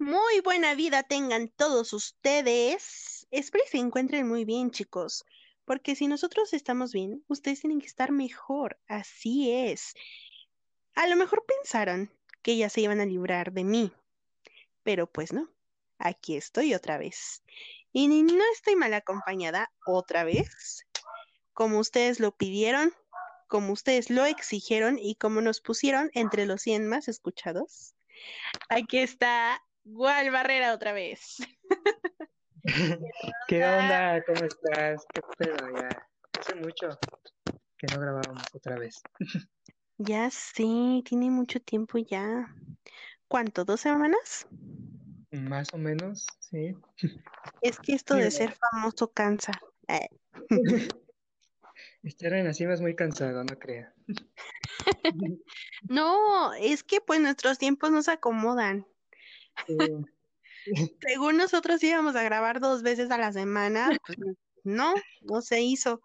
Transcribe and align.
Muy 0.00 0.40
buena 0.40 0.74
vida 0.74 1.02
tengan 1.02 1.48
todos 1.48 1.92
ustedes. 1.92 3.26
Espero 3.30 3.64
que 3.64 3.72
se 3.72 3.76
encuentren 3.76 4.26
muy 4.26 4.46
bien, 4.46 4.70
chicos. 4.70 5.26
Porque 5.66 5.94
si 5.94 6.06
nosotros 6.06 6.54
estamos 6.54 6.94
bien, 6.94 7.22
ustedes 7.28 7.60
tienen 7.60 7.82
que 7.82 7.86
estar 7.86 8.10
mejor. 8.10 8.80
Así 8.88 9.52
es. 9.52 9.92
A 10.94 11.06
lo 11.06 11.16
mejor 11.16 11.44
pensaron 11.44 12.10
que 12.40 12.56
ya 12.56 12.70
se 12.70 12.80
iban 12.80 13.00
a 13.00 13.04
librar 13.04 13.52
de 13.52 13.62
mí. 13.64 13.92
Pero 14.84 15.06
pues 15.06 15.34
no. 15.34 15.50
Aquí 15.98 16.34
estoy 16.34 16.72
otra 16.72 16.96
vez. 16.96 17.42
Y 17.92 18.08
no 18.08 18.42
estoy 18.54 18.76
mal 18.76 18.94
acompañada 18.94 19.70
otra 19.84 20.24
vez. 20.24 20.86
Como 21.52 21.78
ustedes 21.78 22.20
lo 22.20 22.34
pidieron, 22.34 22.94
como 23.48 23.74
ustedes 23.74 24.08
lo 24.08 24.24
exigieron 24.24 24.98
y 24.98 25.16
como 25.16 25.42
nos 25.42 25.60
pusieron 25.60 26.10
entre 26.14 26.46
los 26.46 26.62
100 26.62 26.88
más 26.88 27.06
escuchados. 27.06 27.94
Aquí 28.70 28.96
está 28.96 29.62
Gual 29.84 30.30
Barrera 30.30 30.74
otra 30.74 30.92
vez. 30.92 31.38
¿Qué 33.48 33.64
onda? 33.64 34.22
¿Cómo 34.24 34.44
estás? 34.44 35.04
¿Qué 35.12 35.20
pedo? 35.38 35.56
Ya 35.76 35.88
hace 36.38 36.54
mucho 36.56 36.88
que 37.76 37.86
no 37.86 38.00
grabábamos 38.00 38.44
otra 38.54 38.78
vez. 38.78 39.02
Ya 40.02 40.30
sí, 40.30 41.02
tiene 41.04 41.30
mucho 41.30 41.60
tiempo 41.60 41.98
ya. 41.98 42.56
¿Cuánto? 43.28 43.66
¿Dos 43.66 43.82
semanas? 43.82 44.46
Más 45.30 45.74
o 45.74 45.76
menos, 45.76 46.26
sí. 46.38 46.74
Es 47.60 47.78
que 47.78 47.92
esto 47.92 48.14
de 48.14 48.30
ser 48.30 48.54
famoso 48.54 49.12
cansa. 49.12 49.52
Eh. 49.88 50.08
Estar 52.02 52.32
en 52.32 52.46
la 52.46 52.54
cima 52.54 52.72
es 52.72 52.80
muy 52.80 52.96
cansado, 52.96 53.44
no 53.44 53.58
crea. 53.58 53.92
No, 55.82 56.54
es 56.54 56.82
que 56.82 57.02
pues 57.02 57.20
nuestros 57.20 57.58
tiempos 57.58 57.90
no 57.90 58.02
se 58.02 58.12
Según 61.00 61.36
nosotros 61.36 61.82
íbamos 61.82 62.16
a 62.16 62.22
grabar 62.22 62.60
dos 62.60 62.82
veces 62.82 63.10
a 63.10 63.18
la 63.18 63.32
semana, 63.32 63.90
pues 64.06 64.18
no, 64.64 64.94
no 65.22 65.40
se 65.40 65.62
hizo, 65.62 66.02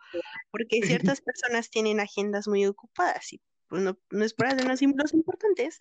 porque 0.52 0.82
ciertas 0.82 1.22
personas 1.22 1.70
tienen 1.70 2.00
agendas 2.00 2.48
muy 2.48 2.66
ocupadas 2.66 3.34
y 3.34 3.42
pues 3.68 3.82
no, 3.82 3.98
no 4.12 4.24
es 4.24 4.34
por 4.34 4.48
hacer 4.48 4.66
los 4.66 4.82
importantes, 4.82 5.80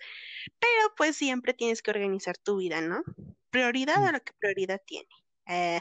pero 0.58 0.94
pues 0.96 1.16
siempre 1.16 1.54
tienes 1.54 1.82
que 1.82 1.90
organizar 1.90 2.36
tu 2.38 2.56
vida, 2.56 2.80
¿no? 2.80 3.02
Prioridad 3.50 4.04
a 4.04 4.12
lo 4.12 4.20
que 4.20 4.32
prioridad 4.38 4.80
tiene. 4.86 5.08
Eh, 5.46 5.80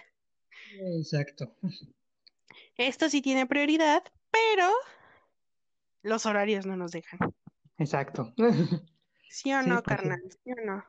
Exacto. 0.98 1.56
esto 2.78 3.10
sí 3.10 3.22
tiene 3.22 3.48
prioridad, 3.48 4.04
pero 4.30 4.72
los 6.02 6.26
horarios 6.26 6.66
no 6.66 6.76
nos 6.76 6.92
dejan. 6.92 7.20
Exacto. 7.78 8.34
¿Sí 9.30 9.52
o 9.54 9.64
no, 9.64 9.82
carnal? 9.82 10.22
¿Sí 10.44 10.52
o 10.52 10.66
no? 10.66 10.86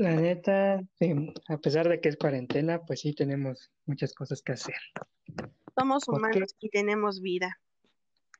La 0.00 0.14
neta, 0.14 0.80
sí, 0.98 1.12
a 1.50 1.58
pesar 1.58 1.86
de 1.86 2.00
que 2.00 2.08
es 2.08 2.16
cuarentena, 2.16 2.80
pues 2.86 3.00
sí 3.00 3.12
tenemos 3.12 3.70
muchas 3.84 4.14
cosas 4.14 4.40
que 4.40 4.52
hacer. 4.52 4.76
Somos 5.78 6.08
humanos 6.08 6.54
y 6.58 6.70
tenemos 6.70 7.20
vida, 7.20 7.60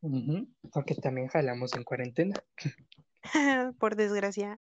Ujú, 0.01 0.49
Porque 0.73 0.95
también 0.95 1.29
jalamos 1.29 1.75
en 1.75 1.85
cuarentena. 1.85 2.43
por 3.79 3.95
desgracia. 3.95 4.59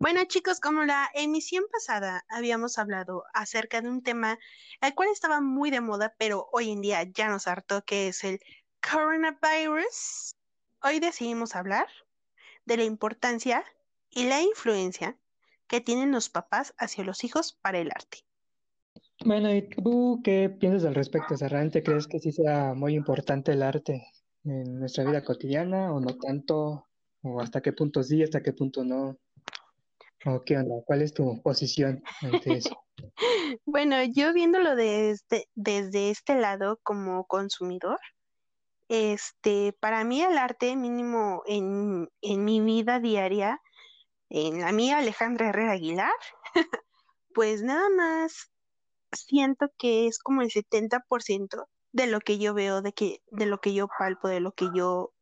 Bueno, 0.00 0.24
chicos, 0.26 0.60
como 0.60 0.84
la 0.84 1.10
emisión 1.12 1.64
pasada 1.72 2.24
habíamos 2.28 2.78
hablado 2.78 3.24
acerca 3.34 3.80
de 3.80 3.88
un 3.88 4.02
tema 4.02 4.38
el 4.80 4.94
cual 4.94 5.08
estaba 5.10 5.40
muy 5.40 5.72
de 5.72 5.80
moda, 5.80 6.14
pero 6.18 6.48
hoy 6.52 6.70
en 6.70 6.80
día 6.80 7.02
ya 7.02 7.28
nos 7.28 7.48
hartó, 7.48 7.82
que 7.84 8.06
es 8.08 8.22
el 8.22 8.38
coronavirus. 8.80 10.34
Hoy 10.82 11.00
decidimos 11.00 11.56
hablar 11.56 11.86
de 12.64 12.76
la 12.76 12.84
importancia 12.84 13.64
y 14.10 14.28
la 14.28 14.40
influencia 14.42 15.16
que 15.66 15.80
tienen 15.80 16.12
los 16.12 16.28
papás 16.28 16.74
hacia 16.78 17.04
los 17.04 17.24
hijos 17.24 17.58
para 17.60 17.78
el 17.78 17.90
arte. 17.90 18.18
Bueno, 19.24 19.54
¿y 19.54 19.68
tú 19.68 20.20
qué 20.22 20.48
piensas 20.48 20.84
al 20.84 20.94
respecto? 20.94 21.34
O 21.34 21.36
sea, 21.36 21.48
¿realmente 21.48 21.82
crees 21.82 22.06
que 22.06 22.20
sí 22.20 22.32
sea 22.32 22.74
muy 22.74 22.94
importante 22.94 23.52
el 23.52 23.62
arte 23.62 24.06
en 24.44 24.78
nuestra 24.78 25.04
vida 25.04 25.24
cotidiana 25.24 25.92
o 25.92 26.00
no 26.00 26.16
tanto? 26.16 26.86
¿O 27.22 27.40
hasta 27.40 27.60
qué 27.60 27.72
punto 27.72 28.02
sí, 28.02 28.22
hasta 28.22 28.42
qué 28.42 28.52
punto 28.52 28.84
no? 28.84 29.18
¿O 30.24 30.42
qué 30.42 30.56
onda? 30.56 30.76
¿Cuál 30.86 31.02
es 31.02 31.12
tu 31.12 31.40
posición 31.42 32.02
ante 32.22 32.54
eso? 32.54 32.76
Bueno, 33.64 33.96
yo 34.02 34.32
viéndolo 34.32 34.74
desde, 34.74 35.48
desde 35.54 36.10
este 36.10 36.34
lado 36.34 36.80
como 36.82 37.24
consumidor, 37.26 37.98
este, 38.88 39.74
para 39.80 40.04
mí 40.04 40.22
el 40.22 40.38
arte 40.38 40.74
mínimo 40.76 41.42
en, 41.46 42.10
en 42.22 42.44
mi 42.44 42.60
vida 42.60 43.00
diaria, 43.00 43.60
en 44.30 44.60
la 44.60 44.72
mía 44.72 44.98
Alejandra 44.98 45.50
Herrera 45.50 45.72
Aguilar, 45.72 46.12
pues 47.34 47.62
nada 47.62 47.88
más 47.90 48.50
siento 49.12 49.70
que 49.78 50.06
es 50.06 50.18
como 50.18 50.42
el 50.42 50.50
70% 50.50 51.66
de 51.92 52.06
lo 52.06 52.20
que 52.20 52.38
yo 52.38 52.54
veo, 52.54 52.82
de 52.82 52.92
que, 52.92 53.22
de 53.30 53.46
lo 53.46 53.60
que 53.60 53.74
yo 53.74 53.88
palpo, 53.98 54.28
de 54.28 54.40
lo 54.40 54.52
que 54.52 54.68
yo, 54.74 55.12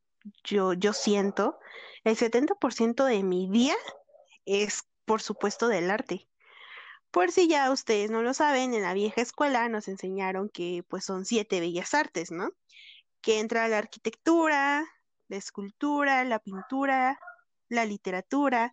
yo, 0.44 0.72
yo 0.72 0.93
siento. 0.93 1.59
El 2.04 2.16
70% 2.16 3.04
de 3.04 3.22
mi 3.22 3.48
día 3.50 3.77
es, 4.44 4.84
por 5.04 5.22
supuesto, 5.22 5.69
del 5.69 5.91
arte. 5.91 6.28
Por 7.10 7.31
si 7.31 7.48
ya 7.48 7.71
ustedes 7.71 8.10
no 8.10 8.22
lo 8.22 8.34
saben, 8.34 8.75
en 8.75 8.83
la 8.83 8.93
vieja 8.93 9.22
escuela 9.22 9.69
nos 9.69 9.88
enseñaron 9.88 10.50
que 10.50 10.84
pues 10.88 11.04
son 11.04 11.25
siete 11.25 11.60
bellas 11.60 11.94
artes, 11.94 12.31
¿no? 12.31 12.50
Que 13.27 13.41
entra 13.41 13.67
la 13.67 13.79
arquitectura, 13.79 14.87
la 15.27 15.37
escultura, 15.37 16.23
la 16.23 16.39
pintura, 16.39 17.19
la 17.69 17.85
literatura, 17.85 18.73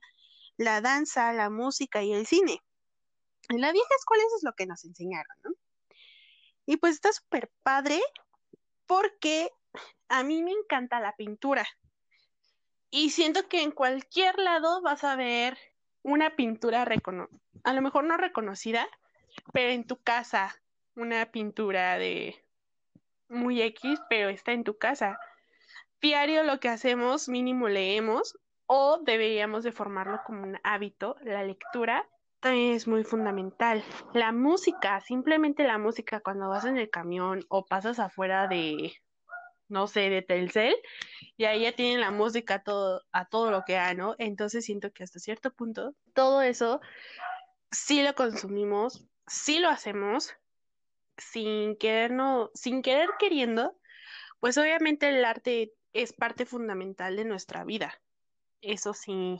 la 0.57 0.79
danza, 0.79 1.33
la 1.33 1.49
música 1.49 2.03
y 2.03 2.13
el 2.13 2.27
cine. 2.27 2.61
En 3.49 3.61
la 3.61 3.71
vieja 3.71 3.87
escuela 3.97 4.23
eso 4.27 4.37
es 4.37 4.43
lo 4.43 4.53
que 4.53 4.67
nos 4.67 4.85
enseñaron, 4.85 5.35
¿no? 5.43 5.53
Y 6.67 6.77
pues 6.77 6.93
está 6.93 7.11
súper 7.11 7.51
padre 7.63 7.99
porque 8.85 9.49
a 10.07 10.21
mí 10.23 10.43
me 10.43 10.51
encanta 10.51 10.99
la 10.99 11.15
pintura. 11.15 11.65
Y 12.91 13.09
siento 13.09 13.49
que 13.49 13.63
en 13.63 13.71
cualquier 13.71 14.37
lado 14.37 14.83
vas 14.83 15.03
a 15.03 15.15
ver 15.15 15.57
una 16.03 16.35
pintura 16.35 16.87
a 17.63 17.73
lo 17.73 17.81
mejor 17.81 18.03
no 18.03 18.17
reconocida, 18.17 18.87
pero 19.51 19.71
en 19.71 19.87
tu 19.87 19.97
casa, 19.97 20.55
una 20.95 21.31
pintura 21.31 21.97
de 21.97 22.42
muy 23.33 23.61
X, 23.61 23.99
pero 24.09 24.29
está 24.29 24.51
en 24.53 24.63
tu 24.63 24.77
casa. 24.77 25.19
Diario 26.01 26.43
lo 26.43 26.59
que 26.59 26.69
hacemos, 26.69 27.29
mínimo 27.29 27.67
leemos, 27.67 28.37
o 28.65 28.99
deberíamos 29.03 29.63
de 29.63 29.71
formarlo 29.71 30.21
como 30.25 30.43
un 30.43 30.59
hábito, 30.63 31.17
la 31.21 31.43
lectura 31.43 32.07
también 32.39 32.73
es 32.73 32.87
muy 32.87 33.03
fundamental. 33.03 33.83
La 34.13 34.31
música, 34.33 34.99
simplemente 34.99 35.63
la 35.63 35.77
música 35.77 36.19
cuando 36.19 36.49
vas 36.49 36.65
en 36.65 36.77
el 36.77 36.89
camión 36.89 37.45
o 37.47 37.65
pasas 37.65 37.99
afuera 37.99 38.47
de, 38.47 38.93
no 39.69 39.87
sé, 39.87 40.09
de 40.09 40.21
Telcel, 40.21 40.75
y 41.37 41.45
ahí 41.45 41.61
ya 41.61 41.71
tienen 41.71 42.01
la 42.01 42.11
música 42.11 42.61
todo, 42.61 43.01
a 43.13 43.25
todo 43.25 43.49
lo 43.49 43.63
que 43.63 43.73
da, 43.73 43.93
¿no? 43.93 44.15
Entonces 44.17 44.65
siento 44.65 44.91
que 44.91 45.03
hasta 45.03 45.19
cierto 45.19 45.53
punto 45.53 45.95
todo 46.13 46.41
eso 46.41 46.81
sí 47.71 48.03
lo 48.03 48.13
consumimos, 48.13 49.05
sí 49.25 49.59
lo 49.59 49.69
hacemos, 49.69 50.35
sin 51.17 51.75
querer, 51.77 52.11
no, 52.11 52.51
sin 52.53 52.81
querer 52.81 53.09
queriendo, 53.19 53.75
pues 54.39 54.57
obviamente 54.57 55.09
el 55.09 55.23
arte 55.23 55.73
es 55.93 56.13
parte 56.13 56.45
fundamental 56.45 57.15
de 57.15 57.25
nuestra 57.25 57.63
vida. 57.63 58.01
Eso 58.61 58.93
sí 58.93 59.39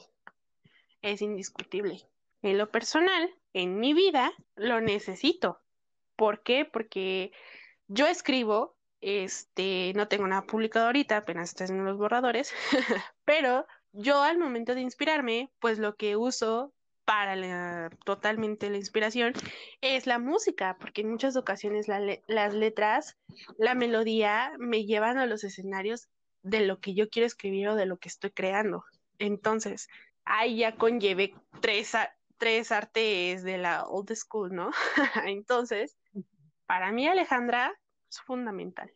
es 1.01 1.21
indiscutible. 1.21 2.01
En 2.41 2.57
lo 2.57 2.69
personal, 2.69 3.33
en 3.53 3.79
mi 3.79 3.93
vida, 3.93 4.33
lo 4.55 4.81
necesito. 4.81 5.59
¿Por 6.15 6.43
qué? 6.43 6.65
Porque 6.65 7.31
yo 7.87 8.07
escribo, 8.07 8.75
este, 9.01 9.93
no 9.95 10.07
tengo 10.07 10.27
nada 10.27 10.45
publicado 10.45 10.87
ahorita, 10.87 11.17
apenas 11.17 11.49
estoy 11.49 11.67
en 11.67 11.85
los 11.85 11.97
borradores, 11.97 12.53
pero 13.25 13.65
yo 13.91 14.23
al 14.23 14.37
momento 14.37 14.75
de 14.75 14.81
inspirarme, 14.81 15.51
pues 15.59 15.79
lo 15.79 15.95
que 15.95 16.15
uso 16.15 16.73
para 17.05 17.35
la, 17.35 17.89
totalmente 18.05 18.69
la 18.69 18.77
inspiración 18.77 19.33
es 19.81 20.07
la 20.07 20.19
música, 20.19 20.77
porque 20.79 21.01
en 21.01 21.11
muchas 21.11 21.35
ocasiones 21.35 21.87
la 21.87 21.99
le- 21.99 22.23
las 22.27 22.53
letras, 22.53 23.17
la 23.57 23.75
melodía 23.75 24.53
me 24.57 24.85
llevan 24.85 25.17
a 25.17 25.25
los 25.25 25.43
escenarios 25.43 26.07
de 26.43 26.61
lo 26.61 26.79
que 26.79 26.93
yo 26.93 27.09
quiero 27.09 27.25
escribir 27.25 27.69
o 27.69 27.75
de 27.75 27.85
lo 27.85 27.97
que 27.97 28.09
estoy 28.09 28.31
creando. 28.31 28.83
Entonces, 29.19 29.87
ahí 30.25 30.57
ya 30.57 30.75
conlleve 30.75 31.33
tres, 31.61 31.93
tres 32.37 32.71
artes 32.71 33.43
de 33.43 33.57
la 33.57 33.85
old 33.85 34.13
school, 34.15 34.53
¿no? 34.53 34.71
Entonces, 35.25 35.97
para 36.65 36.91
mí, 36.91 37.07
Alejandra, 37.07 37.73
es 38.09 38.21
fundamental. 38.21 38.91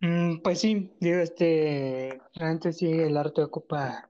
Mm, 0.00 0.42
pues 0.42 0.60
sí, 0.60 0.92
digo, 1.00 1.18
este, 1.18 2.20
antes 2.38 2.78
sí 2.78 2.86
el 2.90 3.16
arte 3.16 3.42
ocupa, 3.42 4.08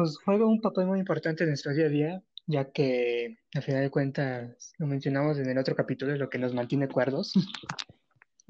pues 0.00 0.16
juega 0.24 0.46
un 0.46 0.62
papel 0.62 0.86
muy 0.86 0.98
importante 0.98 1.44
en 1.44 1.50
nuestro 1.50 1.74
día 1.74 1.84
a 1.84 1.88
día, 1.90 2.22
ya 2.46 2.72
que 2.72 3.36
al 3.54 3.62
final 3.62 3.82
de 3.82 3.90
cuentas, 3.90 4.72
lo 4.78 4.86
mencionamos 4.86 5.38
en 5.38 5.50
el 5.50 5.58
otro 5.58 5.76
capítulo, 5.76 6.14
es 6.14 6.18
lo 6.18 6.30
que 6.30 6.38
nos 6.38 6.54
mantiene 6.54 6.88
cuerdos. 6.88 7.34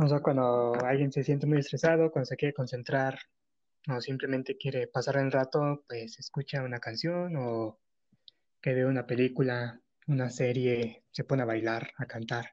O 0.02 0.08
sea, 0.08 0.20
cuando 0.20 0.72
alguien 0.82 1.12
se 1.12 1.22
siente 1.22 1.46
muy 1.46 1.58
estresado, 1.58 2.10
cuando 2.10 2.24
se 2.24 2.36
quiere 2.36 2.54
concentrar 2.54 3.18
o 3.86 4.00
simplemente 4.00 4.56
quiere 4.56 4.86
pasar 4.86 5.18
el 5.18 5.30
rato, 5.30 5.84
pues 5.86 6.18
escucha 6.18 6.62
una 6.62 6.78
canción 6.78 7.36
o 7.36 7.78
que 8.62 8.72
ve 8.72 8.86
una 8.86 9.06
película, 9.06 9.78
una 10.06 10.30
serie, 10.30 11.02
se 11.10 11.24
pone 11.24 11.42
a 11.42 11.44
bailar, 11.44 11.90
a 11.98 12.06
cantar, 12.06 12.46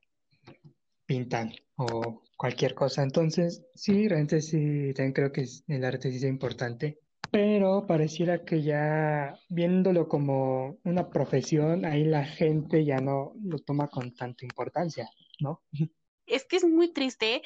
pintan 1.06 1.54
o 1.78 2.22
cualquier 2.36 2.74
cosa. 2.74 3.02
Entonces, 3.02 3.64
sí, 3.76 4.10
realmente 4.10 4.42
sí, 4.42 4.92
también 4.94 5.14
creo 5.14 5.32
que 5.32 5.46
el 5.68 5.86
arte 5.86 6.12
sí 6.12 6.18
es 6.18 6.24
importante, 6.24 7.00
pero 7.31 7.85
pareciera 7.88 8.44
que 8.44 8.62
ya 8.62 9.39
viéndolo 9.50 10.07
como 10.07 10.77
una 10.83 11.09
profesión, 11.09 11.85
ahí 11.85 12.03
la 12.03 12.25
gente 12.25 12.85
ya 12.85 12.97
no 12.97 13.33
lo 13.44 13.59
toma 13.59 13.88
con 13.88 14.13
tanta 14.15 14.45
importancia, 14.45 15.09
¿no? 15.39 15.62
Es 16.25 16.44
que 16.44 16.57
es 16.57 16.65
muy 16.65 16.91
triste 16.91 17.41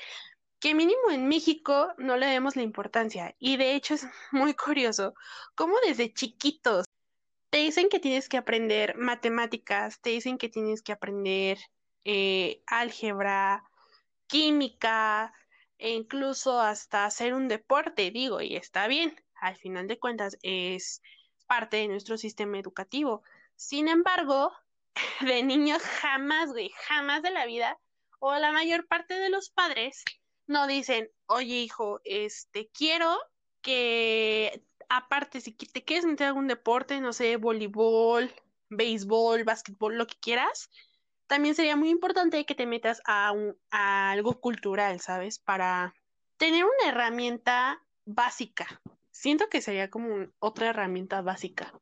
que 0.59 0.73
mínimo 0.73 1.11
en 1.11 1.27
México 1.27 1.89
no 1.99 2.17
le 2.17 2.25
demos 2.25 2.55
la 2.55 2.63
importancia. 2.63 3.35
Y 3.37 3.57
de 3.57 3.75
hecho 3.75 3.93
es 3.93 4.07
muy 4.31 4.55
curioso 4.55 5.13
cómo 5.53 5.75
desde 5.85 6.11
chiquitos 6.11 6.85
te 7.51 7.59
dicen 7.59 7.89
que 7.89 7.99
tienes 7.99 8.27
que 8.27 8.37
aprender 8.37 8.97
matemáticas, 8.97 10.01
te 10.01 10.09
dicen 10.11 10.39
que 10.39 10.49
tienes 10.49 10.81
que 10.81 10.93
aprender 10.93 11.59
eh, 12.05 12.63
álgebra, 12.65 13.63
química, 14.25 15.33
e 15.77 15.93
incluso 15.93 16.59
hasta 16.61 17.05
hacer 17.05 17.33
un 17.33 17.47
deporte, 17.47 18.11
digo, 18.11 18.39
y 18.39 18.55
está 18.55 18.87
bien, 18.87 19.15
al 19.41 19.57
final 19.57 19.87
de 19.87 19.99
cuentas 19.99 20.37
es 20.43 21.01
parte 21.47 21.77
de 21.77 21.89
nuestro 21.89 22.17
sistema 22.17 22.57
educativo. 22.57 23.23
Sin 23.55 23.89
embargo, 23.89 24.53
de 25.21 25.43
niño 25.43 25.77
jamás, 26.01 26.51
güey, 26.51 26.71
jamás 26.87 27.21
de 27.21 27.31
la 27.31 27.45
vida, 27.45 27.77
o 28.19 28.33
la 28.35 28.51
mayor 28.51 28.87
parte 28.87 29.15
de 29.15 29.29
los 29.29 29.49
padres 29.49 30.03
no 30.47 30.67
dicen, 30.67 31.09
oye 31.25 31.55
hijo, 31.55 31.99
este, 32.05 32.69
quiero 32.69 33.17
que 33.61 34.63
aparte, 34.89 35.41
si 35.41 35.53
te 35.53 35.83
quieres 35.83 36.05
meter 36.05 36.27
algún 36.27 36.47
deporte, 36.47 36.99
no 37.01 37.13
sé, 37.13 37.37
voleibol, 37.37 38.31
béisbol, 38.69 39.43
básquetbol, 39.43 39.97
lo 39.97 40.05
que 40.05 40.17
quieras, 40.19 40.69
también 41.27 41.55
sería 41.55 41.75
muy 41.75 41.89
importante 41.89 42.45
que 42.45 42.55
te 42.55 42.65
metas 42.65 43.01
a, 43.05 43.31
un, 43.31 43.57
a 43.71 44.11
algo 44.11 44.39
cultural, 44.41 44.99
¿sabes? 44.99 45.39
Para 45.39 45.95
tener 46.37 46.65
una 46.65 46.89
herramienta 46.89 47.81
básica. 48.05 48.81
Siento 49.21 49.49
que 49.51 49.61
sería 49.61 49.91
como 49.91 50.31
otra 50.39 50.71
herramienta 50.71 51.21
básica. 51.21 51.79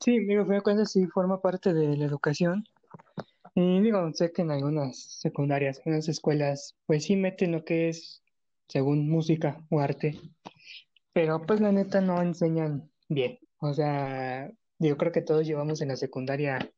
Sí, 0.00 0.18
digo, 0.18 0.44
me 0.44 0.60
cuenta 0.60 0.84
sí 0.84 1.06
forma 1.06 1.40
parte 1.40 1.72
de 1.72 1.96
la 1.96 2.04
educación. 2.04 2.62
Y 3.54 3.80
digo, 3.80 4.06
sé 4.12 4.32
que 4.32 4.42
en 4.42 4.50
algunas 4.50 4.98
secundarias, 5.18 5.80
en 5.86 5.94
las 5.94 6.10
escuelas, 6.10 6.76
pues 6.84 7.04
sí 7.04 7.16
meten 7.16 7.52
lo 7.52 7.64
que 7.64 7.88
es, 7.88 8.22
según 8.66 9.08
música 9.08 9.64
o 9.70 9.80
arte, 9.80 10.20
pero 11.14 11.40
pues 11.46 11.62
la 11.62 11.72
neta 11.72 12.02
no 12.02 12.20
enseñan 12.20 12.90
bien. 13.08 13.38
O 13.60 13.72
sea, 13.72 14.52
yo 14.78 14.98
creo 14.98 15.10
que 15.10 15.22
todos 15.22 15.46
llevamos 15.46 15.80
en 15.80 15.88
la 15.88 15.96
secundaria 15.96 16.70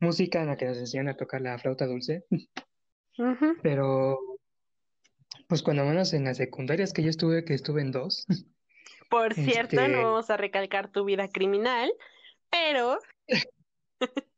música 0.00 0.42
en 0.42 0.48
la 0.48 0.58
que 0.58 0.66
nos 0.66 0.76
enseñan 0.76 1.08
a 1.08 1.16
tocar 1.16 1.40
la 1.40 1.58
flauta 1.58 1.86
dulce, 1.86 2.26
pero 3.62 4.18
pues 5.48 5.62
cuando 5.62 5.86
menos 5.86 6.12
en 6.12 6.24
las 6.24 6.36
secundarias 6.36 6.92
que 6.92 7.02
yo 7.02 7.08
estuve, 7.08 7.46
que 7.46 7.54
estuve 7.54 7.80
en 7.80 7.90
dos. 7.90 8.26
Por 9.10 9.34
cierto, 9.34 9.76
no 9.76 9.82
este 9.82 9.96
vamos 9.96 10.30
a 10.30 10.36
recalcar 10.36 10.90
tu 10.90 11.04
vida 11.04 11.28
criminal, 11.28 11.92
pero... 12.48 12.98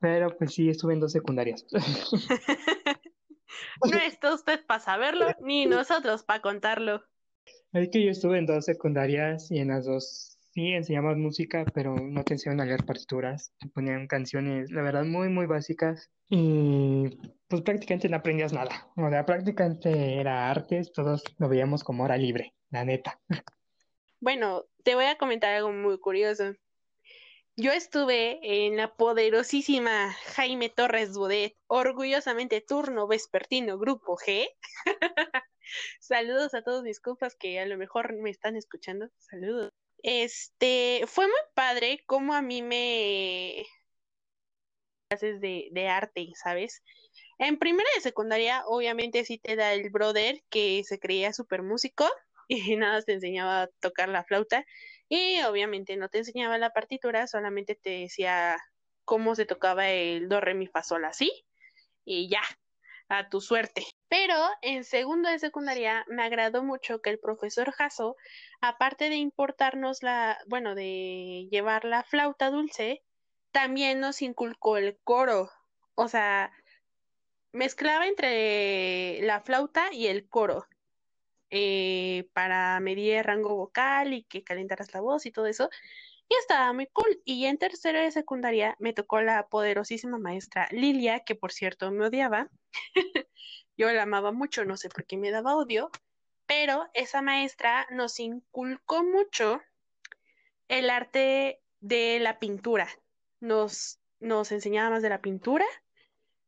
Pero 0.00 0.36
pues 0.36 0.54
sí, 0.54 0.68
estuve 0.68 0.94
en 0.94 1.00
dos 1.00 1.10
secundarias. 1.10 1.66
no 3.82 3.98
está 3.98 4.32
usted 4.32 4.64
para 4.64 4.78
saberlo, 4.78 5.26
ni 5.40 5.66
nosotros 5.66 6.22
para 6.22 6.40
contarlo. 6.40 7.02
Es 7.72 7.88
que 7.88 8.04
yo 8.04 8.12
estuve 8.12 8.38
en 8.38 8.46
dos 8.46 8.64
secundarias 8.64 9.50
y 9.50 9.58
en 9.58 9.68
las 9.68 9.86
dos 9.86 10.37
sí 10.50 10.72
enseñamos 10.72 11.16
música, 11.16 11.64
pero 11.74 11.94
no 11.96 12.24
te 12.24 12.34
enseñaban 12.34 12.60
a 12.60 12.64
leer 12.64 12.84
partituras. 12.84 13.52
Te 13.58 13.68
ponían 13.68 14.06
canciones, 14.06 14.70
la 14.70 14.82
verdad, 14.82 15.04
muy, 15.04 15.28
muy 15.28 15.46
básicas. 15.46 16.10
Y 16.28 17.08
pues 17.48 17.62
prácticamente 17.62 18.08
no 18.08 18.16
aprendías 18.16 18.52
nada. 18.52 18.90
O 18.96 19.08
sea, 19.08 19.24
prácticamente 19.24 20.20
era 20.20 20.50
artes, 20.50 20.92
todos 20.92 21.22
lo 21.38 21.48
veíamos 21.48 21.84
como 21.84 22.04
hora 22.04 22.16
libre, 22.16 22.54
la 22.70 22.84
neta. 22.84 23.20
Bueno, 24.20 24.64
te 24.82 24.94
voy 24.94 25.04
a 25.04 25.16
comentar 25.16 25.54
algo 25.54 25.72
muy 25.72 25.98
curioso. 25.98 26.54
Yo 27.56 27.72
estuve 27.72 28.38
en 28.42 28.76
la 28.76 28.94
poderosísima 28.94 30.12
Jaime 30.36 30.68
Torres 30.68 31.16
Bodet, 31.16 31.56
orgullosamente 31.66 32.60
turno 32.60 33.08
vespertino, 33.08 33.78
grupo 33.78 34.16
G. 34.16 34.48
Saludos 36.00 36.54
a 36.54 36.62
todos 36.62 36.82
mis 36.84 37.00
compas 37.00 37.34
que 37.34 37.58
a 37.58 37.66
lo 37.66 37.76
mejor 37.76 38.14
me 38.14 38.30
están 38.30 38.54
escuchando. 38.54 39.08
Saludos. 39.18 39.72
Este, 40.02 41.04
fue 41.06 41.26
muy 41.26 41.40
padre 41.54 42.02
como 42.06 42.34
a 42.34 42.42
mí 42.42 42.62
me 42.62 43.66
clases 45.08 45.40
de, 45.40 45.68
de 45.72 45.88
arte, 45.88 46.28
¿sabes? 46.34 46.82
En 47.38 47.58
primera 47.58 47.88
de 47.94 48.00
secundaria, 48.00 48.62
obviamente 48.66 49.24
sí 49.24 49.38
te 49.38 49.56
da 49.56 49.72
el 49.72 49.90
brother 49.90 50.42
que 50.50 50.82
se 50.84 50.98
creía 50.98 51.32
súper 51.32 51.62
músico 51.62 52.06
y 52.48 52.76
nada, 52.76 53.02
te 53.02 53.14
enseñaba 53.14 53.62
a 53.62 53.68
tocar 53.80 54.08
la 54.08 54.24
flauta 54.24 54.64
y 55.08 55.40
obviamente 55.42 55.96
no 55.96 56.08
te 56.08 56.18
enseñaba 56.18 56.58
la 56.58 56.72
partitura, 56.72 57.26
solamente 57.26 57.74
te 57.74 57.90
decía 57.90 58.58
cómo 59.04 59.34
se 59.34 59.46
tocaba 59.46 59.88
el 59.88 60.28
do, 60.28 60.40
re, 60.40 60.54
mi, 60.54 60.66
fa, 60.66 60.82
sol, 60.82 61.04
así, 61.06 61.32
y 62.04 62.28
ya, 62.28 62.42
a 63.08 63.28
tu 63.30 63.40
suerte. 63.40 63.86
Pero 64.08 64.34
en 64.62 64.84
segundo 64.84 65.28
de 65.28 65.38
secundaria 65.38 66.04
me 66.08 66.22
agradó 66.22 66.62
mucho 66.62 67.02
que 67.02 67.10
el 67.10 67.18
profesor 67.18 67.72
Jasso, 67.72 68.16
aparte 68.60 69.10
de 69.10 69.16
importarnos 69.16 70.02
la, 70.02 70.38
bueno, 70.46 70.74
de 70.74 71.48
llevar 71.50 71.84
la 71.84 72.04
flauta 72.04 72.50
dulce, 72.50 73.02
también 73.52 74.00
nos 74.00 74.22
inculcó 74.22 74.76
el 74.78 74.98
coro. 75.04 75.50
O 75.94 76.08
sea, 76.08 76.52
mezclaba 77.52 78.06
entre 78.06 79.20
la 79.22 79.40
flauta 79.40 79.92
y 79.92 80.06
el 80.06 80.28
coro. 80.28 80.66
Eh, 81.50 82.28
para 82.34 82.78
medir 82.80 83.14
el 83.14 83.24
rango 83.24 83.56
vocal 83.56 84.12
y 84.12 84.24
que 84.24 84.44
calentaras 84.44 84.92
la 84.92 85.00
voz 85.00 85.24
y 85.26 85.32
todo 85.32 85.46
eso. 85.46 85.70
Y 86.28 86.34
estaba 86.36 86.72
muy 86.72 86.86
cool. 86.88 87.22
Y 87.24 87.46
en 87.46 87.58
tercero 87.58 88.00
de 88.00 88.10
secundaria 88.10 88.76
me 88.78 88.92
tocó 88.92 89.20
la 89.22 89.48
poderosísima 89.48 90.18
maestra 90.18 90.68
Lilia, 90.70 91.20
que 91.20 91.34
por 91.34 91.52
cierto 91.52 91.90
me 91.90 92.06
odiaba. 92.06 92.50
Yo 93.78 93.92
la 93.92 94.02
amaba 94.02 94.32
mucho, 94.32 94.64
no 94.64 94.76
sé 94.76 94.88
por 94.88 95.04
qué 95.04 95.16
me 95.16 95.30
daba 95.30 95.56
odio, 95.56 95.90
pero 96.46 96.90
esa 96.94 97.22
maestra 97.22 97.86
nos 97.90 98.18
inculcó 98.18 99.04
mucho 99.04 99.62
el 100.66 100.90
arte 100.90 101.60
de 101.80 102.18
la 102.18 102.40
pintura. 102.40 102.88
Nos, 103.38 104.00
nos 104.18 104.50
enseñaba 104.50 104.90
más 104.90 105.02
de 105.02 105.10
la 105.10 105.20
pintura, 105.20 105.64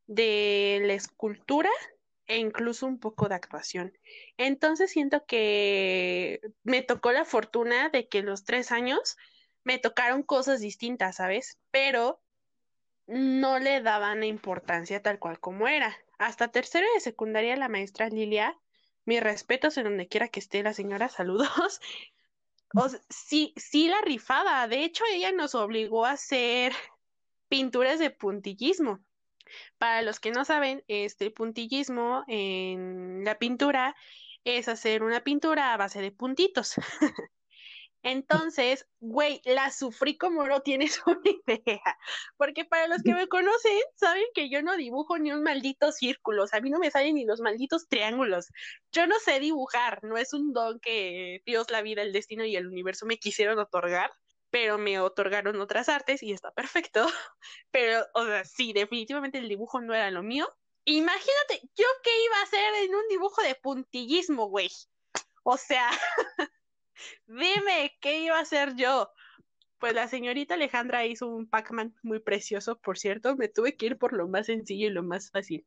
de 0.08 0.80
la 0.82 0.94
escultura 0.94 1.70
e 2.26 2.38
incluso 2.38 2.86
un 2.86 2.98
poco 2.98 3.28
de 3.28 3.36
actuación. 3.36 3.96
Entonces 4.36 4.90
siento 4.90 5.24
que 5.24 6.40
me 6.64 6.82
tocó 6.82 7.12
la 7.12 7.24
fortuna 7.24 7.90
de 7.90 8.08
que 8.08 8.22
los 8.22 8.44
tres 8.44 8.72
años 8.72 9.16
me 9.62 9.78
tocaron 9.78 10.24
cosas 10.24 10.60
distintas, 10.60 11.16
¿sabes? 11.16 11.60
Pero 11.70 12.20
no 13.06 13.60
le 13.60 13.82
daban 13.82 14.24
importancia 14.24 15.00
tal 15.00 15.20
cual 15.20 15.38
como 15.38 15.68
era. 15.68 15.96
Hasta 16.20 16.48
tercero 16.48 16.86
de 16.92 17.00
secundaria 17.00 17.56
la 17.56 17.70
maestra 17.70 18.10
Lilia, 18.10 18.54
mis 19.06 19.22
respetos 19.22 19.78
en 19.78 19.84
donde 19.84 20.06
quiera 20.06 20.28
que 20.28 20.38
esté 20.38 20.62
la 20.62 20.74
señora, 20.74 21.08
saludos. 21.08 21.80
O 22.74 22.88
sí, 23.08 23.54
sí 23.56 23.88
la 23.88 24.02
rifaba. 24.02 24.68
De 24.68 24.84
hecho, 24.84 25.02
ella 25.10 25.32
nos 25.32 25.54
obligó 25.54 26.04
a 26.04 26.12
hacer 26.12 26.74
pinturas 27.48 27.98
de 27.98 28.10
puntillismo. 28.10 29.00
Para 29.78 30.02
los 30.02 30.20
que 30.20 30.30
no 30.30 30.44
saben, 30.44 30.84
este 30.88 31.30
puntillismo 31.30 32.22
en 32.28 33.24
la 33.24 33.38
pintura 33.38 33.96
es 34.44 34.68
hacer 34.68 35.02
una 35.02 35.24
pintura 35.24 35.72
a 35.72 35.78
base 35.78 36.02
de 36.02 36.12
puntitos. 36.12 36.74
Entonces, 38.02 38.86
güey, 39.00 39.42
la 39.44 39.70
sufrí 39.70 40.16
como 40.16 40.46
no 40.46 40.60
tienes 40.60 41.00
una 41.06 41.20
idea. 41.24 41.98
Porque 42.36 42.64
para 42.64 42.88
los 42.88 43.02
que 43.02 43.14
me 43.14 43.28
conocen, 43.28 43.78
saben 43.94 44.24
que 44.34 44.48
yo 44.48 44.62
no 44.62 44.76
dibujo 44.76 45.18
ni 45.18 45.32
un 45.32 45.42
maldito 45.42 45.92
círculo. 45.92 46.44
A 46.52 46.60
mí 46.60 46.70
no 46.70 46.78
me 46.78 46.90
salen 46.90 47.14
ni 47.16 47.24
los 47.24 47.40
malditos 47.40 47.88
triángulos. 47.88 48.48
Yo 48.92 49.06
no 49.06 49.18
sé 49.18 49.40
dibujar. 49.40 50.02
No 50.02 50.16
es 50.16 50.32
un 50.32 50.52
don 50.52 50.80
que 50.80 51.42
Dios, 51.44 51.70
la 51.70 51.82
vida, 51.82 52.02
el 52.02 52.12
destino 52.12 52.44
y 52.44 52.56
el 52.56 52.66
universo 52.66 53.06
me 53.06 53.18
quisieron 53.18 53.58
otorgar 53.58 54.10
pero 54.50 54.78
me 54.78 54.98
otorgaron 54.98 55.60
otras 55.60 55.88
artes 55.88 56.22
y 56.22 56.32
está 56.32 56.50
perfecto. 56.50 57.06
Pero, 57.70 58.04
o 58.14 58.26
sea, 58.26 58.44
sí, 58.44 58.72
definitivamente 58.72 59.38
el 59.38 59.48
dibujo 59.48 59.80
no 59.80 59.94
era 59.94 60.10
lo 60.10 60.22
mío. 60.24 60.52
Imagínate, 60.84 61.60
yo 61.76 61.86
qué 62.02 62.24
iba 62.24 62.36
a 62.38 62.42
hacer 62.42 62.74
en 62.82 62.94
un 62.94 63.08
dibujo 63.08 63.42
de 63.42 63.54
puntillismo, 63.54 64.48
güey. 64.48 64.70
O 65.44 65.56
sea, 65.56 65.88
dime, 67.26 67.96
¿qué 68.00 68.20
iba 68.20 68.38
a 68.38 68.42
hacer 68.42 68.74
yo? 68.76 69.10
Pues 69.78 69.94
la 69.94 70.08
señorita 70.08 70.54
Alejandra 70.54 71.06
hizo 71.06 71.26
un 71.26 71.48
Pac-Man 71.48 71.94
muy 72.02 72.20
precioso, 72.20 72.78
por 72.78 72.98
cierto. 72.98 73.36
Me 73.36 73.48
tuve 73.48 73.76
que 73.76 73.86
ir 73.86 73.98
por 73.98 74.12
lo 74.12 74.28
más 74.28 74.46
sencillo 74.46 74.88
y 74.88 74.90
lo 74.90 75.02
más 75.02 75.30
fácil. 75.30 75.64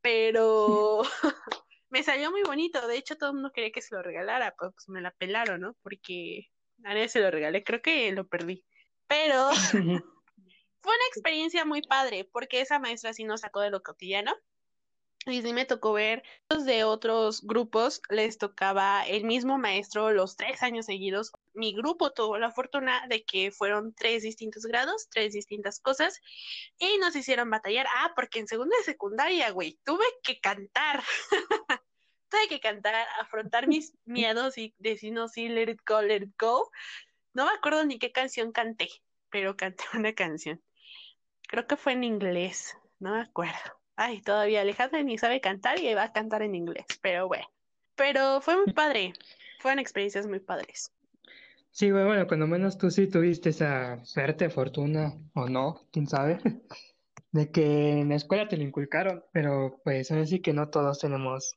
pero 0.00 1.02
me 1.90 2.02
salió 2.02 2.30
muy 2.30 2.42
bonito. 2.42 2.86
De 2.86 2.96
hecho, 2.96 3.16
todo 3.16 3.30
el 3.30 3.34
mundo 3.34 3.52
quería 3.52 3.72
que 3.72 3.82
se 3.82 3.94
lo 3.94 4.02
regalara, 4.02 4.54
pues, 4.58 4.72
pues 4.74 4.88
me 4.88 5.00
la 5.00 5.10
pelaron, 5.10 5.60
¿no? 5.60 5.76
Porque 5.82 6.48
a 6.84 6.94
nadie 6.94 7.08
se 7.08 7.20
lo 7.20 7.30
regalé, 7.30 7.64
creo 7.64 7.82
que 7.82 8.10
lo 8.12 8.26
perdí. 8.26 8.64
Pero 9.06 9.50
fue 10.80 10.94
una 10.94 11.06
experiencia 11.08 11.64
muy 11.64 11.82
padre, 11.82 12.28
porque 12.32 12.60
esa 12.60 12.78
maestra 12.78 13.12
sí 13.12 13.24
nos 13.24 13.40
sacó 13.40 13.60
de 13.60 13.70
lo 13.70 13.82
cotidiano. 13.82 14.34
Y 15.28 15.42
sí 15.42 15.52
me 15.52 15.64
tocó 15.64 15.92
ver 15.92 16.22
de 16.48 16.84
otros 16.84 17.42
grupos, 17.42 18.00
les 18.10 18.38
tocaba 18.38 19.04
el 19.06 19.24
mismo 19.24 19.58
maestro 19.58 20.12
los 20.12 20.36
tres 20.36 20.62
años 20.62 20.86
seguidos. 20.86 21.32
Mi 21.52 21.74
grupo 21.74 22.12
tuvo 22.12 22.38
la 22.38 22.52
fortuna 22.52 23.08
de 23.08 23.24
que 23.24 23.50
fueron 23.50 23.92
tres 23.92 24.22
distintos 24.22 24.66
grados, 24.66 25.08
tres 25.10 25.32
distintas 25.32 25.80
cosas, 25.80 26.20
y 26.78 26.98
nos 26.98 27.16
hicieron 27.16 27.50
batallar. 27.50 27.88
Ah, 27.96 28.12
porque 28.14 28.38
en 28.38 28.46
segunda 28.46 28.76
y 28.80 28.84
secundaria, 28.84 29.50
güey, 29.50 29.80
tuve 29.84 30.04
que 30.22 30.40
cantar. 30.40 31.02
tuve 32.28 32.48
que 32.48 32.60
cantar, 32.60 32.94
afrontar 33.20 33.66
mis 33.66 33.94
miedos 34.04 34.56
y 34.58 34.76
decir, 34.78 35.12
no, 35.12 35.26
sí, 35.26 35.48
let 35.48 35.72
it 35.72 35.80
go, 35.84 36.02
let 36.02 36.22
it 36.22 36.34
go. 36.38 36.70
No 37.34 37.46
me 37.46 37.50
acuerdo 37.50 37.84
ni 37.84 37.98
qué 37.98 38.12
canción 38.12 38.52
canté, 38.52 38.88
pero 39.30 39.56
canté 39.56 39.84
una 39.94 40.14
canción. 40.14 40.62
Creo 41.48 41.66
que 41.66 41.76
fue 41.76 41.94
en 41.94 42.04
inglés, 42.04 42.78
no 43.00 43.12
me 43.14 43.22
acuerdo. 43.22 43.85
Ay, 43.96 44.20
todavía 44.20 44.60
Alejandra 44.60 45.02
ni 45.02 45.16
sabe 45.16 45.40
cantar 45.40 45.78
y 45.78 45.92
va 45.94 46.04
a 46.04 46.12
cantar 46.12 46.42
en 46.42 46.54
inglés, 46.54 46.84
pero 47.00 47.28
bueno. 47.28 47.46
Pero 47.94 48.42
fue 48.42 48.56
muy 48.56 48.72
padre, 48.74 49.14
fueron 49.58 49.78
experiencias 49.78 50.26
muy 50.26 50.38
padres. 50.38 50.92
Sí, 51.70 51.90
güey, 51.90 52.04
bueno, 52.04 52.26
cuando 52.26 52.46
menos 52.46 52.76
tú 52.76 52.90
sí 52.90 53.06
tuviste 53.06 53.50
esa 53.50 54.04
suerte, 54.04 54.50
fortuna 54.50 55.14
o 55.34 55.48
no, 55.48 55.86
quién 55.92 56.06
sabe, 56.06 56.38
de 57.32 57.50
que 57.50 58.00
en 58.00 58.10
la 58.10 58.16
escuela 58.16 58.48
te 58.48 58.58
lo 58.58 58.64
inculcaron, 58.64 59.24
pero 59.32 59.80
pues 59.82 60.10
ahora 60.10 60.26
sí 60.26 60.40
que 60.40 60.52
no 60.52 60.68
todos 60.68 60.98
tenemos 60.98 61.54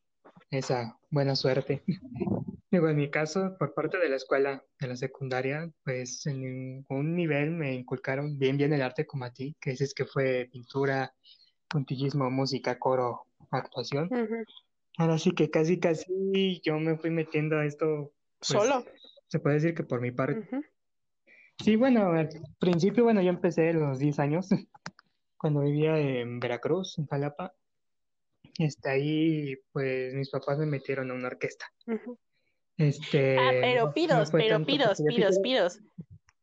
esa 0.49 0.97
buena 1.09 1.35
suerte. 1.35 1.83
Digo, 2.71 2.87
en 2.87 2.97
mi 2.97 3.09
caso, 3.09 3.55
por 3.57 3.73
parte 3.73 3.97
de 3.97 4.09
la 4.09 4.15
escuela, 4.15 4.63
de 4.79 4.87
la 4.87 4.95
secundaria, 4.95 5.69
pues 5.83 6.25
en 6.27 6.41
ningún 6.41 7.15
nivel 7.15 7.51
me 7.51 7.73
inculcaron 7.73 8.37
bien 8.37 8.57
bien 8.57 8.73
el 8.73 8.81
arte 8.81 9.07
como 9.07 9.25
a 9.25 9.33
ti, 9.33 9.57
que 9.59 9.71
dices 9.71 9.93
que 9.93 10.05
fue 10.05 10.47
pintura, 10.51 11.13
puntillismo, 11.69 12.29
música, 12.29 12.77
coro, 12.79 13.25
actuación. 13.51 14.09
Ahora 14.97 15.17
sí 15.17 15.31
que 15.31 15.49
casi 15.49 15.79
casi 15.79 16.61
yo 16.63 16.77
me 16.79 16.97
fui 16.97 17.09
metiendo 17.09 17.57
a 17.57 17.65
esto. 17.65 18.11
Pues, 18.39 18.49
Solo. 18.49 18.85
Se 19.27 19.39
puede 19.39 19.55
decir 19.55 19.73
que 19.75 19.83
por 19.83 20.01
mi 20.01 20.11
parte. 20.11 20.47
Sí, 21.63 21.75
bueno, 21.75 22.11
al 22.11 22.29
principio, 22.59 23.03
bueno, 23.03 23.21
yo 23.21 23.29
empecé 23.29 23.69
a 23.69 23.73
los 23.73 23.99
10 23.99 24.19
años, 24.19 24.49
cuando 25.37 25.61
vivía 25.61 25.97
en 25.97 26.39
Veracruz, 26.39 26.97
en 26.97 27.07
Jalapa. 27.07 27.53
Este, 28.57 28.89
ahí, 28.89 29.55
pues, 29.71 30.13
mis 30.13 30.29
papás 30.29 30.57
me 30.57 30.65
metieron 30.65 31.11
a 31.11 31.13
una 31.13 31.27
orquesta. 31.27 31.65
Este, 32.77 33.37
ah, 33.37 33.51
pero 33.61 33.93
pidos, 33.93 34.31
pero 34.31 34.65
pidos, 34.65 35.01
pidos, 35.05 35.39
pidos. 35.39 35.79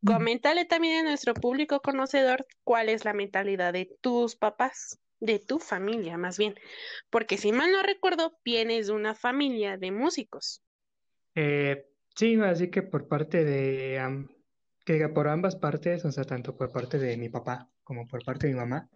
Coméntale 0.05 0.67
también 0.67 1.01
a 1.01 1.09
nuestro 1.09 1.35
público 1.35 1.81
conocedor 1.81 2.47
cuál 2.63 2.89
es 2.89 3.05
la 3.05 3.13
mentalidad 3.13 3.73
de 3.73 3.97
tus 4.01 4.37
papás, 4.37 4.99
de 5.21 5.39
tu 5.39 5.59
familia 5.59 6.17
más 6.19 6.39
bien, 6.39 6.55
porque 7.11 7.39
si 7.39 7.53
mal 7.53 7.73
no 7.73 7.83
recuerdo, 7.83 8.39
vienes 8.45 8.89
de 8.89 8.93
una 8.93 9.15
familia 9.15 9.77
de 9.77 9.93
músicos. 9.93 10.63
Eh, 11.35 11.87
sí, 12.15 12.37
así 12.37 12.71
que 12.71 12.83
por 12.83 13.09
parte 13.09 13.45
de, 13.45 14.27
que 14.85 15.09
por 15.09 15.29
ambas 15.29 15.57
partes, 15.57 16.05
o 16.05 16.13
sea, 16.13 16.25
tanto 16.25 16.57
por 16.57 16.71
parte 16.73 16.99
de 16.99 17.17
mi 17.17 17.29
papá 17.29 17.71
como 17.83 18.07
por 18.07 18.25
parte 18.25 18.47
de 18.47 18.55
mi 18.55 18.59
mamá, 18.59 18.89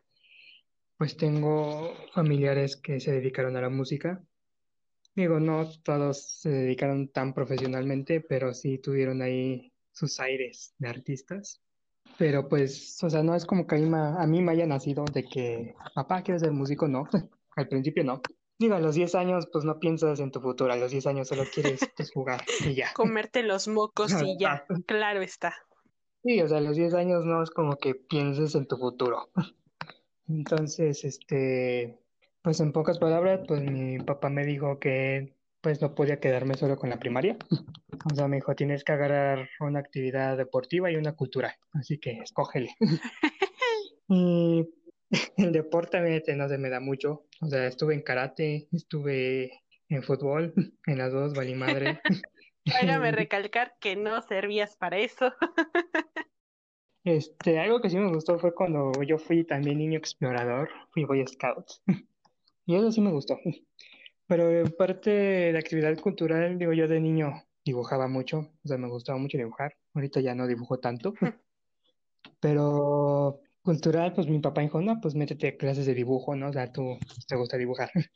pues 0.96 1.16
tengo 1.16 1.94
familiares 2.12 2.76
que 2.76 3.00
se 3.00 3.12
dedicaron 3.12 3.56
a 3.56 3.62
la 3.62 3.70
música 3.70 4.22
Digo, 5.14 5.40
no 5.40 5.68
todos 5.82 6.40
se 6.40 6.50
dedicaron 6.50 7.08
tan 7.08 7.34
profesionalmente, 7.34 8.20
pero 8.20 8.54
sí 8.54 8.78
tuvieron 8.78 9.22
ahí 9.22 9.72
sus 9.92 10.20
aires 10.20 10.74
de 10.78 10.88
artistas. 10.88 11.60
Pero 12.19 12.49
pues, 12.49 13.02
o 13.02 13.11
sea, 13.11 13.23
no 13.23 13.35
es 13.35 13.47
como 13.47 13.67
que 13.67 13.76
a 13.76 14.26
mí, 14.26 14.43
me 14.43 14.52
haya 14.52 14.67
nacido 14.67 15.05
de 15.05 15.25
que, 15.25 15.75
papá, 15.95 16.23
¿quieres 16.23 16.43
ser 16.43 16.52
músico? 16.52 16.88
No, 16.88 17.09
al 17.57 17.69
principio 17.69 18.05
no. 18.05 18.21
Digo, 18.59 18.75
a 18.75 18.81
los 18.81 18.95
10 18.95 19.14
años, 19.14 19.49
pues 19.50 19.64
no 19.64 19.79
piensas 19.79 20.21
en 20.21 20.31
tu 20.31 20.40
futuro, 20.40 20.73
a 20.73 20.76
los 20.76 20.90
10 20.90 21.07
años 21.07 21.29
solo 21.29 21.45
quieres 21.52 21.81
pues, 21.97 22.12
jugar 22.12 22.43
y 22.61 22.75
ya. 22.75 22.93
Comerte 22.93 23.43
los 23.43 23.69
mocos 23.69 24.12
y 24.23 24.38
ya, 24.38 24.67
claro 24.87 25.23
está. 25.23 25.55
Sí, 26.23 26.40
o 26.43 26.49
sea, 26.49 26.59
a 26.59 26.61
los 26.61 26.76
10 26.76 26.93
años 26.95 27.25
no 27.25 27.43
es 27.43 27.50
como 27.50 27.76
que 27.76 27.95
pienses 27.95 28.55
en 28.55 28.67
tu 28.67 28.76
futuro. 28.76 29.31
Entonces, 30.29 31.05
este, 31.05 31.99
pues 32.43 32.61
en 32.61 32.73
pocas 32.73 32.99
palabras, 32.99 33.40
pues 33.49 33.62
mi 33.62 33.99
papá 33.99 34.29
me 34.29 34.45
dijo 34.45 34.79
que 34.79 35.35
pues 35.61 35.81
no 35.81 35.95
podía 35.95 36.21
quedarme 36.21 36.55
solo 36.55 36.76
con 36.76 36.90
la 36.90 36.99
primaria. 36.99 37.37
O 38.11 38.14
sea, 38.14 38.29
me 38.29 38.37
dijo, 38.37 38.55
tienes 38.55 38.83
que 38.83 38.93
agarrar 38.93 39.50
una 39.61 39.81
actividad 39.81 40.38
deportiva 40.38 40.90
y 40.90 40.97
una 40.97 41.12
cultural, 41.12 41.52
así 41.75 41.99
que 41.99 42.12
escógele. 42.12 42.75
y 44.09 44.67
el 45.37 45.52
deporte 45.52 46.00
no 46.35 46.49
se 46.49 46.57
me 46.57 46.71
da 46.71 46.81
mucho. 46.81 47.26
O 47.43 47.47
sea, 47.47 47.67
estuve 47.67 47.93
en 47.93 48.00
karate, 48.00 48.69
estuve 48.73 49.62
en 49.90 50.02
fútbol, 50.02 50.55
en 50.87 50.99
las 50.99 51.12
dos, 51.12 51.35
valí 51.35 51.55
madre. 51.55 52.00
Déjame 52.64 53.12
recalcar 53.12 53.75
que 53.81 53.97
no 53.97 54.23
servías 54.23 54.76
para 54.76 54.99
eso. 54.99 55.35
Este, 57.05 57.59
algo 57.59 57.81
que 57.81 57.90
sí 57.90 57.97
me 57.97 58.12
gustó 58.12 58.38
fue 58.38 58.55
cuando 58.55 58.93
yo 59.02 59.19
fui 59.19 59.45
también 59.45 59.79
niño 59.79 59.99
explorador, 59.99 60.71
fui 60.90 61.05
Boy 61.05 61.26
Scout. 61.26 61.67
Y 62.67 62.76
eso 62.76 62.93
sí 62.93 63.00
me 63.00 63.11
gustó. 63.11 63.38
Pero 64.30 64.49
en 64.49 64.70
parte 64.70 65.10
de 65.10 65.58
actividad 65.58 65.99
cultural, 65.99 66.56
digo, 66.56 66.72
yo 66.72 66.87
de 66.87 67.00
niño 67.00 67.42
dibujaba 67.64 68.06
mucho, 68.06 68.38
o 68.62 68.68
sea, 68.68 68.78
me 68.78 68.87
gustaba 68.87 69.18
mucho 69.18 69.37
dibujar. 69.37 69.75
Ahorita 69.92 70.20
ya 70.20 70.37
no 70.37 70.46
dibujo 70.46 70.78
tanto. 70.78 71.14
Pero 72.40 73.40
cultural, 73.60 74.12
pues 74.12 74.28
mi 74.28 74.38
papá 74.38 74.60
dijo, 74.60 74.80
no, 74.80 75.00
pues 75.00 75.16
métete 75.16 75.49
a 75.49 75.56
clases 75.56 75.84
de 75.84 75.94
dibujo, 75.94 76.37
¿no? 76.37 76.50
O 76.50 76.52
sea, 76.52 76.72
tú 76.72 76.96
te 77.26 77.34
gusta 77.34 77.56
dibujar. 77.58 77.90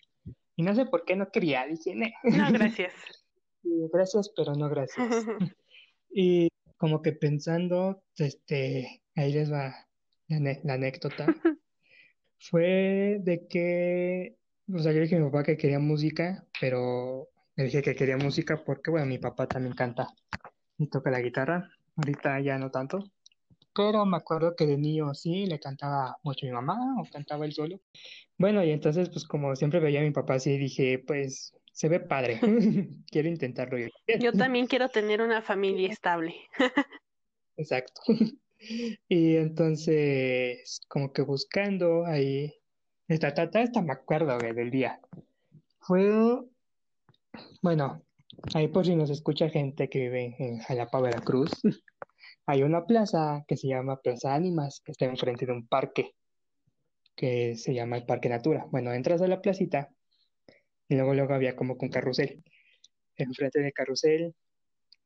Y 0.57 0.63
no 0.63 0.73
sé 0.73 0.87
por 0.87 1.05
qué 1.05 1.17
no 1.17 1.33
quería, 1.33 1.67
dije, 1.67 1.97
no, 1.97 2.07
no 2.23 2.53
gracias. 2.53 2.93
gracias, 3.93 4.33
pero 4.37 4.55
no 4.55 4.69
gracias. 4.69 5.27
Y 6.11 6.49
como 6.77 7.03
que 7.03 7.11
pensando, 7.11 8.05
este, 8.17 9.03
ahí 9.17 9.33
les 9.33 9.53
va 9.53 9.75
la, 10.29 10.57
la 10.63 10.75
anécdota. 10.75 11.27
Fue 12.39 13.19
de 13.21 13.49
que 13.49 14.37
o 14.73 14.79
sea, 14.79 14.93
yo 14.93 15.01
dije 15.01 15.17
a 15.17 15.19
mi 15.19 15.27
papá 15.27 15.43
que 15.43 15.57
quería 15.57 15.79
música, 15.79 16.47
pero 16.61 17.29
le 17.57 17.65
dije 17.65 17.83
que 17.83 17.95
quería 17.95 18.17
música 18.17 18.63
porque, 18.65 18.91
bueno, 18.91 19.07
mi 19.07 19.19
papá 19.19 19.49
también 19.49 19.75
canta 19.75 20.09
y 20.79 20.89
toca 20.89 21.11
la 21.11 21.21
guitarra. 21.21 21.71
Ahorita 21.97 22.41
ya 22.41 22.59
no 22.59 22.71
tanto. 22.71 23.05
Pero 23.75 24.05
me 24.07 24.17
acuerdo 24.17 24.55
que 24.57 24.67
de 24.67 24.79
niño 24.79 25.15
sí, 25.15 25.47
le 25.47 25.59
cantaba 25.59 26.17
mucho 26.23 26.47
a 26.47 26.49
mi 26.49 26.55
mamá 26.55 26.79
o 27.01 27.05
cantaba 27.11 27.45
él 27.45 27.53
solo. 27.53 27.81
Bueno, 28.39 28.65
y 28.65 28.71
entonces, 28.71 29.09
pues 29.11 29.25
como 29.25 29.55
siempre 29.57 29.81
veía 29.81 30.01
a 30.01 30.05
mi 30.05 30.13
papá 30.13 30.35
así, 30.35 30.57
dije, 30.57 31.01
pues 31.05 31.55
se 31.73 31.89
ve 31.89 32.01
padre, 32.01 32.41
quiero 33.11 33.29
intentarlo 33.29 33.79
yo. 33.79 33.89
Yo 34.21 34.33
también 34.33 34.67
quiero 34.67 34.89
tener 34.89 35.21
una 35.21 35.43
familia 35.43 35.91
estable. 35.91 36.35
Exacto. 37.57 38.01
Y 39.09 39.37
entonces, 39.37 40.81
como 40.89 41.13
que 41.13 41.21
buscando 41.21 42.07
ahí 42.07 42.51
esta, 43.09 43.29
esta, 43.29 43.63
esta 43.63 43.83
me 43.83 43.93
acuerdo, 43.93 44.39
del 44.39 44.71
día. 44.71 45.01
Fue, 45.81 46.41
bueno, 47.63 48.03
ahí 48.55 48.69
por 48.69 48.87
si 48.87 48.97
nos 48.97 49.11
escucha 49.11 49.49
gente 49.51 49.89
que 49.89 50.01
vive 50.01 50.37
en 50.39 50.59
Jalapa, 50.61 51.01
Veracruz, 51.01 51.51
hay 52.47 52.63
una 52.63 52.87
plaza 52.87 53.45
que 53.47 53.57
se 53.57 53.69
llama 53.69 54.01
Plaza 54.01 54.35
Ánimas, 54.35 54.81
que 54.85 54.93
está 54.93 55.05
enfrente 55.05 55.47
de 55.47 55.53
un 55.53 55.67
parque, 55.67 56.13
que 57.15 57.57
se 57.57 57.75
llama 57.75 57.97
el 57.97 58.07
Parque 58.07 58.29
Natura. 58.29 58.67
Bueno, 58.71 58.93
entras 58.93 59.21
a 59.23 59.29
la 59.29 59.41
placita 59.41 59.91
y 60.89 60.97
luego, 60.97 61.15
luego 61.15 61.35
había 61.35 61.57
como 61.57 61.77
con 61.77 61.89
carrusel. 61.89 62.43
Enfrente 63.17 63.61
del 63.61 63.73
carrusel 63.73 64.35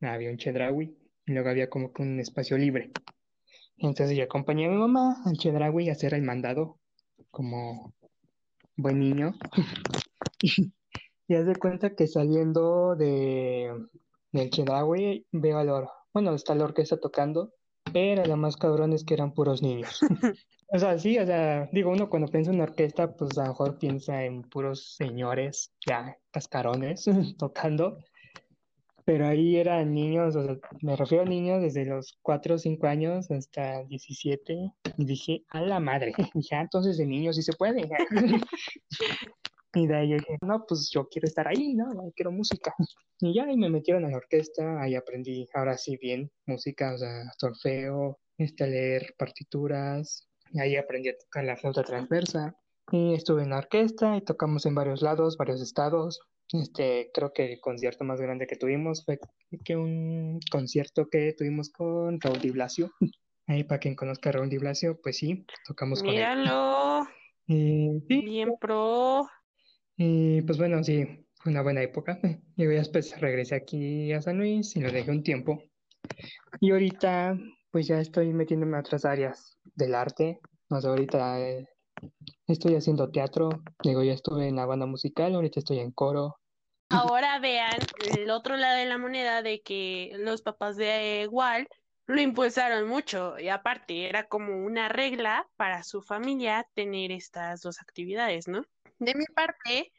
había 0.01 0.31
un 0.31 0.39
chedraui 0.39 0.97
y 1.27 1.33
luego 1.33 1.49
había 1.49 1.69
como 1.69 1.93
que 1.93 2.03
un 2.03 2.21
espacio 2.21 2.57
libre. 2.57 2.91
Entonces 3.77 4.17
yo 4.17 4.25
acompañé 4.25 4.67
a 4.67 4.71
mi 4.71 4.77
mamá 4.77 5.23
al 5.25 5.37
chedraui 5.37 5.89
a 5.89 5.93
hacer 5.93 6.15
el 6.15 6.23
mandado 6.23 6.79
como 7.31 7.93
buen 8.77 8.99
niño. 9.01 9.35
y 11.29 11.35
haz 11.35 11.47
de 11.47 11.57
cuenta 11.57 11.95
que 11.95 12.07
saliendo 12.07 12.97
de 12.97 13.73
del 14.33 14.51
Chedraui 14.51 15.27
veo 15.33 15.59
al 15.59 15.71
oro. 15.71 15.93
Bueno, 16.13 16.35
está 16.35 16.55
la 16.55 16.65
orquesta 16.65 16.99
tocando, 16.99 17.53
pero 17.93 18.25
lo 18.25 18.37
más 18.37 18.57
cabrón 18.57 18.93
es 18.93 19.05
que 19.05 19.15
eran 19.15 19.33
puros 19.33 19.63
niños. 19.63 20.01
o 20.73 20.79
sea, 20.79 20.99
sí, 20.99 21.19
o 21.19 21.27
sea, 21.27 21.69
digo, 21.73 21.91
uno 21.91 22.09
cuando 22.09 22.29
piensa 22.29 22.53
en 22.53 22.61
orquesta, 22.61 23.15
pues 23.15 23.37
a 23.39 23.45
lo 23.45 23.49
mejor 23.51 23.79
piensa 23.79 24.25
en 24.25 24.43
puros 24.43 24.95
señores, 24.97 25.73
ya, 25.87 26.17
cascarones, 26.31 27.05
tocando 27.39 27.99
pero 29.09 29.27
ahí 29.27 29.57
eran 29.57 29.95
niños, 29.95 30.37
o 30.37 30.45
sea, 30.45 30.59
me 30.83 30.95
refiero 30.95 31.25
a 31.25 31.27
niños 31.27 31.63
desde 31.63 31.87
los 31.87 32.19
4 32.21 32.57
o 32.57 32.59
5 32.59 32.87
años 32.87 33.31
hasta 33.31 33.83
17, 33.85 34.71
y 34.99 35.05
dije, 35.07 35.47
a 35.49 35.63
la 35.63 35.81
madre, 35.81 36.13
ya 36.35 36.59
ah, 36.59 36.61
entonces 36.61 36.99
de 36.99 37.07
niños 37.07 37.37
sí 37.37 37.43
se 37.43 37.55
puede. 37.55 37.89
Y 39.75 39.87
de 39.87 39.97
ahí 39.97 40.13
dije, 40.13 40.37
no, 40.43 40.65
pues 40.67 40.91
yo 40.93 41.09
quiero 41.09 41.27
estar 41.27 41.47
ahí, 41.47 41.75
¿no? 41.75 42.13
Quiero 42.17 42.33
música. 42.33 42.75
Y 43.21 43.35
ya 43.35 43.45
ahí 43.45 43.57
me 43.57 43.71
metieron 43.71 44.05
a 44.05 44.11
la 44.11 44.17
orquesta, 44.17 44.81
ahí 44.81 44.95
aprendí 44.95 45.47
ahora 45.55 45.79
sí 45.79 45.97
bien 45.97 46.31
música, 46.47 46.95
o 46.95 46.99
sea, 46.99 47.33
solfeo, 47.39 48.19
este, 48.37 48.67
leer 48.67 49.15
partituras, 49.19 50.29
y 50.53 50.61
ahí 50.61 50.77
aprendí 50.77 51.11
a 51.11 51.19
tocar 51.19 51.45
la 51.45 51.57
flauta 51.57 51.83
transversa. 51.83 52.57
Y 52.93 53.15
estuve 53.15 53.43
en 53.43 53.51
la 53.51 53.59
orquesta 53.59 54.17
y 54.17 54.23
tocamos 54.23 54.67
en 54.67 54.75
varios 54.75 55.01
lados, 55.01 55.37
varios 55.39 55.63
estados. 55.63 56.21
Este, 56.53 57.11
creo 57.13 57.33
que 57.33 57.53
el 57.53 57.61
concierto 57.61 58.05
más 58.05 58.21
grande 58.21 58.47
que 58.47 58.57
tuvimos 58.57 59.05
fue 59.05 59.19
que 59.65 59.77
un 59.77 60.41
concierto 60.51 61.09
que 61.09 61.35
tuvimos 61.37 61.71
con 61.71 62.21
Raúl 62.21 62.41
Di 62.41 62.51
Blasio. 62.51 62.91
Ahí 63.47 63.65
para 63.65 63.81
quien 63.81 63.95
conozca 63.95 64.29
a 64.29 64.33
Raúl 64.33 64.49
Di 64.49 64.59
Blasio, 64.59 65.01
pues 65.01 65.19
sí, 65.19 65.47
tocamos 65.67 66.03
con 66.03 66.15
él. 66.15 66.49
Sí, 67.47 68.03
bien 68.09 68.57
pro. 68.61 69.27
y 69.97 70.43
pues 70.43 70.59
bueno, 70.59 70.85
sí, 70.85 71.07
fue 71.37 71.53
una 71.53 71.63
buena 71.63 71.83
época. 71.83 72.19
Y 72.57 72.65
después 72.65 73.19
regresé 73.21 73.55
aquí 73.55 74.13
a 74.13 74.21
San 74.21 74.39
Luis 74.39 74.75
y 74.77 74.81
lo 74.81 74.91
dejé 74.91 75.11
un 75.11 75.23
tiempo. 75.23 75.63
Y 76.61 76.73
ahorita, 76.73 77.39
pues 77.71 77.87
ya 77.87 78.01
estoy 78.01 78.33
metiéndome 78.33 78.77
a 78.77 78.81
otras 78.81 79.05
áreas 79.05 79.59
del 79.75 79.95
arte. 79.95 80.41
O 80.69 80.81
sea, 80.81 80.91
ahorita 80.91 81.41
eh, 81.41 81.69
estoy 82.47 82.75
haciendo 82.75 83.11
teatro. 83.11 83.51
Digo, 83.83 84.03
ya 84.03 84.13
estuve 84.13 84.49
en 84.49 84.57
la 84.57 84.67
banda 84.67 84.87
musical, 84.87 85.35
ahorita 85.35 85.61
estoy 85.61 85.79
en 85.81 85.93
coro. 85.93 86.39
Ahora 86.91 87.39
vean 87.39 87.79
el 88.07 88.31
otro 88.31 88.57
lado 88.57 88.79
de 88.79 88.87
la 88.87 88.99
moneda 88.99 89.43
de 89.43 89.61
que 89.61 90.13
los 90.17 90.43
papás 90.43 90.77
de 90.77 91.29
Walt 91.31 91.69
lo 92.07 92.21
impulsaron 92.21 92.89
mucho 92.89 93.39
y 93.39 93.51
aparte 93.51 94.09
era 94.09 94.27
como 94.27 94.65
una 94.65 94.89
regla 94.89 95.47
para 95.57 95.83
su 95.83 96.01
familia 96.01 96.67
tener 96.75 97.13
estas 97.13 97.61
dos 97.61 97.81
actividades, 97.83 98.49
¿no? 98.49 98.65
De 98.99 99.15
mi 99.15 99.27
parte, 99.27 99.93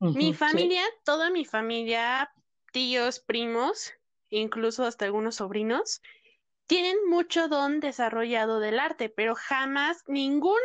mi 0.00 0.32
sí. 0.32 0.32
familia, 0.32 0.82
toda 1.04 1.30
mi 1.30 1.44
familia, 1.44 2.32
tíos, 2.72 3.20
primos, 3.20 3.92
incluso 4.28 4.84
hasta 4.84 5.04
algunos 5.04 5.36
sobrinos, 5.36 6.02
tienen 6.66 6.96
mucho 7.08 7.46
don 7.46 7.78
desarrollado 7.78 8.58
del 8.58 8.80
arte, 8.80 9.08
pero 9.08 9.36
jamás 9.36 10.02
ninguno 10.08 10.58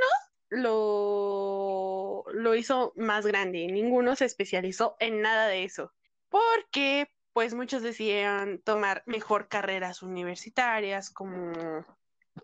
lo, 0.49 2.23
lo 2.31 2.55
hizo 2.55 2.93
más 2.95 3.25
grande, 3.25 3.67
ninguno 3.67 4.15
se 4.15 4.25
especializó 4.25 4.95
en 4.99 5.21
nada 5.21 5.47
de 5.47 5.63
eso, 5.63 5.93
porque 6.29 7.09
pues 7.33 7.53
muchos 7.53 7.83
decidieron 7.83 8.59
tomar 8.63 9.03
mejor 9.05 9.47
carreras 9.47 10.01
universitarias 10.01 11.11
como 11.11 11.85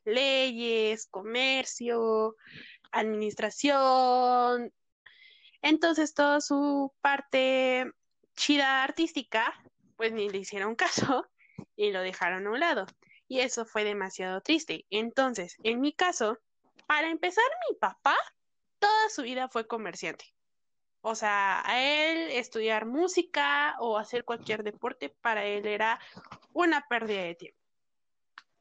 leyes, 0.06 1.08
comercio, 1.08 2.36
administración. 2.92 4.72
Entonces 5.62 6.14
toda 6.14 6.42
su 6.42 6.94
parte 7.02 7.92
chida 8.36 8.84
artística, 8.84 9.54
pues 9.96 10.12
ni 10.12 10.30
le 10.30 10.40
hicieron 10.40 10.76
caso 11.16 11.28
y 11.76 11.92
lo 11.92 12.02
dejaron 12.02 12.48
a 12.48 12.52
un 12.52 12.60
lado. 12.60 12.86
Y 13.28 13.40
eso 13.40 13.66
fue 13.66 13.84
demasiado 13.84 14.42
triste. 14.42 14.86
Entonces, 14.90 15.56
en 15.64 15.82
mi 15.82 15.94
caso, 15.94 16.38
para 16.88 17.10
empezar, 17.10 17.46
mi 17.70 17.78
papá 17.78 18.16
toda 18.80 19.10
su 19.10 19.22
vida 19.24 19.48
fue 19.48 19.66
comerciante. 19.68 20.26
O 21.02 21.16
sea, 21.16 21.62
a 21.66 21.82
él 21.82 22.32
estudiar 22.32 22.86
música 22.86 23.76
o 23.80 23.98
hacer 23.98 24.24
cualquier 24.24 24.64
deporte 24.64 25.10
para 25.10 25.46
él 25.46 25.66
era 25.66 26.00
una 26.54 26.86
pérdida 26.88 27.24
de 27.24 27.36
tiempo. 27.36 27.60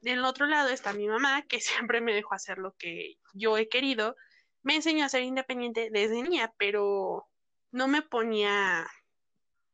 Del 0.01 0.25
otro 0.25 0.45
lado 0.45 0.69
está 0.69 0.91
mi 0.93 1.07
mamá, 1.07 1.43
que 1.43 1.59
siempre 1.61 2.01
me 2.01 2.13
dejó 2.13 2.33
hacer 2.35 2.57
lo 2.57 2.73
que 2.73 3.15
yo 3.33 3.57
he 3.57 3.69
querido. 3.69 4.15
Me 4.61 4.75
enseñó 4.75 5.05
a 5.05 5.09
ser 5.09 5.23
independiente 5.23 5.89
desde 5.91 6.21
niña, 6.21 6.53
pero 6.57 7.27
no 7.71 7.87
me 7.87 8.01
ponía 8.01 8.87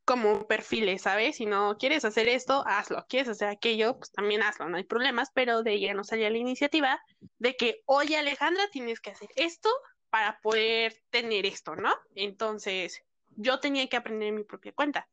como 0.09 0.47
perfiles, 0.47 1.03
¿sabes? 1.03 1.35
Si 1.35 1.45
no 1.45 1.77
quieres 1.77 2.03
hacer 2.03 2.27
esto, 2.27 2.63
hazlo. 2.65 3.05
Quieres 3.07 3.29
hacer 3.29 3.47
aquello, 3.47 3.99
pues 3.99 4.11
también 4.11 4.41
hazlo, 4.41 4.67
no 4.67 4.77
hay 4.77 4.83
problemas, 4.83 5.29
pero 5.35 5.61
de 5.61 5.73
ella 5.73 5.93
no 5.93 6.03
salía 6.03 6.31
la 6.31 6.39
iniciativa 6.39 6.99
de 7.37 7.55
que, 7.55 7.83
oye 7.85 8.17
Alejandra, 8.17 8.63
tienes 8.71 9.01
que 9.01 9.11
hacer 9.11 9.29
esto 9.35 9.69
para 10.09 10.39
poder 10.41 10.99
tener 11.11 11.45
esto, 11.45 11.75
¿no? 11.75 11.93
Entonces, 12.15 13.03
yo 13.35 13.59
tenía 13.59 13.85
que 13.85 13.97
aprender 13.97 14.33
mi 14.33 14.43
propia 14.43 14.71
cuenta. 14.71 15.07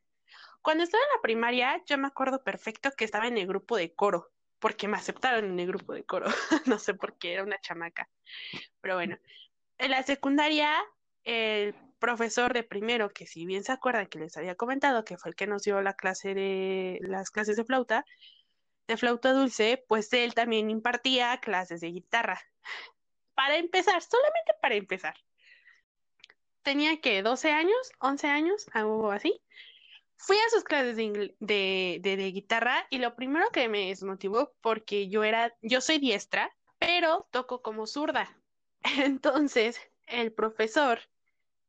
Cuando 0.63 0.83
estaba 0.83 1.05
en 1.05 1.17
la 1.17 1.21
primaria, 1.21 1.83
yo 1.85 1.99
me 1.99 2.09
acuerdo 2.09 2.43
perfecto 2.43 2.91
que 2.97 3.05
estaba 3.05 3.27
en 3.27 3.37
el 3.37 3.47
grupo 3.47 3.77
de 3.77 3.93
coro, 3.93 4.31
porque 4.61 4.89
me 4.89 4.97
aceptaron 4.97 5.45
en 5.45 5.61
el 5.61 5.67
grupo 5.67 5.93
de 5.93 6.05
coro. 6.05 6.25
no 6.65 6.79
sé 6.79 6.95
por 6.95 7.19
qué, 7.19 7.35
era 7.35 7.43
una 7.43 7.61
chamaca. 7.61 8.09
Pero 8.81 8.95
bueno, 8.95 9.19
en 9.77 9.91
la 9.91 10.03
secundaria, 10.05 10.75
el 11.23 11.75
profesor 11.99 12.53
de 12.53 12.63
primero, 12.63 13.11
que 13.11 13.27
si 13.27 13.47
bien 13.47 13.65
se 13.65 13.73
acuerdan 13.73 14.07
que 14.07 14.19
les 14.19 14.37
había 14.37 14.55
comentado 14.55 15.05
que 15.05 15.17
fue 15.17 15.31
el 15.31 15.37
que 15.37 15.47
nos 15.47 15.63
dio 15.63 15.81
las 15.81 15.97
clases 15.97 16.35
de 16.35 17.65
flauta, 17.67 18.05
de 18.87 18.97
flauta 18.97 19.33
dulce, 19.33 19.85
pues 19.89 20.13
él 20.13 20.35
también 20.35 20.71
impartía 20.71 21.39
clases 21.41 21.81
de 21.81 21.89
guitarra. 21.89 22.41
Para 23.35 23.57
empezar, 23.57 24.03
solamente 24.03 24.55
para 24.61 24.77
empezar. 24.77 25.15
Tenía 26.63 27.01
que 27.01 27.23
12 27.23 27.51
años, 27.51 27.93
11 28.01 28.27
años, 28.29 28.67
algo 28.73 29.11
así. 29.11 29.41
Fui 30.17 30.37
a 30.37 30.51
sus 30.51 30.65
clases 30.65 30.97
de, 30.97 31.35
de, 31.39 31.99
de, 32.01 32.17
de, 32.17 32.33
guitarra 32.33 32.87
y 32.91 32.99
lo 32.99 33.15
primero 33.15 33.51
que 33.51 33.69
me 33.69 33.89
desmotivó 33.89 34.55
porque 34.63 35.09
yo 35.09 35.25
era, 35.25 35.55
yo 35.61 35.81
soy 35.81 35.99
diestra, 35.99 36.57
pero 36.79 37.29
toco 37.31 37.63
como 37.63 37.87
zurda. 37.87 38.35
Entonces, 38.99 39.79
el 40.07 40.33
profesor, 40.33 41.01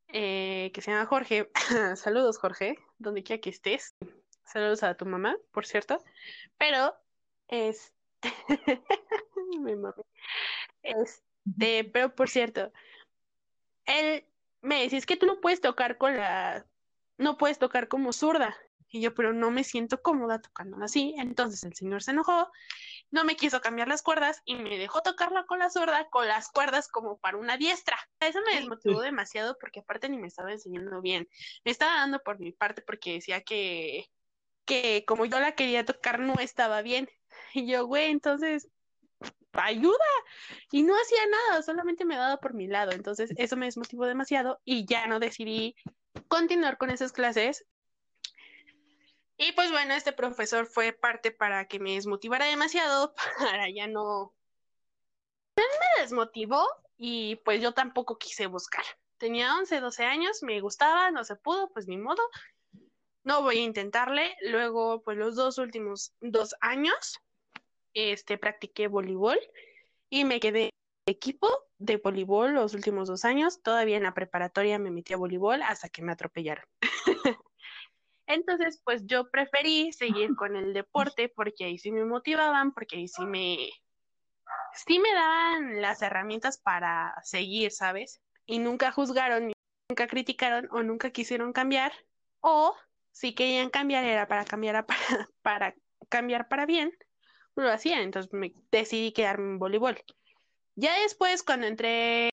eh, 0.10 0.72
que 0.74 0.82
se 0.82 0.92
llama 0.92 1.06
Jorge, 1.06 1.50
saludos 1.96 2.38
Jorge, 2.38 2.80
donde 2.98 3.24
quiera 3.24 3.42
que 3.42 3.50
estés, 3.50 3.96
saludos 4.46 4.84
a 4.84 4.96
tu 4.96 5.06
mamá, 5.06 5.36
por 5.52 5.66
cierto, 5.66 6.04
pero 6.58 6.96
es, 7.48 7.94
me 9.60 9.76
mami, 9.76 10.04
este, 10.84 11.84
pero 11.86 12.16
por 12.16 12.30
cierto, 12.30 12.72
él 13.86 14.26
me 14.62 14.82
decía, 14.82 15.00
es 15.00 15.06
que 15.06 15.18
tú 15.18 15.26
no 15.26 15.40
puedes 15.40 15.62
tocar 15.62 15.98
con 15.98 16.18
la, 16.18 16.66
no 17.18 17.38
puedes 17.38 17.60
tocar 17.60 17.88
como 17.88 18.14
zurda. 18.14 18.56
Y 18.90 19.02
yo, 19.02 19.14
pero 19.14 19.34
no 19.34 19.52
me 19.52 19.64
siento 19.64 20.02
cómoda 20.02 20.40
tocando 20.40 20.78
así. 20.84 21.14
Entonces 21.18 21.64
el 21.64 21.74
señor 21.74 22.04
se 22.04 22.12
enojó, 22.12 22.50
no 23.12 23.24
me 23.24 23.36
quiso 23.36 23.62
cambiar 23.62 23.88
las 23.88 24.02
cuerdas 24.02 24.42
y 24.46 24.56
me 24.56 24.78
dejó 24.78 25.02
tocarla 25.02 25.46
con 25.46 25.60
la 25.60 25.70
zurda, 25.70 26.10
con 26.10 26.28
las 26.28 26.50
cuerdas 26.50 26.88
como 26.88 27.18
para 27.18 27.38
una 27.38 27.58
diestra. 27.58 27.98
Eso 28.20 28.40
me 28.46 28.56
desmotivó 28.56 29.02
demasiado 29.02 29.58
porque 29.60 29.80
aparte 29.80 30.10
ni 30.10 30.18
me 30.18 30.28
estaba 30.28 30.52
enseñando 30.52 31.02
bien. 31.02 31.28
Me 31.64 31.72
estaba 31.72 31.96
dando 31.96 32.20
por 32.20 32.40
mi 32.40 32.52
parte 32.52 32.82
porque 32.82 33.14
decía 33.14 33.42
que, 33.42 34.06
que 34.66 35.06
como 35.08 35.26
yo 35.26 35.40
la 35.40 35.54
quería 35.54 35.86
tocar 35.86 36.20
no 36.20 36.36
estaba 36.40 36.82
bien. 36.82 37.10
Y 37.54 37.66
yo, 37.66 37.86
güey, 37.88 38.12
entonces 38.12 38.70
ayuda. 39.54 40.06
Y 40.72 40.84
no 40.84 40.94
hacía 40.96 41.22
nada, 41.28 41.62
solamente 41.62 42.06
me 42.06 42.16
daba 42.16 42.38
por 42.38 42.54
mi 42.54 42.68
lado. 42.68 42.92
Entonces 42.92 43.34
eso 43.38 43.56
me 43.58 43.66
desmotivó 43.66 44.06
demasiado 44.06 44.60
y 44.64 44.86
ya 44.86 45.08
no 45.08 45.20
decidí 45.20 45.76
continuar 46.28 46.78
con 46.78 46.90
esas 46.90 47.12
clases. 47.12 47.66
Y 49.38 49.52
pues 49.52 49.72
bueno, 49.72 49.94
este 49.94 50.14
profesor 50.14 50.66
fue 50.66 50.94
parte 50.94 51.32
para 51.32 51.68
que 51.68 51.80
me 51.80 51.94
desmotivara 51.94 52.46
demasiado, 52.46 53.14
para 53.38 53.70
ya 53.70 53.88
no... 53.88 54.34
Me 55.56 56.02
desmotivó 56.02 56.68
y 56.98 57.38
pues 57.38 57.62
yo 57.62 57.74
tampoco 57.74 58.18
quise 58.18 58.48
buscar. 58.48 58.84
Tenía 59.18 59.56
11, 59.56 59.80
12 59.80 60.06
años, 60.06 60.44
me 60.44 60.60
gustaba, 60.62 61.10
no 61.12 61.24
se 61.24 61.36
pudo, 61.36 61.72
pues 61.72 61.88
ni 61.88 61.98
modo. 61.98 62.22
No 63.24 63.42
voy 63.42 63.58
a 63.58 63.64
intentarle. 63.64 64.36
Luego, 64.42 65.02
pues 65.04 65.18
los 65.18 65.36
dos 65.36 65.58
últimos 65.58 66.14
dos 66.22 66.56
años, 66.62 67.20
este, 67.94 68.38
practiqué 68.38 68.88
voleibol 68.88 69.40
y 70.10 70.26
me 70.26 70.40
quedé 70.40 70.70
equipo 71.08 71.50
de 71.80 71.98
voleibol 71.98 72.54
los 72.54 72.76
últimos 72.76 73.08
dos 73.08 73.26
años. 73.26 73.62
Todavía 73.64 73.98
en 73.98 74.04
la 74.04 74.14
preparatoria 74.14 74.78
me 74.78 74.92
metí 74.92 75.14
a 75.14 75.18
voleibol 75.18 75.62
hasta 75.64 75.90
que 75.90 76.04
me 76.04 76.12
atropellaron. 76.12 76.66
Entonces, 78.28 78.82
pues 78.84 79.06
yo 79.06 79.30
preferí 79.30 79.92
seguir 79.94 80.36
con 80.38 80.56
el 80.56 80.74
deporte 80.74 81.30
porque 81.30 81.66
ahí 81.66 81.78
sí 81.78 81.92
me 81.92 82.06
motivaban, 82.06 82.74
porque 82.74 82.98
ahí 82.98 83.08
sí 83.08 83.26
me, 83.26 83.70
sí 84.74 85.00
me 85.00 85.14
daban 85.14 85.82
las 85.82 86.02
herramientas 86.02 86.60
para 86.60 87.16
seguir, 87.24 87.72
¿sabes? 87.72 88.22
Y 88.46 88.60
nunca 88.60 88.92
juzgaron, 88.92 89.52
nunca 89.90 90.08
criticaron 90.08 90.68
o 90.72 90.84
nunca 90.84 91.10
quisieron 91.12 91.54
cambiar. 91.54 91.92
O 92.42 92.76
si 93.12 93.34
querían 93.34 93.70
cambiar 93.70 94.04
era 94.04 94.28
para 94.28 94.46
cambiar 94.46 94.86
para, 94.88 95.30
para 95.42 95.76
cambiar 96.10 96.48
para 96.48 96.66
bien, 96.66 96.92
lo 97.56 97.72
hacían. 97.72 98.02
Entonces 98.02 98.32
me 98.34 98.54
decidí 98.72 99.12
quedarme 99.12 99.52
en 99.52 99.60
voleibol. 99.60 99.98
Ya 100.76 101.00
después, 101.00 101.42
cuando 101.42 101.66
entré 101.66 102.30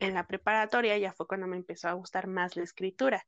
en 0.00 0.14
la 0.14 0.26
preparatoria, 0.26 0.98
ya 0.98 1.12
fue 1.12 1.28
cuando 1.28 1.46
me 1.46 1.56
empezó 1.56 1.88
a 1.88 1.92
gustar 1.92 2.26
más 2.26 2.56
la 2.56 2.64
escritura. 2.64 3.24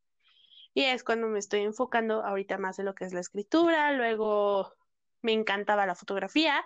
Y 0.76 0.84
es 0.84 1.02
cuando 1.02 1.26
me 1.28 1.38
estoy 1.38 1.62
enfocando 1.62 2.22
ahorita 2.22 2.58
más 2.58 2.78
en 2.78 2.84
lo 2.84 2.94
que 2.94 3.06
es 3.06 3.14
la 3.14 3.20
escritura. 3.20 3.92
Luego 3.92 4.74
me 5.22 5.32
encantaba 5.32 5.86
la 5.86 5.94
fotografía 5.94 6.64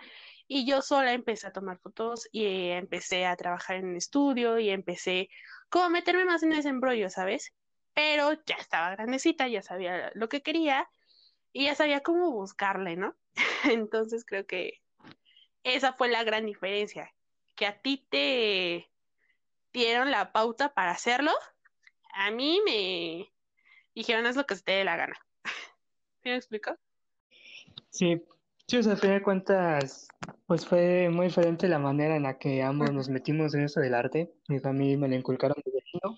y 0.48 0.66
yo 0.66 0.82
sola 0.82 1.12
empecé 1.12 1.46
a 1.46 1.52
tomar 1.52 1.78
fotos 1.78 2.28
y 2.32 2.70
empecé 2.70 3.24
a 3.24 3.36
trabajar 3.36 3.76
en 3.76 3.90
el 3.90 3.96
estudio 3.96 4.58
y 4.58 4.70
empecé 4.70 5.28
como 5.68 5.84
a 5.84 5.90
meterme 5.90 6.24
más 6.24 6.42
en 6.42 6.52
ese 6.52 6.68
embrollo, 6.70 7.08
¿sabes? 7.08 7.54
pero 7.94 8.32
ya 8.46 8.56
estaba 8.56 8.90
grandecita, 8.90 9.48
ya 9.48 9.62
sabía 9.62 10.10
lo 10.14 10.28
que 10.28 10.42
quería 10.42 10.88
y 11.52 11.64
ya 11.64 11.74
sabía 11.74 12.00
cómo 12.00 12.30
buscarle, 12.30 12.96
¿no? 12.96 13.14
Entonces 13.64 14.24
creo 14.24 14.46
que 14.46 14.80
esa 15.64 15.92
fue 15.92 16.08
la 16.08 16.24
gran 16.24 16.46
diferencia, 16.46 17.14
que 17.56 17.66
a 17.66 17.80
ti 17.80 18.06
te 18.10 18.90
dieron 19.72 20.10
la 20.10 20.32
pauta 20.32 20.72
para 20.72 20.92
hacerlo, 20.92 21.32
a 22.14 22.30
mí 22.30 22.60
me 22.64 23.30
dijeron 23.94 24.26
es 24.26 24.36
lo 24.36 24.46
que 24.46 24.56
se 24.56 24.62
te 24.62 24.72
dé 24.72 24.84
la 24.84 24.96
gana. 24.96 25.16
¿Sí 26.22 26.28
me 26.28 26.36
explico? 26.36 26.76
Sí, 27.90 28.22
sí, 28.66 28.76
o 28.76 28.82
sea, 28.82 28.92
a 28.94 28.96
fin 28.96 29.10
de 29.10 29.22
cuentas, 29.22 30.08
pues 30.46 30.66
fue 30.66 31.08
muy 31.10 31.26
diferente 31.26 31.68
la 31.68 31.78
manera 31.78 32.16
en 32.16 32.24
la 32.24 32.38
que 32.38 32.62
ambos 32.62 32.92
nos 32.92 33.08
metimos 33.08 33.54
en 33.54 33.62
eso 33.62 33.80
del 33.80 33.94
arte. 33.94 34.32
Y 34.48 34.66
a 34.66 34.72
mí 34.72 34.96
me 34.96 35.08
lo 35.08 35.14
inculcaron 35.14 35.56
desde 35.64 35.82
niño, 35.92 36.16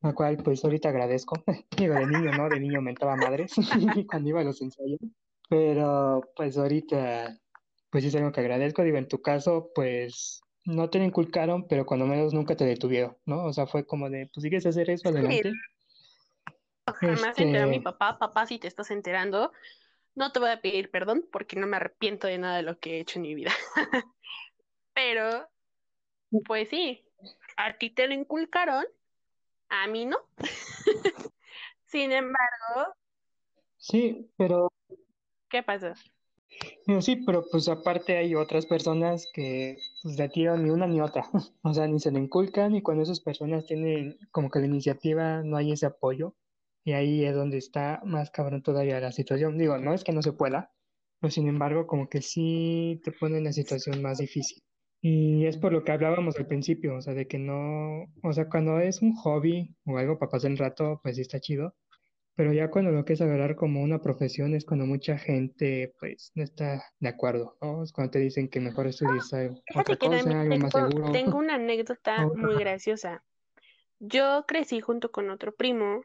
la 0.00 0.14
cual 0.14 0.36
pues 0.38 0.64
ahorita 0.64 0.88
agradezco. 0.88 1.42
Digo, 1.76 1.94
de 1.94 2.06
niño, 2.06 2.32
¿no? 2.32 2.48
De 2.48 2.60
niño 2.60 2.80
mentaba 2.80 3.16
madres 3.16 3.52
cuando 4.10 4.28
iba 4.28 4.40
a 4.40 4.44
los 4.44 4.60
ensayos. 4.62 5.00
Pero 5.48 6.22
pues 6.36 6.56
ahorita, 6.58 7.38
pues 7.90 8.04
es 8.04 8.14
algo 8.14 8.32
que 8.32 8.40
agradezco. 8.40 8.82
Digo, 8.82 8.98
en 8.98 9.08
tu 9.08 9.20
caso, 9.20 9.70
pues 9.74 10.42
no 10.64 10.90
te 10.90 10.98
lo 10.98 11.04
inculcaron, 11.04 11.66
pero 11.66 11.86
cuando 11.86 12.06
menos 12.06 12.34
nunca 12.34 12.54
te 12.54 12.64
detuvieron, 12.64 13.16
¿no? 13.24 13.44
O 13.44 13.52
sea, 13.52 13.66
fue 13.66 13.86
como 13.86 14.10
de, 14.10 14.30
pues 14.32 14.42
sigues 14.42 14.66
a 14.66 14.68
hacer 14.68 14.90
eso 14.90 15.08
adelante. 15.08 15.52
Jamás 16.94 17.30
Este- 17.30 17.42
enteró 17.42 17.64
a 17.64 17.68
mi 17.68 17.80
papá, 17.80 18.18
papá, 18.18 18.46
si 18.46 18.58
te 18.58 18.68
estás 18.68 18.90
enterando, 18.90 19.52
no 20.14 20.32
te 20.32 20.40
voy 20.40 20.50
a 20.50 20.60
pedir 20.60 20.90
perdón 20.90 21.28
porque 21.30 21.56
no 21.56 21.66
me 21.66 21.76
arrepiento 21.76 22.26
de 22.26 22.38
nada 22.38 22.56
de 22.56 22.62
lo 22.62 22.78
que 22.78 22.96
he 22.96 23.00
hecho 23.00 23.18
en 23.18 23.22
mi 23.22 23.34
vida. 23.34 23.52
Pero, 24.94 25.48
pues 26.44 26.68
sí, 26.68 27.04
a 27.56 27.78
ti 27.78 27.90
te 27.90 28.08
lo 28.08 28.14
inculcaron, 28.14 28.84
a 29.68 29.86
mí 29.86 30.06
no. 30.06 30.18
Sin 31.86 32.12
embargo, 32.12 32.94
Sí, 33.78 34.28
pero 34.36 34.68
¿qué 35.48 35.62
pasó? 35.62 35.94
Digo, 36.86 37.00
sí, 37.00 37.16
pero 37.16 37.44
pues 37.50 37.68
aparte 37.68 38.16
hay 38.16 38.34
otras 38.34 38.66
personas 38.66 39.30
que 39.32 39.78
pues 40.02 40.16
de 40.16 40.28
tiro 40.28 40.56
ni 40.56 40.70
una 40.70 40.86
ni 40.86 41.00
otra, 41.00 41.24
o 41.62 41.72
sea, 41.72 41.86
ni 41.86 42.00
se 42.00 42.10
le 42.10 42.18
inculcan 42.18 42.74
y 42.74 42.82
cuando 42.82 43.04
esas 43.04 43.20
personas 43.20 43.66
tienen 43.66 44.18
como 44.32 44.50
que 44.50 44.58
la 44.58 44.66
iniciativa 44.66 45.42
no 45.44 45.56
hay 45.56 45.72
ese 45.72 45.86
apoyo 45.86 46.34
y 46.88 46.92
ahí 46.92 47.24
es 47.24 47.34
donde 47.34 47.58
está 47.58 48.00
más 48.04 48.30
cabrón 48.30 48.62
todavía 48.62 49.00
la 49.00 49.12
situación. 49.12 49.58
Digo, 49.58 49.78
no 49.78 49.92
es 49.94 50.04
que 50.04 50.12
no 50.12 50.22
se 50.22 50.32
pueda, 50.32 50.72
pero 51.20 51.30
sin 51.30 51.48
embargo 51.48 51.86
como 51.86 52.08
que 52.08 52.22
sí 52.22 53.00
te 53.04 53.12
pone 53.12 53.38
en 53.38 53.44
la 53.44 53.52
situación 53.52 54.02
más 54.02 54.18
difícil. 54.18 54.62
Y 55.00 55.46
es 55.46 55.56
por 55.58 55.72
lo 55.72 55.84
que 55.84 55.92
hablábamos 55.92 56.38
al 56.38 56.46
principio, 56.46 56.96
o 56.96 57.00
sea, 57.02 57.14
de 57.14 57.26
que 57.28 57.38
no, 57.38 58.04
o 58.22 58.32
sea, 58.32 58.48
cuando 58.48 58.80
es 58.80 59.02
un 59.02 59.14
hobby 59.14 59.76
o 59.84 59.98
algo 59.98 60.18
para 60.18 60.30
pasar 60.30 60.50
el 60.50 60.58
rato, 60.58 61.00
pues 61.02 61.16
sí 61.16 61.22
está 61.22 61.40
chido. 61.40 61.74
Pero 62.36 62.52
ya 62.52 62.70
cuando 62.70 62.90
lo 62.92 63.04
quieres 63.04 63.20
agarrar 63.20 63.56
como 63.56 63.82
una 63.82 64.00
profesión 64.00 64.54
es 64.54 64.64
cuando 64.64 64.86
mucha 64.86 65.18
gente 65.18 65.92
pues 66.00 66.30
no 66.36 66.42
está 66.44 66.84
de 67.00 67.08
acuerdo, 67.08 67.56
¿no? 67.60 67.82
Es 67.82 67.92
cuando 67.92 68.12
te 68.12 68.20
dicen 68.20 68.48
que 68.48 68.60
mejor 68.60 68.86
estudies 68.86 69.32
algo- 69.34 69.60
otra 69.74 69.96
que 69.96 70.08
cosa, 70.08 70.40
algo 70.40 70.56
más 70.56 70.72
tengo, 70.72 70.88
seguro. 70.88 71.12
tengo 71.12 71.38
una 71.38 71.54
anécdota 71.56 72.26
muy 72.34 72.56
graciosa. 72.58 73.24
Yo 74.00 74.44
crecí 74.46 74.80
junto 74.80 75.10
con 75.10 75.30
otro 75.30 75.52
primo. 75.54 76.02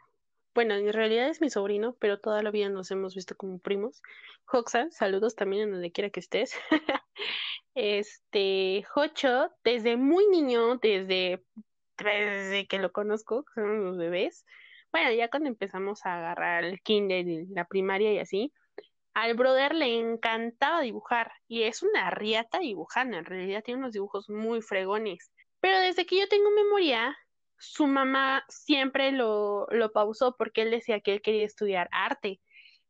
Bueno, 0.53 0.75
en 0.75 0.93
realidad 0.93 1.29
es 1.29 1.41
mi 1.41 1.49
sobrino, 1.49 1.95
pero 1.99 2.19
toda 2.19 2.43
la 2.43 2.51
vida 2.51 2.69
nos 2.69 2.91
hemos 2.91 3.15
visto 3.15 3.35
como 3.35 3.59
primos. 3.59 4.01
Hoxa, 4.51 4.89
saludos 4.91 5.35
también 5.35 5.63
en 5.63 5.71
donde 5.71 5.91
quiera 5.91 6.09
que 6.09 6.19
estés. 6.19 6.55
Este, 7.75 8.85
Jocho, 8.87 9.49
desde 9.63 9.97
muy 9.97 10.27
niño, 10.27 10.77
desde, 10.77 11.43
desde 11.97 12.67
que 12.67 12.77
lo 12.77 12.91
conozco, 12.91 13.45
que 13.45 13.61
son 13.61 13.83
los 13.83 13.97
bebés. 13.97 14.45
Bueno, 14.91 15.11
ya 15.11 15.27
cuando 15.27 15.49
empezamos 15.49 16.05
a 16.05 16.17
agarrar 16.17 16.65
el 16.65 16.81
kinder 16.81 17.27
y 17.27 17.47
la 17.47 17.65
primaria 17.65 18.13
y 18.13 18.19
así, 18.19 18.53
al 19.15 19.33
brother 19.33 19.73
le 19.73 19.97
encantaba 19.99 20.81
dibujar 20.81 21.31
y 21.47 21.63
es 21.63 21.81
una 21.81 22.11
riata 22.11 22.59
dibujando, 22.59 23.17
en 23.17 23.25
realidad 23.25 23.63
tiene 23.63 23.79
unos 23.79 23.93
dibujos 23.93 24.29
muy 24.29 24.61
fregones. 24.61 25.31
Pero 25.59 25.79
desde 25.79 26.05
que 26.05 26.19
yo 26.19 26.27
tengo 26.27 26.51
memoria, 26.51 27.17
su 27.63 27.87
mamá 27.87 28.43
siempre 28.49 29.11
lo, 29.13 29.67
lo 29.71 29.91
pausó 29.93 30.35
porque 30.35 30.63
él 30.63 30.71
decía 30.71 30.99
que 30.99 31.13
él 31.13 31.21
quería 31.21 31.45
estudiar 31.45 31.87
arte, 31.91 32.41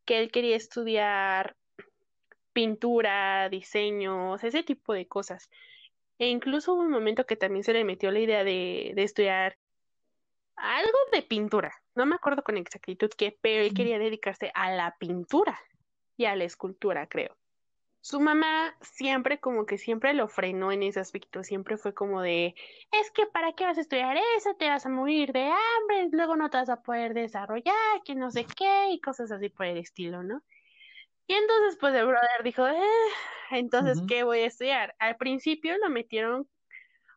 que 0.03 0.19
él 0.19 0.31
quería 0.31 0.55
estudiar 0.55 1.55
pintura, 2.53 3.49
diseños, 3.49 4.43
ese 4.43 4.63
tipo 4.63 4.93
de 4.93 5.07
cosas. 5.07 5.49
E 6.17 6.27
incluso 6.27 6.73
hubo 6.73 6.81
un 6.81 6.89
momento 6.89 7.25
que 7.25 7.35
también 7.35 7.63
se 7.63 7.73
le 7.73 7.83
metió 7.83 8.11
la 8.11 8.19
idea 8.19 8.43
de, 8.43 8.93
de 8.95 9.03
estudiar 9.03 9.57
algo 10.55 10.97
de 11.11 11.21
pintura. 11.21 11.73
No 11.93 12.07
me 12.07 12.15
acuerdo 12.15 12.43
con 12.43 12.57
exactitud 12.57 13.11
qué, 13.15 13.37
pero 13.41 13.63
él 13.63 13.73
quería 13.75 13.99
dedicarse 13.99 14.51
a 14.55 14.71
la 14.71 14.95
pintura 14.97 15.59
y 16.17 16.25
a 16.25 16.35
la 16.35 16.45
escultura, 16.45 17.07
creo. 17.07 17.37
Su 18.03 18.19
mamá 18.19 18.75
siempre 18.81 19.39
como 19.39 19.65
que 19.65 19.77
siempre 19.77 20.13
lo 20.13 20.27
frenó 20.27 20.73
en 20.73 20.83
ese 20.83 20.99
aspecto, 20.99 21.41
siempre 21.41 21.77
fue 21.77 21.93
como 21.93 22.21
de, 22.21 22.53
es 22.91 23.11
que 23.11 23.25
para 23.27 23.53
qué 23.53 23.63
vas 23.63 23.77
a 23.77 23.81
estudiar 23.81 24.17
eso, 24.35 24.53
te 24.55 24.67
vas 24.67 24.85
a 24.85 24.89
morir 24.89 25.31
de 25.31 25.45
hambre, 25.45 26.09
luego 26.11 26.35
no 26.35 26.49
te 26.49 26.57
vas 26.57 26.67
a 26.67 26.83
poder 26.83 27.13
desarrollar, 27.13 28.03
que 28.03 28.13
no 28.13 28.29
sé 28.29 28.45
qué, 28.57 28.89
y 28.91 28.99
cosas 28.99 29.31
así 29.31 29.47
por 29.47 29.67
el 29.67 29.77
estilo, 29.77 30.21
¿no? 30.21 30.43
Y 31.27 31.33
entonces 31.33 31.77
pues 31.79 31.95
el 31.95 32.05
brother 32.07 32.43
dijo, 32.43 32.67
eh, 32.67 32.81
entonces. 33.51 34.03
¿qué 34.05 34.23
voy 34.23 34.39
a 34.39 34.47
estudiar? 34.47 34.93
Al 34.99 35.15
principio 35.15 35.77
lo 35.77 35.89
metieron, 35.89 36.45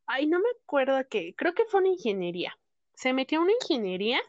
ay, 0.06 0.28
no 0.28 0.38
me 0.38 0.50
acuerdo 0.62 1.04
qué, 1.10 1.34
creo 1.36 1.52
que 1.52 1.64
fue 1.64 1.80
una 1.80 1.88
ingeniería. 1.88 2.56
Se 2.94 3.12
metió 3.12 3.40
a 3.40 3.42
una 3.42 3.54
ingeniería 3.60 4.20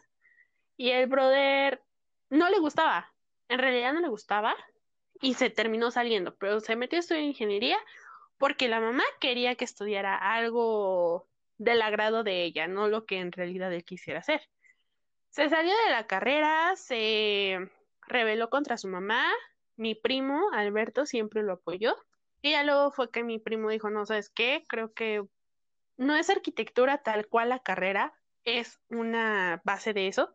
y 0.76 0.90
el 0.90 1.06
brother 1.06 1.84
no 2.30 2.50
le 2.50 2.58
gustaba, 2.58 3.14
en 3.48 3.60
realidad 3.60 3.92
no 3.92 4.00
le 4.00 4.08
gustaba 4.08 4.56
y 5.20 5.34
se 5.34 5.50
terminó 5.50 5.90
saliendo, 5.90 6.34
pero 6.36 6.60
se 6.60 6.76
metió 6.76 6.98
a 6.98 7.00
estudiar 7.00 7.24
ingeniería 7.24 7.78
porque 8.38 8.68
la 8.68 8.80
mamá 8.80 9.02
quería 9.20 9.56
que 9.56 9.64
estudiara 9.64 10.16
algo 10.16 11.26
del 11.58 11.82
agrado 11.82 12.22
de 12.22 12.44
ella, 12.44 12.68
no 12.68 12.88
lo 12.88 13.04
que 13.04 13.18
en 13.18 13.32
realidad 13.32 13.72
él 13.72 13.84
quisiera 13.84 14.20
hacer. 14.20 14.40
Se 15.30 15.48
salió 15.48 15.72
de 15.84 15.90
la 15.90 16.06
carrera, 16.06 16.74
se 16.76 17.58
rebeló 18.06 18.48
contra 18.48 18.78
su 18.78 18.88
mamá, 18.88 19.26
mi 19.76 19.94
primo 19.94 20.50
Alberto 20.52 21.04
siempre 21.04 21.42
lo 21.42 21.54
apoyó 21.54 21.96
y 22.40 22.52
ya 22.52 22.62
luego 22.62 22.90
fue 22.92 23.10
que 23.10 23.24
mi 23.24 23.38
primo 23.38 23.70
dijo, 23.70 23.90
no, 23.90 24.06
¿sabes 24.06 24.30
qué? 24.30 24.64
Creo 24.68 24.92
que 24.92 25.24
no 25.96 26.16
es 26.16 26.30
arquitectura 26.30 26.98
tal 26.98 27.26
cual 27.26 27.48
la 27.50 27.58
carrera, 27.58 28.14
es 28.44 28.80
una 28.88 29.60
base 29.64 29.92
de 29.92 30.06
eso, 30.06 30.32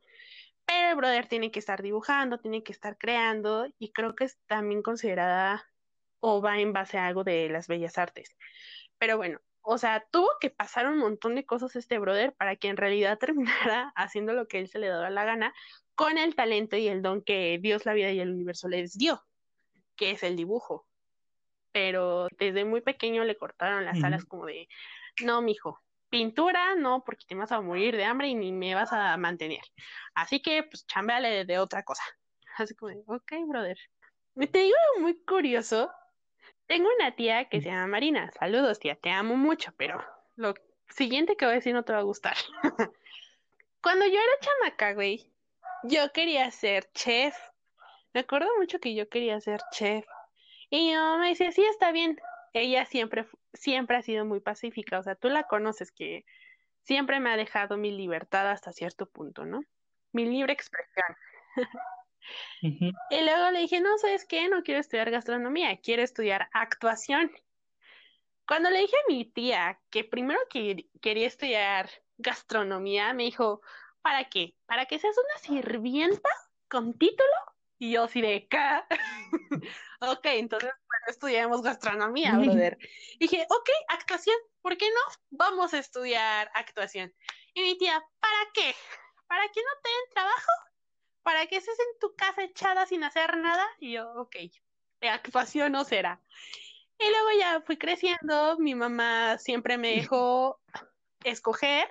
el 0.89 0.95
brother 0.95 1.27
tiene 1.27 1.51
que 1.51 1.59
estar 1.59 1.81
dibujando, 1.81 2.39
tiene 2.39 2.63
que 2.63 2.71
estar 2.71 2.97
creando 2.97 3.67
y 3.79 3.91
creo 3.91 4.15
que 4.15 4.25
es 4.25 4.37
también 4.47 4.81
considerada 4.81 5.65
o 6.19 6.41
va 6.41 6.59
en 6.59 6.73
base 6.73 6.97
a 6.97 7.07
algo 7.07 7.23
de 7.23 7.49
las 7.49 7.67
bellas 7.67 7.97
artes. 7.97 8.35
Pero 8.97 9.17
bueno, 9.17 9.39
o 9.61 9.77
sea, 9.77 10.05
tuvo 10.11 10.29
que 10.39 10.49
pasar 10.49 10.87
un 10.87 10.97
montón 10.97 11.35
de 11.35 11.45
cosas 11.45 11.75
este 11.75 11.97
brother 11.97 12.33
para 12.33 12.55
que 12.55 12.67
en 12.67 12.77
realidad 12.77 13.17
terminara 13.19 13.91
haciendo 13.95 14.33
lo 14.33 14.47
que 14.47 14.59
él 14.59 14.67
se 14.67 14.79
le 14.79 14.87
daba 14.87 15.09
la 15.09 15.25
gana 15.25 15.53
con 15.95 16.17
el 16.17 16.35
talento 16.35 16.75
y 16.75 16.87
el 16.87 17.01
don 17.01 17.21
que 17.23 17.59
Dios, 17.61 17.85
la 17.85 17.93
vida 17.93 18.11
y 18.11 18.19
el 18.19 18.31
universo 18.31 18.67
les 18.67 18.97
dio, 18.97 19.23
que 19.95 20.11
es 20.11 20.23
el 20.23 20.35
dibujo. 20.35 20.87
Pero 21.71 22.27
desde 22.37 22.65
muy 22.65 22.81
pequeño 22.81 23.23
le 23.23 23.37
cortaron 23.37 23.85
las 23.85 24.03
alas 24.03 24.25
como 24.25 24.45
de, 24.45 24.67
no, 25.23 25.41
mijo, 25.41 25.81
pintura 26.13 26.75
no, 26.75 27.03
porque 27.03 27.25
te 27.27 27.33
vas 27.33 27.51
a 27.51 27.59
morir 27.59 27.97
de 27.97 28.03
hambre 28.03 28.27
y 28.27 28.35
ni 28.35 28.51
me 28.51 28.75
vas 28.75 28.93
a 28.93 29.17
mantener. 29.17 29.63
Así 30.13 30.43
que, 30.43 30.61
pues, 30.61 30.85
chambeale 30.85 31.43
de 31.43 31.57
otra 31.57 31.81
cosa. 31.81 32.03
Así 32.57 32.75
como 32.75 32.91
de, 32.91 33.01
ok, 33.07 33.31
brother. 33.47 33.79
Me 34.35 34.45
te 34.45 34.59
digo 34.59 34.75
algo 34.89 35.01
muy 35.01 35.19
curioso. 35.25 35.91
Tengo 36.67 36.87
una 36.95 37.15
tía 37.15 37.49
que 37.49 37.61
se 37.61 37.69
llama 37.69 37.87
Marina. 37.87 38.31
Saludos, 38.37 38.77
tía, 38.77 38.95
te 38.95 39.09
amo 39.09 39.35
mucho, 39.35 39.73
pero 39.75 40.05
lo 40.35 40.53
siguiente 40.87 41.35
que 41.35 41.45
voy 41.45 41.53
a 41.53 41.55
decir 41.55 41.73
no 41.73 41.81
te 41.81 41.93
va 41.93 41.99
a 41.99 42.03
gustar. 42.03 42.37
Cuando 43.81 44.05
yo 44.05 44.13
era 44.13 44.39
chamaca, 44.39 44.93
güey, 44.93 45.33
yo 45.81 46.11
quería 46.11 46.51
ser 46.51 46.91
chef. 46.93 47.35
Me 48.13 48.19
acuerdo 48.19 48.49
mucho 48.59 48.79
que 48.79 48.93
yo 48.93 49.09
quería 49.09 49.41
ser 49.41 49.61
chef. 49.71 50.05
Y 50.69 50.93
mamá 50.93 51.17
me 51.17 51.29
decía, 51.29 51.51
sí, 51.51 51.65
está 51.65 51.91
bien. 51.91 52.21
Ella 52.53 52.85
siempre, 52.85 53.25
siempre 53.53 53.97
ha 53.97 54.01
sido 54.01 54.25
muy 54.25 54.39
pacífica. 54.39 54.99
O 54.99 55.03
sea, 55.03 55.15
tú 55.15 55.29
la 55.29 55.43
conoces 55.43 55.91
que 55.91 56.25
siempre 56.81 57.19
me 57.19 57.31
ha 57.31 57.37
dejado 57.37 57.77
mi 57.77 57.91
libertad 57.91 58.49
hasta 58.49 58.73
cierto 58.73 59.05
punto, 59.07 59.45
¿no? 59.45 59.63
Mi 60.11 60.25
libre 60.25 60.53
expresión. 60.53 61.15
Y 63.09 63.21
luego 63.21 63.51
le 63.51 63.59
dije, 63.59 63.81
no, 63.81 63.97
¿sabes 63.97 64.25
qué? 64.25 64.47
No 64.47 64.63
quiero 64.63 64.79
estudiar 64.79 65.11
gastronomía, 65.11 65.77
quiero 65.81 66.03
estudiar 66.03 66.47
actuación. 66.53 67.31
Cuando 68.47 68.69
le 68.69 68.79
dije 68.79 68.95
a 68.95 69.11
mi 69.11 69.25
tía 69.25 69.79
que 69.89 70.03
primero 70.03 70.39
que 70.49 70.89
quería 71.01 71.27
estudiar 71.27 71.89
gastronomía, 72.17 73.13
me 73.13 73.23
dijo, 73.23 73.61
¿para 74.01 74.29
qué? 74.29 74.55
¿Para 74.65 74.85
que 74.85 74.99
seas 74.99 75.15
una 75.17 75.61
sirvienta 75.61 76.29
con 76.69 76.97
título? 76.97 77.52
Y 77.79 77.91
yo 77.91 78.03
así 78.03 78.21
de 78.21 78.47
acá. 78.47 78.87
Ok, 80.05 80.25
entonces, 80.25 80.69
bueno, 80.69 81.05
estudiamos 81.07 81.61
gastronomía, 81.61 82.37
brother. 82.37 82.77
Dije, 83.21 83.47
ok, 83.49 83.69
actuación, 83.87 84.35
¿por 84.61 84.75
qué 84.75 84.89
no? 84.89 85.15
Vamos 85.29 85.73
a 85.73 85.79
estudiar 85.79 86.51
actuación. 86.55 87.13
Y 87.53 87.61
mi 87.61 87.77
tía, 87.77 88.03
¿para 88.19 88.51
qué? 88.53 88.75
¿para 89.33 89.47
que 89.47 89.61
no 89.61 89.81
te 89.81 89.89
den 89.89 90.13
trabajo? 90.13 90.51
¿Para 91.23 91.47
que 91.47 91.55
estés 91.57 91.79
en 91.79 91.99
tu 91.99 92.15
casa 92.15 92.43
echada 92.43 92.85
sin 92.85 93.03
hacer 93.03 93.35
nada? 93.37 93.65
Y 93.79 93.93
yo, 93.93 94.11
ok, 94.13 94.35
actuación 95.01 95.71
no 95.71 95.83
será. 95.85 96.21
Y 96.99 97.09
luego 97.09 97.39
ya 97.39 97.61
fui 97.61 97.77
creciendo, 97.77 98.57
mi 98.59 98.75
mamá 98.75 99.39
siempre 99.39 99.79
me 99.79 99.95
dejó 99.95 100.59
escoger. 101.23 101.87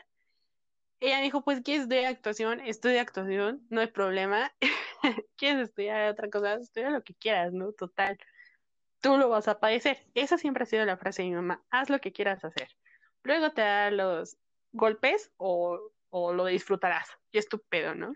Ella 1.01 1.16
me 1.16 1.25
dijo, 1.25 1.42
pues, 1.42 1.62
¿quieres 1.62 1.83
estudiar 1.83 2.05
actuación? 2.05 2.61
Estudia 2.61 3.03
actuación, 3.03 3.66
no 3.71 3.81
hay 3.81 3.88
problema. 3.88 4.55
¿Quieres 5.37 5.69
estudiar 5.69 6.11
otra 6.11 6.31
cosa? 6.31 6.55
Estudia 6.55 6.91
lo 6.91 7.03
que 7.03 7.15
quieras, 7.15 7.53
¿no? 7.53 7.73
Total, 7.73 8.19
tú 9.01 9.17
lo 9.17 9.29
vas 9.29 9.49
a 9.49 9.61
padecer. 9.61 10.07
Esa 10.15 10.38
siempre 10.38 10.65
ha 10.65 10.67
sido 10.67 10.85
la 10.85 10.97
frase 10.97 11.23
de 11.23 11.29
mi 11.29 11.35
mamá, 11.35 11.62
haz 11.71 11.91
lo 11.91 12.01
que 12.01 12.12
quieras 12.12 12.45
hacer. 12.45 12.69
Luego 13.23 13.53
te 13.53 13.62
da 13.62 13.91
los 13.91 14.37
golpes 14.73 15.33
o, 15.37 15.81
o 16.11 16.33
lo 16.33 16.47
disfrutarás. 16.47 17.09
Y 17.31 17.38
es 17.38 17.49
tu 17.49 17.61
pedo, 17.61 17.95
¿no? 17.95 18.15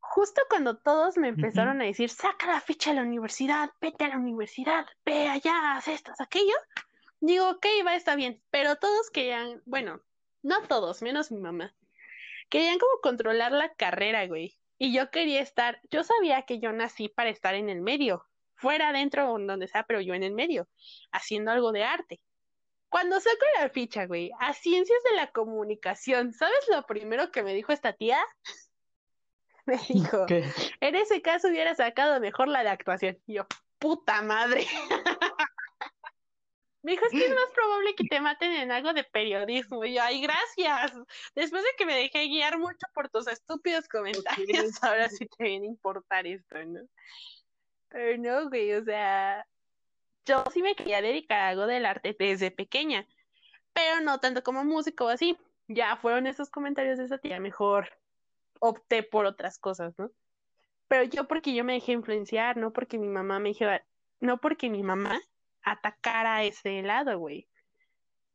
justo 0.00 0.42
cuando 0.48 0.76
todos 0.76 1.16
me 1.16 1.28
empezaron 1.28 1.80
a 1.80 1.84
decir, 1.84 2.10
saca 2.10 2.48
la 2.48 2.60
ficha 2.60 2.90
de 2.90 2.96
la 2.96 3.02
universidad, 3.02 3.70
vete 3.80 4.04
a 4.04 4.08
la 4.08 4.16
universidad, 4.16 4.86
ve 5.04 5.28
allá, 5.28 5.76
haz 5.76 5.86
esto, 5.86 6.12
aquello, 6.18 6.54
digo, 7.20 7.48
ok, 7.48 7.66
va, 7.86 7.94
está 7.94 8.16
bien, 8.16 8.42
pero 8.50 8.76
todos 8.76 9.10
querían, 9.10 9.62
bueno, 9.66 10.00
no 10.42 10.62
todos, 10.62 11.02
menos 11.02 11.30
mi 11.30 11.40
mamá, 11.40 11.74
querían 12.48 12.78
como 12.78 13.00
controlar 13.00 13.52
la 13.52 13.72
carrera, 13.74 14.26
güey, 14.26 14.58
y 14.82 14.94
yo 14.94 15.10
quería 15.10 15.42
estar, 15.42 15.78
yo 15.90 16.02
sabía 16.02 16.42
que 16.46 16.58
yo 16.58 16.72
nací 16.72 17.10
para 17.10 17.28
estar 17.28 17.54
en 17.54 17.68
el 17.68 17.82
medio, 17.82 18.26
fuera, 18.54 18.92
dentro 18.92 19.30
o 19.30 19.38
donde 19.38 19.68
sea, 19.68 19.84
pero 19.84 20.00
yo 20.00 20.14
en 20.14 20.22
el 20.22 20.32
medio, 20.32 20.68
haciendo 21.12 21.50
algo 21.50 21.70
de 21.70 21.84
arte. 21.84 22.18
Cuando 22.88 23.20
saco 23.20 23.44
la 23.60 23.68
ficha, 23.68 24.06
güey, 24.06 24.30
a 24.40 24.54
ciencias 24.54 24.98
de 25.10 25.16
la 25.16 25.32
comunicación, 25.32 26.32
¿sabes 26.32 26.66
lo 26.70 26.86
primero 26.86 27.30
que 27.30 27.42
me 27.42 27.52
dijo 27.52 27.72
esta 27.72 27.92
tía? 27.92 28.18
me 29.66 29.76
dijo, 29.86 30.24
en 30.28 30.94
ese 30.94 31.20
caso 31.20 31.48
hubiera 31.48 31.74
sacado 31.74 32.18
mejor 32.18 32.48
la 32.48 32.62
de 32.62 32.70
actuación. 32.70 33.18
Y 33.26 33.34
yo, 33.34 33.46
puta 33.78 34.22
madre. 34.22 34.66
me 36.82 36.92
dijo, 36.92 37.04
es 37.06 37.12
que 37.12 37.26
es 37.26 37.34
más 37.34 37.50
probable 37.54 37.94
que 37.94 38.04
te 38.04 38.20
maten 38.20 38.52
en 38.52 38.72
algo 38.72 38.92
de 38.92 39.04
periodismo. 39.04 39.84
Y 39.84 39.94
yo, 39.94 40.02
ay, 40.02 40.22
gracias. 40.22 40.92
Después 41.34 41.62
de 41.62 41.70
que 41.76 41.84
me 41.84 41.94
dejé 41.94 42.26
guiar 42.26 42.58
mucho 42.58 42.86
por 42.94 43.08
tus 43.10 43.26
estúpidos 43.26 43.86
comentarios, 43.88 44.82
ahora 44.82 45.08
sí 45.08 45.26
te 45.26 45.44
viene 45.44 45.66
a 45.66 45.70
importar 45.70 46.26
esto, 46.26 46.64
¿no? 46.64 46.80
Pero 47.88 48.16
no, 48.18 48.48
güey, 48.48 48.72
o 48.72 48.84
sea, 48.84 49.46
yo 50.24 50.44
sí 50.52 50.62
me 50.62 50.74
quería 50.74 51.02
dedicar 51.02 51.40
a 51.40 51.48
algo 51.48 51.66
del 51.66 51.84
arte 51.84 52.16
desde 52.18 52.50
pequeña, 52.50 53.06
pero 53.72 54.00
no 54.00 54.20
tanto 54.20 54.42
como 54.42 54.64
músico 54.64 55.06
o 55.06 55.08
así. 55.08 55.36
Ya 55.68 55.96
fueron 55.96 56.26
esos 56.26 56.50
comentarios 56.50 56.98
de 56.98 57.04
esa 57.04 57.18
tía, 57.18 57.40
mejor 57.40 57.90
opté 58.58 59.02
por 59.02 59.26
otras 59.26 59.58
cosas, 59.58 59.98
¿no? 59.98 60.10
Pero 60.88 61.04
yo 61.04 61.28
porque 61.28 61.54
yo 61.54 61.62
me 61.64 61.74
dejé 61.74 61.92
influenciar, 61.92 62.56
no 62.56 62.72
porque 62.72 62.98
mi 62.98 63.06
mamá 63.06 63.38
me 63.38 63.50
dijera, 63.50 63.84
no 64.18 64.38
porque 64.38 64.68
mi 64.68 64.82
mamá 64.82 65.20
atacara 65.62 66.44
ese 66.44 66.82
lado, 66.82 67.18
güey, 67.18 67.48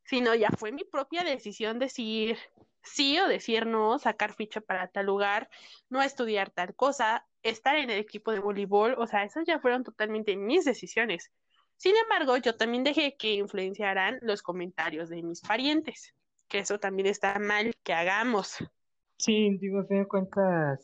sino 0.03 0.35
ya 0.35 0.49
fue 0.49 0.71
mi 0.71 0.83
propia 0.83 1.23
decisión 1.23 1.79
decir 1.79 2.37
sí 2.85 3.19
o 3.19 3.27
decir 3.27 3.65
no, 3.65 3.97
sacar 3.99 4.33
ficha 4.33 4.61
para 4.61 4.87
tal 4.87 5.07
lugar, 5.07 5.49
no 5.89 6.01
estudiar 6.01 6.51
tal 6.51 6.75
cosa, 6.75 7.25
estar 7.43 7.75
en 7.75 7.89
el 7.89 7.99
equipo 7.99 8.31
de 8.31 8.39
voleibol, 8.39 8.95
o 8.97 9.07
sea, 9.07 9.23
esas 9.23 9.45
ya 9.45 9.59
fueron 9.59 9.83
totalmente 9.83 10.35
mis 10.35 10.65
decisiones. 10.65 11.31
Sin 11.77 11.95
embargo, 11.95 12.37
yo 12.37 12.55
también 12.55 12.83
dejé 12.83 13.15
que 13.17 13.33
influenciaran 13.33 14.19
los 14.21 14.41
comentarios 14.41 15.09
de 15.09 15.21
mis 15.23 15.41
parientes, 15.41 16.13
que 16.47 16.59
eso 16.59 16.79
también 16.79 17.07
está 17.07 17.37
mal 17.39 17.73
que 17.83 17.93
hagamos. 17.93 18.57
Sí, 19.17 19.57
digo, 19.59 19.79
a 19.79 19.85
fin 19.85 19.99
de 19.99 20.07
cuentas, 20.07 20.79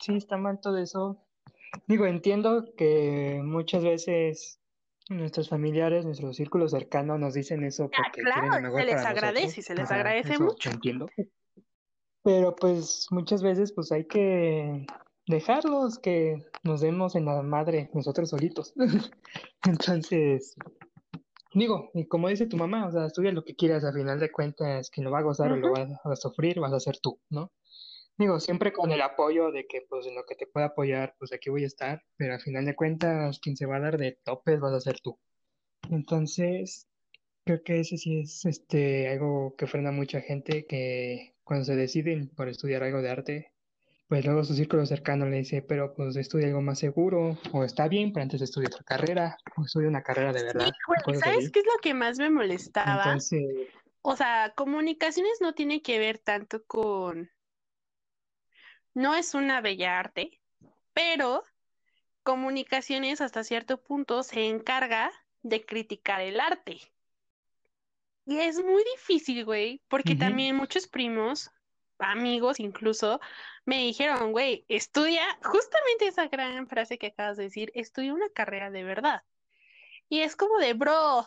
sí 0.00 0.16
está 0.16 0.36
mal 0.36 0.58
todo 0.60 0.78
eso. 0.78 1.24
Digo, 1.86 2.06
entiendo 2.06 2.64
que 2.76 3.40
muchas 3.44 3.84
veces 3.84 4.58
nuestros 5.08 5.48
familiares, 5.48 6.04
nuestro 6.04 6.32
círculo 6.32 6.68
cercano 6.68 7.18
nos 7.18 7.34
dicen 7.34 7.64
eso 7.64 7.84
ah, 7.84 8.02
porque 8.04 8.22
claro, 8.22 8.76
se 8.76 8.84
les 8.84 9.04
agradece, 9.04 9.60
y 9.60 9.62
se 9.62 9.74
les 9.74 9.90
agradece 9.90 10.38
mucho. 10.38 10.70
Entiendo. 10.70 11.08
Pero 12.22 12.54
pues 12.54 13.06
muchas 13.10 13.42
veces 13.42 13.72
pues 13.72 13.90
hay 13.92 14.06
que 14.06 14.86
dejarlos 15.26 15.98
que 15.98 16.46
nos 16.64 16.80
demos 16.80 17.14
en 17.14 17.26
la 17.26 17.42
madre 17.42 17.90
nosotros 17.94 18.30
solitos. 18.30 18.74
Entonces, 19.66 20.56
digo, 21.54 21.90
y 21.94 22.06
como 22.06 22.28
dice 22.28 22.46
tu 22.46 22.56
mamá, 22.56 22.86
o 22.86 22.92
sea, 22.92 23.06
estudia 23.06 23.32
lo 23.32 23.44
que 23.44 23.54
quieras, 23.54 23.84
al 23.84 23.94
final 23.94 24.18
de 24.18 24.32
cuentas, 24.32 24.90
quien 24.90 25.04
lo 25.04 25.10
va 25.10 25.20
a 25.20 25.22
gozar 25.22 25.52
o 25.52 25.56
lo 25.56 25.72
va 25.72 25.88
a 26.04 26.16
sufrir, 26.16 26.60
vas 26.60 26.72
a 26.72 26.80
ser 26.80 26.98
tú, 26.98 27.20
¿no? 27.30 27.52
Digo, 28.18 28.40
siempre 28.40 28.72
con 28.72 28.90
el 28.90 29.00
apoyo 29.00 29.52
de 29.52 29.66
que, 29.66 29.86
pues, 29.88 30.06
en 30.06 30.16
lo 30.16 30.26
que 30.26 30.34
te 30.34 30.46
pueda 30.46 30.66
apoyar, 30.66 31.14
pues 31.18 31.32
aquí 31.32 31.50
voy 31.50 31.62
a 31.62 31.68
estar, 31.68 32.02
pero 32.16 32.34
al 32.34 32.40
final 32.40 32.64
de 32.64 32.74
cuentas, 32.74 33.38
quien 33.38 33.56
se 33.56 33.64
va 33.64 33.76
a 33.76 33.80
dar 33.80 33.96
de 33.96 34.18
topes 34.24 34.58
vas 34.58 34.72
a 34.72 34.80
ser 34.80 34.98
tú. 35.00 35.18
Entonces, 35.88 36.88
creo 37.44 37.62
que 37.62 37.80
ese 37.80 37.96
sí 37.96 38.20
es 38.20 38.44
este 38.44 39.08
algo 39.08 39.54
que 39.56 39.68
frena 39.68 39.90
a 39.90 39.92
mucha 39.92 40.20
gente 40.20 40.66
que 40.66 41.36
cuando 41.44 41.64
se 41.64 41.76
deciden 41.76 42.28
por 42.28 42.48
estudiar 42.48 42.82
algo 42.82 43.00
de 43.00 43.10
arte, 43.10 43.52
pues 44.08 44.24
luego 44.24 44.42
su 44.42 44.54
círculo 44.54 44.84
cercano 44.84 45.26
le 45.26 45.36
dice, 45.36 45.62
pero 45.62 45.94
pues 45.94 46.16
estudia 46.16 46.48
algo 46.48 46.60
más 46.60 46.78
seguro, 46.78 47.38
o 47.52 47.62
está 47.62 47.88
bien, 47.88 48.12
pero 48.12 48.24
antes 48.24 48.42
estudia 48.42 48.68
otra 48.68 48.82
carrera, 48.82 49.36
o 49.56 49.64
estudia 49.64 49.88
una 49.88 50.02
carrera 50.02 50.32
de 50.32 50.42
verdad. 50.42 50.70
¿sabes 51.20 51.50
qué 51.50 51.60
es 51.60 51.66
lo 51.66 51.80
que 51.80 51.94
más 51.94 52.18
me 52.18 52.30
molestaba? 52.30 53.16
O 54.02 54.16
sea, 54.16 54.52
comunicaciones 54.56 55.38
no 55.40 55.54
tiene 55.54 55.82
que 55.82 55.98
ver 55.98 56.18
tanto 56.18 56.64
con... 56.64 57.30
No 58.98 59.14
es 59.14 59.34
una 59.34 59.60
bella 59.60 59.96
arte, 59.96 60.40
pero 60.92 61.44
comunicaciones 62.24 63.20
hasta 63.20 63.44
cierto 63.44 63.80
punto 63.80 64.24
se 64.24 64.48
encarga 64.48 65.12
de 65.42 65.64
criticar 65.64 66.20
el 66.20 66.40
arte. 66.40 66.80
Y 68.26 68.40
es 68.40 68.58
muy 68.58 68.82
difícil, 68.96 69.44
güey, 69.44 69.80
porque 69.86 70.16
también 70.16 70.56
muchos 70.56 70.88
primos 70.88 71.48
amigos 72.00 72.58
incluso, 72.58 73.20
me 73.64 73.78
dijeron, 73.78 74.32
güey, 74.32 74.64
estudia 74.66 75.22
justamente 75.44 76.08
esa 76.08 76.26
gran 76.26 76.66
frase 76.66 76.98
que 76.98 77.06
acabas 77.06 77.36
de 77.36 77.44
decir, 77.44 77.70
estudia 77.76 78.12
una 78.12 78.30
carrera 78.30 78.72
de 78.72 78.82
verdad. 78.82 79.22
Y 80.08 80.22
es 80.22 80.34
como 80.34 80.58
de, 80.58 80.74
bro, 80.74 81.24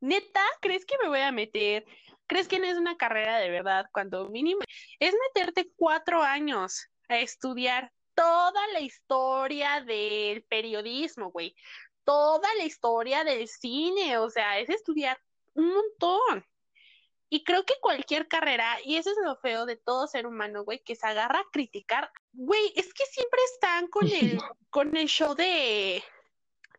neta, 0.00 0.42
¿crees 0.62 0.86
que 0.86 0.96
me 1.02 1.10
voy 1.10 1.20
a 1.20 1.32
meter? 1.32 1.84
¿Crees 2.26 2.48
que 2.48 2.58
no 2.58 2.64
es 2.64 2.78
una 2.78 2.96
carrera 2.96 3.40
de 3.40 3.50
verdad? 3.50 3.90
Cuando 3.92 4.30
mínimo 4.30 4.62
es 4.98 5.14
meterte 5.28 5.70
cuatro 5.76 6.22
años 6.22 6.88
a 7.08 7.18
estudiar 7.18 7.92
toda 8.14 8.66
la 8.72 8.80
historia 8.80 9.80
del 9.80 10.42
periodismo, 10.44 11.30
güey, 11.30 11.54
toda 12.04 12.52
la 12.54 12.64
historia 12.64 13.24
del 13.24 13.48
cine, 13.48 14.18
o 14.18 14.30
sea, 14.30 14.58
es 14.58 14.68
estudiar 14.68 15.18
un 15.54 15.72
montón. 15.72 16.46
Y 17.30 17.42
creo 17.42 17.64
que 17.64 17.74
cualquier 17.80 18.28
carrera, 18.28 18.78
y 18.84 18.96
eso 18.96 19.10
es 19.10 19.16
lo 19.24 19.36
feo 19.36 19.66
de 19.66 19.76
todo 19.76 20.06
ser 20.06 20.26
humano, 20.26 20.62
güey, 20.64 20.80
que 20.84 20.94
se 20.94 21.06
agarra 21.06 21.40
a 21.40 21.50
criticar, 21.50 22.12
güey, 22.32 22.72
es 22.76 22.92
que 22.94 23.04
siempre 23.06 23.40
están 23.54 23.88
con 23.88 24.06
el, 24.06 24.38
con 24.70 24.96
el 24.96 25.08
show 25.08 25.34
de 25.34 26.04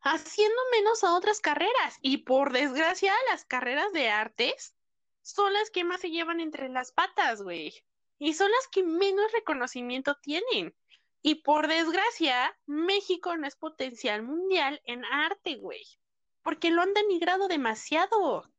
haciendo 0.05 0.61
menos 0.71 1.03
a 1.03 1.15
otras 1.15 1.41
carreras. 1.41 1.97
Y 2.01 2.17
por 2.17 2.53
desgracia, 2.53 3.13
las 3.29 3.43
carreras 3.43 3.91
de 3.91 4.09
artes 4.09 4.75
son 5.23 5.51
las 5.51 5.71
que 5.71 5.83
más 5.83 5.99
se 5.99 6.11
llevan 6.11 6.39
entre 6.39 6.69
las 6.69 6.91
patas, 6.91 7.41
güey. 7.41 7.73
Y 8.17 8.33
son 8.33 8.51
las 8.51 8.67
que 8.69 8.83
menos 8.83 9.31
reconocimiento 9.31 10.15
tienen. 10.15 10.75
Y 11.21 11.35
por 11.35 11.67
desgracia, 11.67 12.57
México 12.65 13.35
no 13.35 13.47
es 13.47 13.55
potencial 13.55 14.21
mundial 14.23 14.81
en 14.85 15.03
arte, 15.05 15.55
güey. 15.55 15.83
Porque 16.43 16.69
lo 16.69 16.81
han 16.81 16.93
denigrado 16.93 17.47
demasiado. 17.47 18.49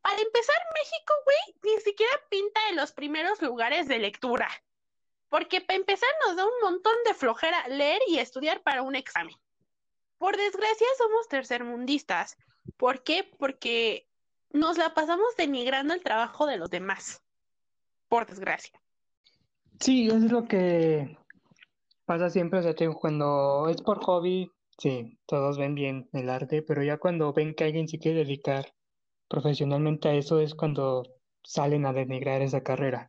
Para 0.00 0.20
empezar, 0.20 0.56
México, 0.74 1.14
güey, 1.24 1.74
ni 1.74 1.80
siquiera 1.82 2.12
pinta 2.30 2.60
en 2.70 2.76
los 2.76 2.92
primeros 2.92 3.42
lugares 3.42 3.88
de 3.88 3.98
lectura. 3.98 4.48
Porque 5.28 5.60
para 5.60 5.78
empezar 5.78 6.08
nos 6.26 6.36
da 6.36 6.44
un 6.44 6.60
montón 6.62 6.94
de 7.04 7.14
flojera 7.14 7.68
leer 7.68 8.00
y 8.08 8.18
estudiar 8.18 8.62
para 8.62 8.82
un 8.82 8.94
examen. 8.94 9.34
Por 10.18 10.36
desgracia 10.36 10.86
somos 10.98 11.28
tercermundistas. 11.28 12.36
¿Por 12.76 13.02
qué? 13.02 13.24
Porque 13.38 14.08
nos 14.50 14.78
la 14.78 14.94
pasamos 14.94 15.36
denigrando 15.36 15.94
el 15.94 16.02
trabajo 16.02 16.46
de 16.46 16.56
los 16.56 16.70
demás. 16.70 17.22
Por 18.10 18.26
desgracia. 18.26 18.72
Sí, 19.78 20.08
es 20.08 20.30
lo 20.32 20.48
que 20.48 21.16
pasa 22.04 22.28
siempre. 22.28 22.58
O 22.58 22.62
sea, 22.62 22.74
cuando 23.00 23.68
es 23.68 23.80
por 23.82 24.02
hobby, 24.04 24.50
sí, 24.78 25.16
todos 25.26 25.56
ven 25.56 25.76
bien 25.76 26.08
el 26.12 26.28
arte, 26.28 26.60
pero 26.62 26.82
ya 26.82 26.98
cuando 26.98 27.32
ven 27.32 27.54
que 27.54 27.62
alguien 27.62 27.86
se 27.86 28.00
quiere 28.00 28.24
dedicar 28.24 28.66
profesionalmente 29.28 30.08
a 30.08 30.14
eso 30.14 30.40
es 30.40 30.56
cuando 30.56 31.04
salen 31.44 31.86
a 31.86 31.92
denigrar 31.92 32.42
esa 32.42 32.64
carrera. 32.64 33.06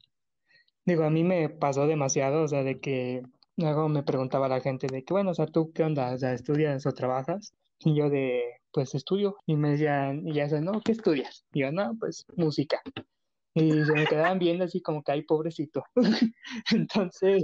Digo, 0.86 1.04
a 1.04 1.10
mí 1.10 1.24
me 1.24 1.50
pasó 1.50 1.88
demasiado, 1.88 2.44
o 2.44 2.48
sea, 2.48 2.64
de 2.64 2.80
que 2.80 3.24
luego 3.58 3.90
me 3.90 4.04
preguntaba 4.04 4.48
la 4.48 4.62
gente 4.62 4.86
de 4.86 5.04
que, 5.04 5.16
bueno, 5.16 5.32
o 5.32 5.34
sea, 5.34 5.48
¿tú 5.48 5.72
qué 5.74 5.82
onda? 5.82 6.14
O 6.14 6.18
sea, 6.20 6.34
¿estudias 6.34 6.86
o 6.86 6.92
trabajas? 6.92 7.56
Y 7.80 7.96
yo 7.96 8.12
de, 8.12 8.44
pues 8.72 8.94
estudio. 8.94 9.38
Y 9.48 9.56
me 9.56 9.72
decían, 9.72 10.28
y 10.28 10.34
ya 10.34 10.48
sé, 10.48 10.62
no, 10.62 10.80
¿qué 10.82 10.92
estudias? 10.92 11.44
Y 11.54 11.62
yo, 11.62 11.72
no, 11.72 11.96
pues 12.00 12.24
música. 12.36 12.80
Y 13.54 13.84
se 13.84 13.94
me 13.94 14.06
quedaban 14.06 14.40
viendo 14.40 14.64
así 14.64 14.82
como 14.82 15.04
que, 15.04 15.12
ay, 15.12 15.24
pobrecito. 15.24 15.84
Entonces, 16.72 17.44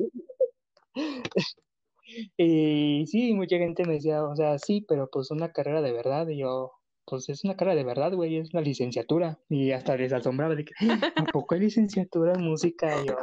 y 2.38 3.06
sí, 3.08 3.34
mucha 3.34 3.58
gente 3.58 3.86
me 3.86 3.93
decía, 3.93 4.24
o 4.24 4.36
sea, 4.36 4.58
sí, 4.58 4.86
pero 4.88 5.10
pues 5.10 5.32
una 5.32 5.52
carrera 5.52 5.82
de 5.82 5.91
verdad. 5.91 6.28
Y 6.30 6.38
yo, 6.38 6.72
pues 7.06 7.30
es 7.30 7.43
una 7.43 7.56
carrera 7.56 7.76
de 7.76 7.84
verdad, 7.84 8.13
güey, 8.13 8.38
es 8.38 8.54
una 8.54 8.62
licenciatura. 8.62 9.39
Y 9.50 9.72
hasta 9.72 9.98
les 9.98 10.13
asombraba 10.13 10.56
de 10.56 10.65
que, 10.65 10.74
¿a 11.15 11.24
poco 11.26 11.56
hay 11.56 11.62
licenciatura 11.62 12.34
en 12.34 12.43
música? 12.43 13.02
Y 13.04 13.08
yo, 13.08 13.17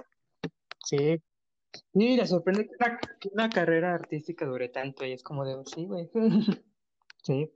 sí. 0.84 1.22
Y 1.94 2.16
les 2.16 2.28
sorprende 2.30 2.66
que 2.66 2.74
una, 2.78 2.98
que 3.20 3.28
una 3.32 3.48
carrera 3.48 3.94
artística 3.94 4.46
dure 4.46 4.68
tanto. 4.68 5.04
Y 5.04 5.12
es 5.12 5.22
como 5.22 5.44
de, 5.44 5.56
sí, 5.66 5.86
güey. 5.86 6.10
Sí. 7.24 7.50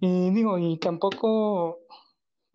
Y 0.00 0.30
digo, 0.30 0.56
y 0.58 0.78
tampoco 0.78 1.80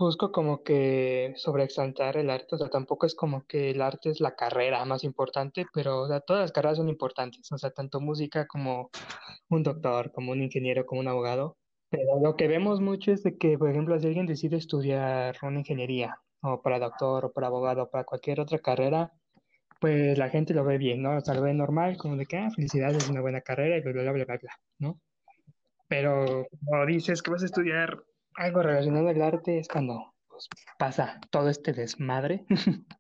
busco 0.03 0.31
como 0.31 0.63
que 0.63 1.33
sobreexaltar 1.37 2.17
el 2.17 2.29
arte, 2.29 2.55
o 2.55 2.57
sea, 2.57 2.69
tampoco 2.69 3.05
es 3.05 3.15
como 3.15 3.45
que 3.45 3.71
el 3.71 3.81
arte 3.81 4.09
es 4.09 4.19
la 4.19 4.35
carrera 4.35 4.83
más 4.85 5.03
importante, 5.03 5.65
pero 5.73 6.01
o 6.01 6.07
sea, 6.07 6.19
todas 6.19 6.41
las 6.41 6.51
carreras 6.51 6.77
son 6.77 6.89
importantes, 6.89 7.51
o 7.51 7.57
sea, 7.57 7.71
tanto 7.71 8.01
música 8.01 8.45
como 8.47 8.89
un 9.49 9.63
doctor, 9.63 10.11
como 10.11 10.31
un 10.33 10.41
ingeniero, 10.41 10.85
como 10.85 11.01
un 11.01 11.07
abogado. 11.07 11.57
Pero 11.89 12.19
lo 12.21 12.35
que 12.35 12.47
vemos 12.47 12.81
mucho 12.81 13.11
es 13.11 13.23
de 13.23 13.37
que, 13.37 13.57
por 13.57 13.69
ejemplo, 13.69 13.97
si 13.99 14.07
alguien 14.07 14.25
decide 14.25 14.57
estudiar 14.57 15.37
una 15.41 15.59
ingeniería, 15.59 16.17
o 16.41 16.61
para 16.61 16.79
doctor, 16.79 17.25
o 17.25 17.31
para 17.31 17.47
abogado, 17.47 17.83
o 17.83 17.89
para 17.89 18.03
cualquier 18.03 18.41
otra 18.41 18.59
carrera, 18.59 19.13
pues 19.79 20.17
la 20.17 20.29
gente 20.29 20.53
lo 20.53 20.63
ve 20.65 20.77
bien, 20.77 21.01
¿no? 21.01 21.17
O 21.17 21.21
sea, 21.21 21.33
lo 21.33 21.41
ve 21.41 21.53
normal, 21.53 21.97
como 21.97 22.17
de 22.17 22.25
que, 22.25 22.37
ah, 22.37 22.49
felicidades, 22.55 23.03
es 23.03 23.09
una 23.09 23.21
buena 23.21 23.41
carrera, 23.41 23.77
y 23.77 23.81
bla, 23.81 23.91
bla, 23.91 24.11
bla, 24.11 24.25
bla, 24.25 24.37
bla, 24.37 24.51
¿no? 24.79 24.99
Pero 25.87 26.47
como 26.65 26.85
dices 26.85 27.21
que 27.21 27.31
vas 27.31 27.43
a 27.43 27.45
estudiar 27.45 28.03
algo 28.35 28.61
relacionado 28.61 29.09
al 29.09 29.21
arte, 29.21 29.59
es 29.59 29.67
cuando 29.67 30.13
pues, 30.27 30.47
pasa 30.77 31.19
todo 31.29 31.49
este 31.49 31.73
desmadre 31.73 32.45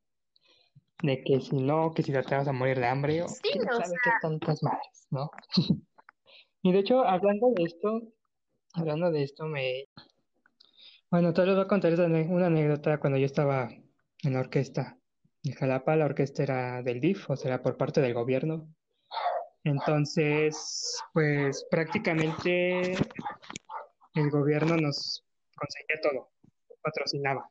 de 1.03 1.23
que 1.23 1.41
si 1.41 1.57
no, 1.57 1.91
que 1.93 2.03
si 2.03 2.11
te 2.11 2.21
vas 2.21 2.47
a 2.47 2.53
morir 2.53 2.79
de 2.79 2.87
hambre, 2.87 3.21
o 3.23 3.27
Sí, 3.27 3.41
quién 3.51 3.69
o 3.69 3.73
sabe 3.73 3.87
sea, 3.87 3.97
qué 4.03 4.09
tantas 4.21 4.63
madres, 4.63 5.07
¿no? 5.11 5.29
Y 6.65 6.71
de 6.71 6.79
hecho, 6.79 7.03
hablando 7.05 7.51
de 7.53 7.63
esto, 7.65 8.01
hablando 8.73 9.11
de 9.11 9.23
esto, 9.23 9.45
me... 9.47 9.89
Bueno, 11.11 11.33
te 11.33 11.45
les 11.45 11.55
voy 11.55 11.65
a 11.65 11.67
contar 11.67 11.93
una 11.93 12.47
anécdota 12.47 13.01
cuando 13.01 13.19
yo 13.19 13.25
estaba 13.25 13.67
en 14.23 14.33
la 14.33 14.39
orquesta. 14.39 14.97
En 15.43 15.51
Jalapa, 15.55 15.97
la 15.97 16.05
orquesta 16.05 16.41
era 16.41 16.81
del 16.81 17.01
DIF, 17.01 17.29
o 17.29 17.35
sea, 17.35 17.61
por 17.61 17.75
parte 17.75 17.99
del 17.99 18.13
gobierno. 18.13 18.73
Entonces, 19.65 21.01
pues 21.13 21.65
prácticamente 21.69 22.95
el 24.13 24.29
gobierno 24.29 24.77
nos 24.77 25.23
conseguía 25.55 25.99
todo, 26.01 26.31
patrocinaba. 26.81 27.49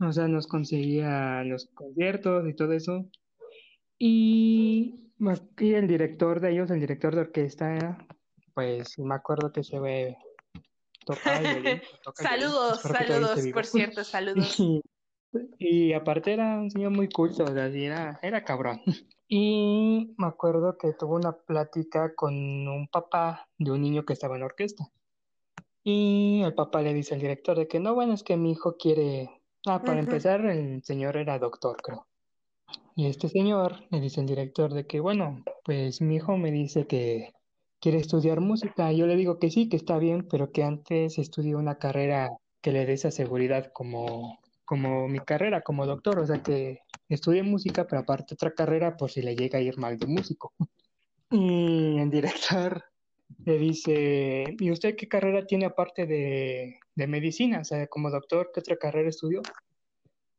O 0.00 0.12
sea, 0.12 0.28
nos 0.28 0.46
conseguía 0.46 1.42
los 1.44 1.66
conciertos 1.74 2.48
y 2.48 2.54
todo 2.54 2.72
eso. 2.72 3.04
Y 3.98 5.12
aquí 5.28 5.74
el 5.74 5.88
director 5.88 6.40
de 6.40 6.52
ellos, 6.52 6.70
el 6.70 6.80
director 6.80 7.14
de 7.14 7.22
orquesta, 7.22 7.98
pues 8.54 8.98
me 8.98 9.14
acuerdo 9.14 9.52
que 9.52 9.64
se 9.64 9.78
ve, 9.80 10.16
toca 11.04 11.40
violín, 11.40 11.82
saludos, 12.14 12.82
saludos, 12.82 13.40
por 13.52 13.66
cierto, 13.66 14.04
saludos. 14.04 14.56
Y, 15.58 15.90
y 15.90 15.92
aparte 15.92 16.32
era 16.32 16.58
un 16.58 16.70
señor 16.70 16.90
muy 16.90 17.06
culto, 17.10 17.44
o 17.44 17.52
sea, 17.52 17.66
era, 17.66 18.18
era 18.22 18.44
cabrón. 18.44 18.80
Y 19.28 20.14
me 20.16 20.26
acuerdo 20.26 20.78
que 20.78 20.94
tuvo 20.94 21.16
una 21.16 21.32
plática 21.32 22.14
con 22.14 22.34
un 22.34 22.88
papá 22.88 23.48
de 23.58 23.70
un 23.70 23.82
niño 23.82 24.06
que 24.06 24.14
estaba 24.14 24.34
en 24.34 24.40
la 24.40 24.46
orquesta. 24.46 24.90
Y 25.84 26.42
el 26.42 26.54
papá 26.54 26.80
le 26.80 26.94
dice 26.94 27.14
al 27.14 27.20
director 27.20 27.58
de 27.58 27.68
que 27.68 27.78
no, 27.78 27.94
bueno, 27.94 28.14
es 28.14 28.22
que 28.22 28.36
mi 28.36 28.52
hijo 28.52 28.76
quiere... 28.78 29.30
Ah, 29.66 29.82
para 29.82 30.00
empezar, 30.00 30.44
el 30.46 30.82
señor 30.82 31.18
era 31.18 31.38
doctor, 31.38 31.76
creo. 31.82 32.06
Y 32.96 33.06
este 33.06 33.28
señor 33.28 33.84
le 33.90 34.00
dice 34.00 34.20
al 34.20 34.26
director 34.26 34.72
de 34.72 34.86
que, 34.86 34.98
bueno, 35.00 35.44
pues 35.64 36.00
mi 36.00 36.16
hijo 36.16 36.36
me 36.38 36.50
dice 36.50 36.86
que 36.86 37.34
quiere 37.80 37.98
estudiar 37.98 38.40
música. 38.40 38.92
Y 38.92 38.98
yo 38.98 39.06
le 39.06 39.16
digo 39.16 39.38
que 39.38 39.50
sí, 39.50 39.68
que 39.68 39.76
está 39.76 39.98
bien, 39.98 40.26
pero 40.28 40.52
que 40.52 40.64
antes 40.64 41.18
estudie 41.18 41.54
una 41.54 41.78
carrera 41.78 42.30
que 42.62 42.72
le 42.72 42.86
dé 42.86 42.94
esa 42.94 43.10
seguridad 43.10 43.72
como, 43.72 44.38
como 44.64 45.06
mi 45.06 45.20
carrera, 45.20 45.60
como 45.60 45.86
doctor. 45.86 46.18
O 46.18 46.26
sea, 46.26 46.42
que 46.42 46.80
estudie 47.14 47.42
música, 47.42 47.86
pero 47.86 48.00
aparte 48.02 48.34
otra 48.34 48.52
carrera 48.52 48.96
por 48.96 49.10
si 49.10 49.22
le 49.22 49.34
llega 49.36 49.58
a 49.58 49.62
ir 49.62 49.78
mal 49.78 49.98
de 49.98 50.06
músico. 50.06 50.52
Y 51.30 51.98
el 51.98 52.08
director 52.10 52.82
le 53.44 53.58
dice, 53.58 54.56
¿y 54.58 54.70
usted 54.70 54.96
qué 54.96 55.08
carrera 55.08 55.44
tiene 55.46 55.66
aparte 55.66 56.06
de, 56.06 56.78
de 56.94 57.06
medicina? 57.06 57.60
O 57.60 57.64
sea, 57.64 57.86
como 57.86 58.10
doctor, 58.10 58.50
¿qué 58.54 58.60
otra 58.60 58.76
carrera 58.78 59.10
estudió? 59.10 59.42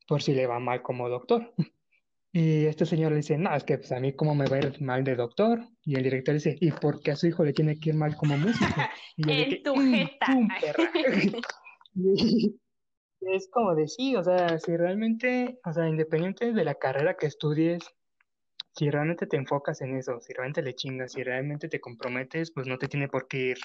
Por 0.08 0.24
si 0.24 0.34
le 0.34 0.48
va 0.48 0.60
mal 0.60 0.82
como 0.82 1.08
doctor. 1.08 1.54
Y 2.32 2.66
este 2.66 2.86
señor 2.86 3.12
le 3.12 3.18
dice, 3.18 3.40
no, 3.40 3.56
es 3.56 3.64
que 3.64 3.80
pues, 3.80 3.92
a 3.92 4.00
mí 4.00 4.14
cómo 4.14 4.36
me 4.36 4.46
va 4.46 4.58
a 4.58 4.60
ir 4.60 4.80
mal 4.84 5.04
de 5.04 5.16
doctor. 5.16 5.62
Y 5.84 5.96
el 5.96 6.04
director 6.04 6.36
dice, 6.36 6.56
¿y 6.62 6.70
por 6.72 7.02
qué 7.02 7.12
a 7.12 7.16
su 7.16 7.26
hijo 7.26 7.44
le 7.44 7.54
tiene 7.54 7.80
que 7.80 7.90
ir 7.90 7.96
mal 7.96 8.16
como 8.16 8.38
músico? 8.38 8.66
Y 9.18 9.32
En 9.32 9.64
tu 9.64 9.76
"Mm, 9.76 9.94
jeta. 9.96 10.38
Y 11.96 12.60
es 13.22 13.50
como 13.52 13.76
de 13.76 13.88
sí, 13.88 14.16
o 14.16 14.24
sea, 14.24 14.58
si 14.60 14.76
realmente, 14.76 15.60
o 15.66 15.74
sea, 15.74 15.88
independiente 15.88 16.54
de 16.54 16.64
la 16.64 16.76
carrera 16.76 17.16
que 17.18 17.28
estudies, 17.28 17.84
si 18.76 18.90
realmente 18.90 19.28
te 19.28 19.38
enfocas 19.38 19.82
en 19.82 19.98
eso, 19.98 20.20
si 20.22 20.34
realmente 20.34 20.62
le 20.62 20.76
chingas, 20.76 21.14
si 21.14 21.24
realmente 21.24 21.68
te 21.68 21.82
comprometes, 21.82 22.52
pues 22.52 22.68
no 22.68 22.78
te 22.78 22.88
tiene 22.88 23.08
por 23.08 23.28
qué 23.28 23.38
ir 23.38 23.58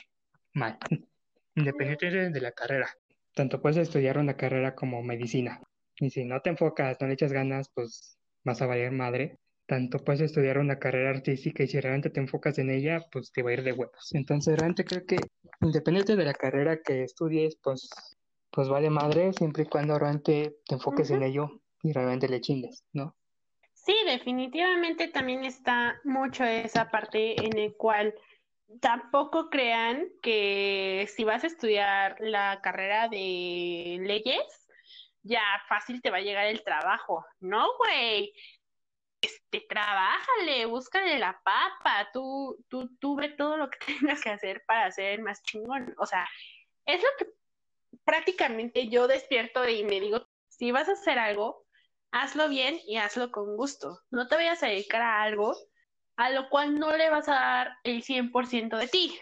mal, 0.54 0.78
independiente 1.54 2.30
de 2.30 2.40
la 2.40 2.52
carrera. 2.52 2.88
Tanto 3.34 3.60
puedes 3.60 3.78
estudiar 3.78 4.18
una 4.18 4.36
carrera 4.36 4.74
como 4.74 5.02
medicina. 5.02 5.60
Y 5.96 6.10
si 6.10 6.24
no 6.24 6.40
te 6.40 6.50
enfocas, 6.50 6.96
no 7.00 7.06
le 7.06 7.14
echas 7.14 7.32
ganas, 7.32 7.68
pues 7.74 8.18
vas 8.44 8.60
a 8.62 8.66
valer 8.66 8.92
madre. 8.92 9.38
Tanto 9.66 9.98
puedes 9.98 10.20
estudiar 10.20 10.58
una 10.58 10.78
carrera 10.78 11.10
artística 11.10 11.62
y 11.62 11.68
si 11.68 11.80
realmente 11.80 12.10
te 12.10 12.20
enfocas 12.20 12.58
en 12.58 12.70
ella, 12.70 13.00
pues 13.10 13.32
te 13.32 13.42
va 13.42 13.50
a 13.50 13.54
ir 13.54 13.62
de 13.62 13.72
huevos. 13.72 14.10
Entonces, 14.12 14.56
realmente 14.56 14.84
creo 14.84 15.06
que 15.06 15.16
independiente 15.62 16.16
de 16.16 16.24
la 16.24 16.34
carrera 16.34 16.80
que 16.82 17.02
estudies, 17.02 17.56
pues, 17.62 17.88
pues 18.54 18.68
vale 18.68 18.88
madre 18.88 19.32
siempre 19.32 19.64
y 19.64 19.66
cuando 19.66 19.98
realmente 19.98 20.58
te 20.68 20.76
enfoques 20.76 21.10
en 21.10 21.24
ello 21.24 21.60
y 21.82 21.92
realmente 21.92 22.28
le 22.28 22.40
chingues, 22.40 22.84
¿no? 22.92 23.16
Sí, 23.72 23.96
definitivamente 24.06 25.08
también 25.08 25.44
está 25.44 26.00
mucho 26.04 26.44
esa 26.44 26.88
parte 26.88 27.34
en 27.44 27.58
el 27.58 27.74
cual 27.76 28.14
tampoco 28.80 29.50
crean 29.50 30.06
que 30.22 31.08
si 31.14 31.24
vas 31.24 31.42
a 31.42 31.48
estudiar 31.48 32.16
la 32.20 32.60
carrera 32.62 33.08
de 33.08 33.98
leyes, 34.00 34.68
ya 35.22 35.42
fácil 35.68 36.00
te 36.00 36.10
va 36.10 36.18
a 36.18 36.22
llegar 36.22 36.46
el 36.46 36.62
trabajo. 36.62 37.26
No, 37.40 37.66
güey, 37.78 38.32
te 39.50 39.60
trabájale, 39.68 40.66
búscale 40.66 41.18
la 41.18 41.40
papa, 41.44 42.08
tú, 42.12 42.64
tú, 42.68 42.88
tú 43.00 43.16
ve 43.16 43.30
todo 43.30 43.56
lo 43.56 43.68
que 43.68 43.78
tengas 44.00 44.22
que 44.22 44.30
hacer 44.30 44.62
para 44.64 44.92
ser 44.92 45.20
más 45.22 45.42
chingón. 45.42 45.92
O 45.98 46.06
sea, 46.06 46.24
es 46.86 47.02
lo 47.02 47.08
que 47.18 47.34
prácticamente 48.04 48.88
yo 48.88 49.06
despierto 49.06 49.68
y 49.68 49.84
me 49.84 50.00
digo, 50.00 50.26
si 50.48 50.70
vas 50.72 50.88
a 50.88 50.92
hacer 50.92 51.18
algo, 51.18 51.64
hazlo 52.12 52.48
bien 52.48 52.78
y 52.86 52.96
hazlo 52.96 53.30
con 53.30 53.56
gusto. 53.56 54.00
No 54.10 54.28
te 54.28 54.36
vayas 54.36 54.62
a 54.62 54.68
dedicar 54.68 55.02
a 55.02 55.22
algo 55.22 55.54
a 56.16 56.30
lo 56.30 56.48
cual 56.48 56.78
no 56.78 56.96
le 56.96 57.10
vas 57.10 57.28
a 57.28 57.34
dar 57.34 57.72
el 57.82 58.02
100% 58.02 58.76
de 58.76 58.88
ti. 58.88 59.18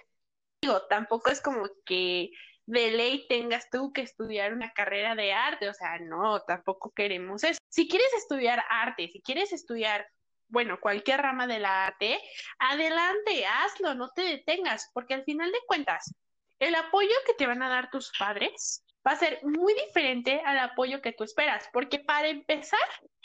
Digo, 0.60 0.82
tampoco 0.88 1.30
es 1.30 1.40
como 1.40 1.68
que 1.84 2.30
de 2.66 2.90
ley 2.92 3.26
tengas 3.28 3.68
tú 3.70 3.92
que 3.92 4.02
estudiar 4.02 4.52
una 4.52 4.72
carrera 4.72 5.14
de 5.14 5.32
arte, 5.32 5.68
o 5.68 5.74
sea, 5.74 5.98
no, 5.98 6.40
tampoco 6.42 6.92
queremos 6.94 7.42
eso. 7.44 7.58
Si 7.68 7.88
quieres 7.88 8.12
estudiar 8.14 8.62
arte, 8.68 9.08
si 9.08 9.20
quieres 9.22 9.52
estudiar, 9.52 10.06
bueno, 10.48 10.78
cualquier 10.80 11.20
rama 11.20 11.46
de 11.46 11.58
la 11.58 11.86
arte, 11.86 12.20
adelante, 12.58 13.46
hazlo, 13.46 13.94
no 13.94 14.10
te 14.10 14.22
detengas, 14.22 14.90
porque 14.92 15.14
al 15.14 15.24
final 15.24 15.50
de 15.50 15.58
cuentas, 15.66 16.14
el 16.62 16.76
apoyo 16.76 17.14
que 17.26 17.34
te 17.34 17.46
van 17.46 17.60
a 17.62 17.68
dar 17.68 17.90
tus 17.90 18.12
padres 18.16 18.84
va 19.04 19.12
a 19.12 19.16
ser 19.16 19.40
muy 19.42 19.74
diferente 19.74 20.40
al 20.44 20.60
apoyo 20.60 21.02
que 21.02 21.12
tú 21.12 21.24
esperas, 21.24 21.68
porque 21.72 21.98
para 21.98 22.28
empezar, 22.28 22.78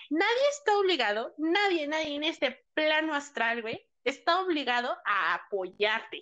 nadie 0.09 0.49
está 0.49 0.75
obligado, 0.79 1.35
nadie, 1.37 1.87
nadie 1.87 2.15
en 2.15 2.23
este 2.23 2.65
plano 2.73 3.13
astral, 3.13 3.61
güey, 3.61 3.87
está 4.03 4.39
obligado 4.39 4.97
a 5.05 5.35
apoyarte. 5.35 6.19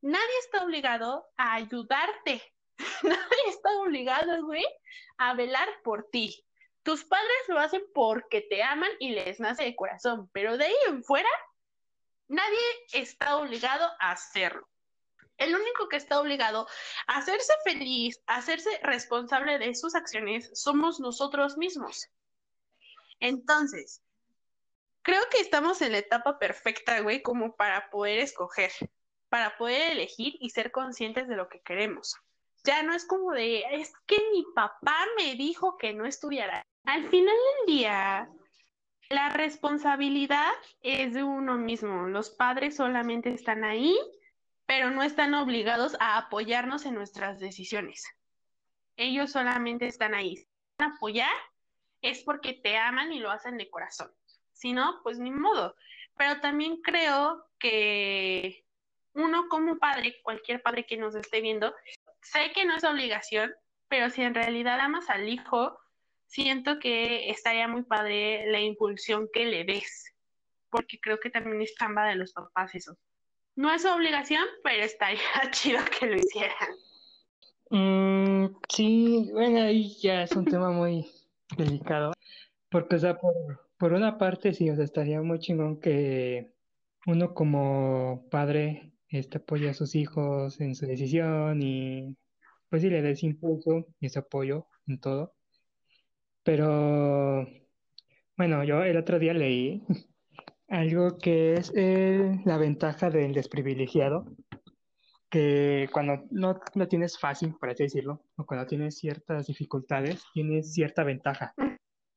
Nadie 0.00 0.38
está 0.42 0.64
obligado 0.64 1.26
a 1.36 1.56
ayudarte. 1.56 2.42
Nadie 3.02 3.44
está 3.48 3.70
obligado, 3.80 4.42
güey, 4.46 4.64
a 5.18 5.34
velar 5.34 5.68
por 5.84 6.08
ti. 6.10 6.42
Tus 6.82 7.04
padres 7.04 7.48
lo 7.48 7.58
hacen 7.58 7.82
porque 7.92 8.40
te 8.40 8.62
aman 8.62 8.90
y 8.98 9.10
les 9.10 9.38
nace 9.38 9.64
de 9.64 9.76
corazón, 9.76 10.30
pero 10.32 10.56
de 10.56 10.64
ahí 10.64 10.76
en 10.88 11.04
fuera, 11.04 11.28
nadie 12.28 12.58
está 12.94 13.36
obligado 13.36 13.84
a 14.00 14.12
hacerlo. 14.12 14.66
El 15.40 15.54
único 15.54 15.88
que 15.88 15.96
está 15.96 16.20
obligado 16.20 16.68
a 17.06 17.16
hacerse 17.16 17.54
feliz, 17.64 18.20
a 18.26 18.36
hacerse 18.36 18.78
responsable 18.82 19.58
de 19.58 19.74
sus 19.74 19.94
acciones, 19.94 20.50
somos 20.52 21.00
nosotros 21.00 21.56
mismos. 21.56 22.08
Entonces, 23.20 24.02
creo 25.00 25.22
que 25.30 25.38
estamos 25.38 25.80
en 25.80 25.92
la 25.92 25.98
etapa 25.98 26.38
perfecta, 26.38 27.00
güey, 27.00 27.22
como 27.22 27.56
para 27.56 27.88
poder 27.88 28.18
escoger, 28.18 28.70
para 29.30 29.56
poder 29.56 29.92
elegir 29.92 30.34
y 30.40 30.50
ser 30.50 30.70
conscientes 30.72 31.26
de 31.26 31.36
lo 31.36 31.48
que 31.48 31.62
queremos. 31.62 32.16
Ya 32.64 32.82
no 32.82 32.92
es 32.92 33.06
como 33.06 33.32
de, 33.32 33.64
es 33.70 33.94
que 34.04 34.18
mi 34.32 34.44
papá 34.54 35.06
me 35.16 35.36
dijo 35.36 35.78
que 35.78 35.94
no 35.94 36.04
estudiara. 36.04 36.66
Al 36.84 37.08
final 37.08 37.34
del 37.34 37.74
día, 37.74 38.28
la 39.08 39.30
responsabilidad 39.30 40.52
es 40.82 41.14
de 41.14 41.24
uno 41.24 41.56
mismo. 41.56 42.08
Los 42.08 42.28
padres 42.28 42.76
solamente 42.76 43.32
están 43.32 43.64
ahí, 43.64 43.98
pero 44.70 44.92
no 44.92 45.02
están 45.02 45.34
obligados 45.34 45.96
a 45.98 46.16
apoyarnos 46.16 46.86
en 46.86 46.94
nuestras 46.94 47.40
decisiones. 47.40 48.04
Ellos 48.96 49.32
solamente 49.32 49.88
están 49.88 50.14
ahí. 50.14 50.36
Si 50.36 50.46
van 50.78 50.92
apoyar 50.92 51.34
es 52.02 52.22
porque 52.22 52.52
te 52.52 52.78
aman 52.78 53.12
y 53.12 53.18
lo 53.18 53.32
hacen 53.32 53.58
de 53.58 53.68
corazón. 53.68 54.12
Si 54.52 54.72
no, 54.72 55.00
pues 55.02 55.18
ni 55.18 55.32
modo. 55.32 55.74
Pero 56.16 56.38
también 56.38 56.82
creo 56.82 57.44
que 57.58 58.64
uno 59.14 59.48
como 59.48 59.76
padre, 59.80 60.22
cualquier 60.22 60.62
padre 60.62 60.86
que 60.86 60.96
nos 60.96 61.16
esté 61.16 61.40
viendo, 61.40 61.74
sé 62.22 62.52
que 62.54 62.64
no 62.64 62.76
es 62.76 62.84
obligación, 62.84 63.52
pero 63.88 64.08
si 64.08 64.22
en 64.22 64.36
realidad 64.36 64.78
amas 64.78 65.10
al 65.10 65.28
hijo, 65.28 65.80
siento 66.26 66.78
que 66.78 67.28
estaría 67.28 67.66
muy 67.66 67.82
padre 67.82 68.48
la 68.52 68.60
impulsión 68.60 69.28
que 69.32 69.46
le 69.46 69.64
des, 69.64 70.14
porque 70.70 71.00
creo 71.00 71.18
que 71.18 71.30
también 71.30 71.60
es 71.60 71.74
chamba 71.74 72.06
de 72.06 72.14
los 72.14 72.32
papás 72.32 72.72
eso. 72.76 72.96
No 73.56 73.72
es 73.72 73.84
obligación, 73.84 74.44
pero 74.62 74.84
estaría 74.84 75.20
chido 75.50 75.80
que 75.98 76.06
lo 76.06 76.16
hicieran. 76.16 76.68
Mm, 77.70 78.56
sí, 78.68 79.30
bueno, 79.32 79.62
ahí 79.62 79.96
ya 80.00 80.24
es 80.24 80.32
un 80.32 80.44
tema 80.44 80.70
muy 80.70 81.06
delicado, 81.56 82.12
porque, 82.68 82.96
o 82.96 82.98
sea, 82.98 83.16
por, 83.18 83.34
por 83.78 83.92
una 83.92 84.18
parte 84.18 84.52
sí, 84.54 84.68
o 84.70 84.74
sea, 84.74 84.84
estaría 84.84 85.22
muy 85.22 85.38
chingón 85.38 85.80
que 85.80 86.52
uno 87.06 87.34
como 87.34 88.26
padre 88.30 88.92
este, 89.08 89.38
apoye 89.38 89.68
a 89.68 89.74
sus 89.74 89.94
hijos 89.94 90.60
en 90.60 90.74
su 90.74 90.86
decisión 90.86 91.62
y 91.62 92.16
pues 92.68 92.82
sí 92.82 92.90
le 92.90 93.02
des 93.02 93.22
impulso 93.24 93.86
y 94.00 94.06
ese 94.06 94.20
apoyo 94.20 94.66
en 94.86 95.00
todo. 95.00 95.34
Pero 96.42 97.46
bueno, 98.36 98.64
yo 98.64 98.82
el 98.84 98.96
otro 98.96 99.18
día 99.18 99.34
leí 99.34 99.82
algo 100.70 101.18
que 101.18 101.54
es 101.54 101.72
eh, 101.74 102.40
la 102.44 102.56
ventaja 102.56 103.10
del 103.10 103.34
desprivilegiado, 103.34 104.24
que 105.28 105.88
cuando 105.92 106.24
no 106.30 106.60
lo 106.74 106.88
tienes 106.88 107.18
fácil, 107.18 107.54
por 107.58 107.70
así 107.70 107.82
decirlo, 107.82 108.22
o 108.36 108.46
cuando 108.46 108.66
tienes 108.66 108.96
ciertas 108.96 109.48
dificultades, 109.48 110.22
tienes 110.32 110.72
cierta 110.72 111.04
ventaja 111.04 111.54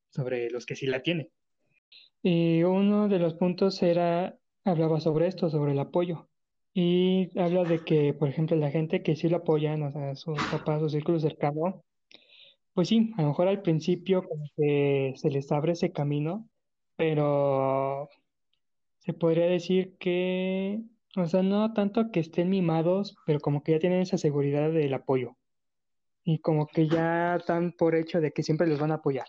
sobre 0.10 0.50
los 0.52 0.66
que 0.66 0.76
sí 0.76 0.86
la 0.86 1.02
tienen. 1.02 1.30
Y 2.22 2.64
uno 2.64 3.10
de 3.10 3.20
los 3.20 3.34
puntos 3.34 3.82
era, 3.82 4.38
hablaba 4.64 5.00
sobre 5.00 5.28
esto, 5.28 5.50
sobre 5.50 5.74
el 5.74 5.80
apoyo. 5.80 6.30
Y 6.76 7.38
habla 7.38 7.64
de 7.64 7.84
que, 7.84 8.14
por 8.14 8.30
ejemplo, 8.30 8.56
la 8.56 8.72
gente 8.72 9.04
que 9.04 9.16
sí 9.16 9.30
lo 9.30 9.38
apoyan, 9.38 9.84
o 9.84 9.92
sea, 9.92 10.16
sus 10.16 10.42
papás, 10.52 10.82
su 10.82 10.90
círculo 10.90 11.20
cercano, 11.20 11.84
pues 12.74 12.88
sí, 12.88 13.12
a 13.18 13.24
lo 13.24 13.30
mejor 13.30 13.48
al 13.48 13.62
principio 13.62 14.28
se 14.56 15.30
les 15.30 15.52
abre 15.52 15.74
ese 15.74 15.92
camino, 15.92 16.50
pero 16.96 18.10
se 19.04 19.12
podría 19.12 19.48
decir 19.48 19.98
que, 20.00 20.82
o 21.18 21.28
sea, 21.28 21.44
no 21.44 21.74
tanto 21.74 22.10
que 22.10 22.22
estén 22.22 22.50
mimados, 22.50 23.18
pero 23.26 23.42
como 23.42 23.62
que 23.62 23.74
ya 23.74 23.80
tienen 23.80 24.02
esa 24.02 24.18
seguridad 24.18 24.72
del 24.72 24.94
apoyo. 24.94 25.36
Y 26.24 26.40
como 26.40 26.68
que 26.68 26.88
ya 26.88 27.38
dan 27.46 27.74
por 27.74 27.96
hecho 27.96 28.22
de 28.22 28.32
que 28.32 28.44
siempre 28.44 28.66
les 28.66 28.80
van 28.80 28.92
a 28.92 28.96
apoyar. 28.96 29.28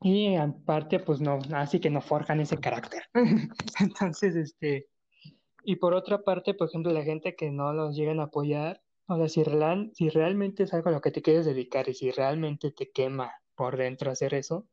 Y 0.00 0.34
aparte, 0.34 0.98
pues 0.98 1.20
no, 1.20 1.38
así 1.54 1.78
que 1.78 1.88
no 1.88 2.00
forjan 2.00 2.40
ese 2.40 2.58
carácter. 2.58 3.04
Entonces, 3.80 4.34
este, 4.34 4.88
y 5.62 5.76
por 5.76 5.94
otra 5.94 6.22
parte, 6.24 6.54
por 6.54 6.68
ejemplo, 6.68 6.92
la 6.92 7.04
gente 7.04 7.36
que 7.36 7.52
no 7.52 7.72
los 7.72 7.94
llegan 7.94 8.18
a 8.18 8.24
apoyar, 8.24 8.82
o 9.06 9.16
sea, 9.16 9.28
si, 9.28 9.44
real, 9.44 9.92
si 9.94 10.08
realmente 10.08 10.64
es 10.64 10.74
algo 10.74 10.88
a 10.88 10.92
lo 10.92 11.00
que 11.00 11.12
te 11.12 11.22
quieres 11.22 11.46
dedicar 11.46 11.88
y 11.88 11.94
si 11.94 12.10
realmente 12.10 12.72
te 12.72 12.90
quema 12.90 13.32
por 13.54 13.76
dentro 13.76 14.10
hacer 14.10 14.34
eso, 14.34 14.66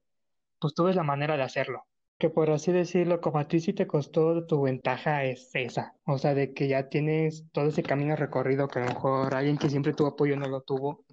pues 0.60 0.74
tú 0.74 0.86
ves 0.86 0.96
la 0.96 1.04
manera 1.04 1.38
de 1.38 1.44
hacerlo. 1.44 1.86
Que 2.20 2.30
por 2.30 2.52
así 2.52 2.72
decirlo, 2.72 3.22
como 3.22 3.40
a 3.40 3.48
ti 3.48 3.60
sí 3.60 3.74
te 3.74 3.88
costó, 3.88 4.46
tu 4.46 4.62
ventaja 4.62 5.24
es 5.24 5.50
esa. 5.56 5.96
O 6.06 6.18
sea, 6.18 6.36
de 6.36 6.54
que 6.54 6.68
ya 6.68 6.90
tienes 6.90 7.46
todo 7.52 7.68
ese 7.68 7.82
camino 7.82 8.16
recorrido 8.16 8.68
que 8.68 8.80
a 8.80 8.86
lo 8.86 8.94
mejor 8.94 9.34
alguien 9.34 9.58
que 9.58 9.70
siempre 9.70 9.94
tuvo 9.94 10.10
apoyo 10.10 10.36
no 10.36 10.48
lo 10.48 10.62
tuvo. 10.62 11.06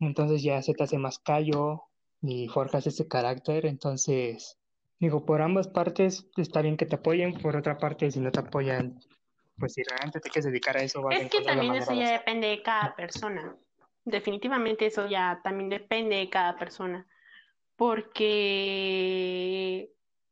Entonces 0.00 0.42
ya 0.42 0.62
se 0.62 0.74
te 0.74 0.84
hace 0.84 0.96
más 0.96 1.18
callo 1.18 1.82
y 2.22 2.48
forjas 2.48 2.86
ese 2.86 3.08
carácter. 3.08 3.66
Entonces, 3.66 4.58
Digo, 5.00 5.24
por 5.24 5.42
ambas 5.42 5.68
partes 5.68 6.28
está 6.36 6.60
bien 6.60 6.76
que 6.76 6.84
te 6.84 6.96
apoyen, 6.96 7.34
por 7.34 7.54
otra 7.54 7.78
parte, 7.78 8.10
si 8.10 8.18
no 8.18 8.32
te 8.32 8.40
apoyan, 8.40 8.98
pues 9.56 9.74
si 9.74 9.84
realmente 9.84 10.18
te 10.18 10.28
quieres 10.28 10.46
dedicar 10.46 10.76
a 10.76 10.82
eso, 10.82 11.02
va 11.02 11.14
Es 11.14 11.30
que 11.30 11.42
también 11.42 11.76
eso 11.76 11.94
ya 11.94 12.10
depende 12.12 12.48
de 12.48 12.62
cada 12.62 12.96
persona. 12.96 13.56
Definitivamente 14.04 14.86
eso 14.86 15.08
ya 15.08 15.40
también 15.44 15.68
depende 15.68 16.16
de 16.16 16.28
cada 16.28 16.56
persona. 16.56 17.06
Porque 17.76 18.52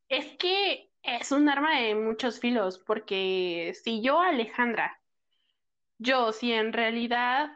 es 0.09 0.37
que 0.37 0.89
es 1.03 1.31
un 1.31 1.49
arma 1.49 1.79
de 1.79 1.95
muchos 1.95 2.39
filos, 2.39 2.79
porque 2.79 3.73
si 3.83 4.01
yo, 4.01 4.19
Alejandra, 4.19 4.99
yo, 5.97 6.31
si 6.31 6.51
en 6.51 6.73
realidad 6.73 7.51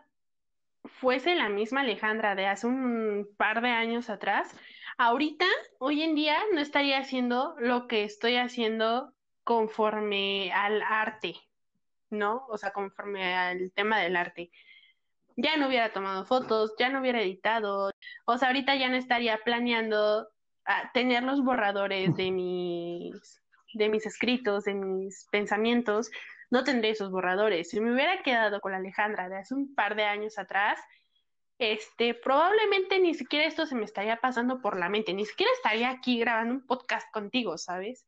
fuese 0.85 1.35
la 1.35 1.49
misma 1.49 1.81
Alejandra 1.81 2.35
de 2.35 2.47
hace 2.47 2.67
un 2.67 3.27
par 3.37 3.61
de 3.61 3.69
años 3.69 4.09
atrás, 4.09 4.55
ahorita, 4.97 5.45
hoy 5.79 6.01
en 6.03 6.15
día, 6.15 6.37
no 6.53 6.61
estaría 6.61 6.99
haciendo 6.99 7.55
lo 7.59 7.87
que 7.87 8.03
estoy 8.03 8.37
haciendo 8.37 9.13
conforme 9.43 10.51
al 10.53 10.81
arte, 10.81 11.35
¿no? 12.09 12.45
O 12.49 12.57
sea, 12.57 12.71
conforme 12.71 13.35
al 13.35 13.71
tema 13.73 13.99
del 13.99 14.15
arte. 14.15 14.51
Ya 15.35 15.57
no 15.57 15.67
hubiera 15.67 15.93
tomado 15.93 16.25
fotos, 16.25 16.73
ya 16.77 16.89
no 16.89 16.99
hubiera 16.99 17.21
editado, 17.21 17.91
o 18.25 18.37
sea, 18.37 18.49
ahorita 18.49 18.75
ya 18.75 18.89
no 18.89 18.97
estaría 18.97 19.37
planeando 19.43 20.27
ah, 20.65 20.91
tener 20.93 21.23
los 21.23 21.43
borradores 21.43 22.15
de 22.15 22.31
mis, 22.31 23.41
de 23.73 23.89
mis 23.89 24.05
escritos, 24.05 24.65
de 24.65 24.73
mis 24.73 25.27
pensamientos, 25.31 26.11
no 26.49 26.63
tendré 26.63 26.91
esos 26.91 27.11
borradores. 27.11 27.69
Si 27.69 27.79
me 27.79 27.93
hubiera 27.93 28.21
quedado 28.23 28.59
con 28.59 28.73
Alejandra 28.73 29.29
de 29.29 29.37
hace 29.37 29.53
un 29.53 29.73
par 29.73 29.95
de 29.95 30.03
años 30.03 30.37
atrás, 30.37 30.79
este, 31.57 32.13
probablemente 32.15 32.99
ni 32.99 33.13
siquiera 33.13 33.45
esto 33.45 33.65
se 33.65 33.75
me 33.75 33.85
estaría 33.85 34.17
pasando 34.17 34.61
por 34.61 34.77
la 34.77 34.89
mente, 34.89 35.13
ni 35.13 35.25
siquiera 35.25 35.51
estaría 35.53 35.91
aquí 35.91 36.19
grabando 36.19 36.55
un 36.55 36.65
podcast 36.65 37.11
contigo, 37.13 37.57
¿sabes? 37.57 38.05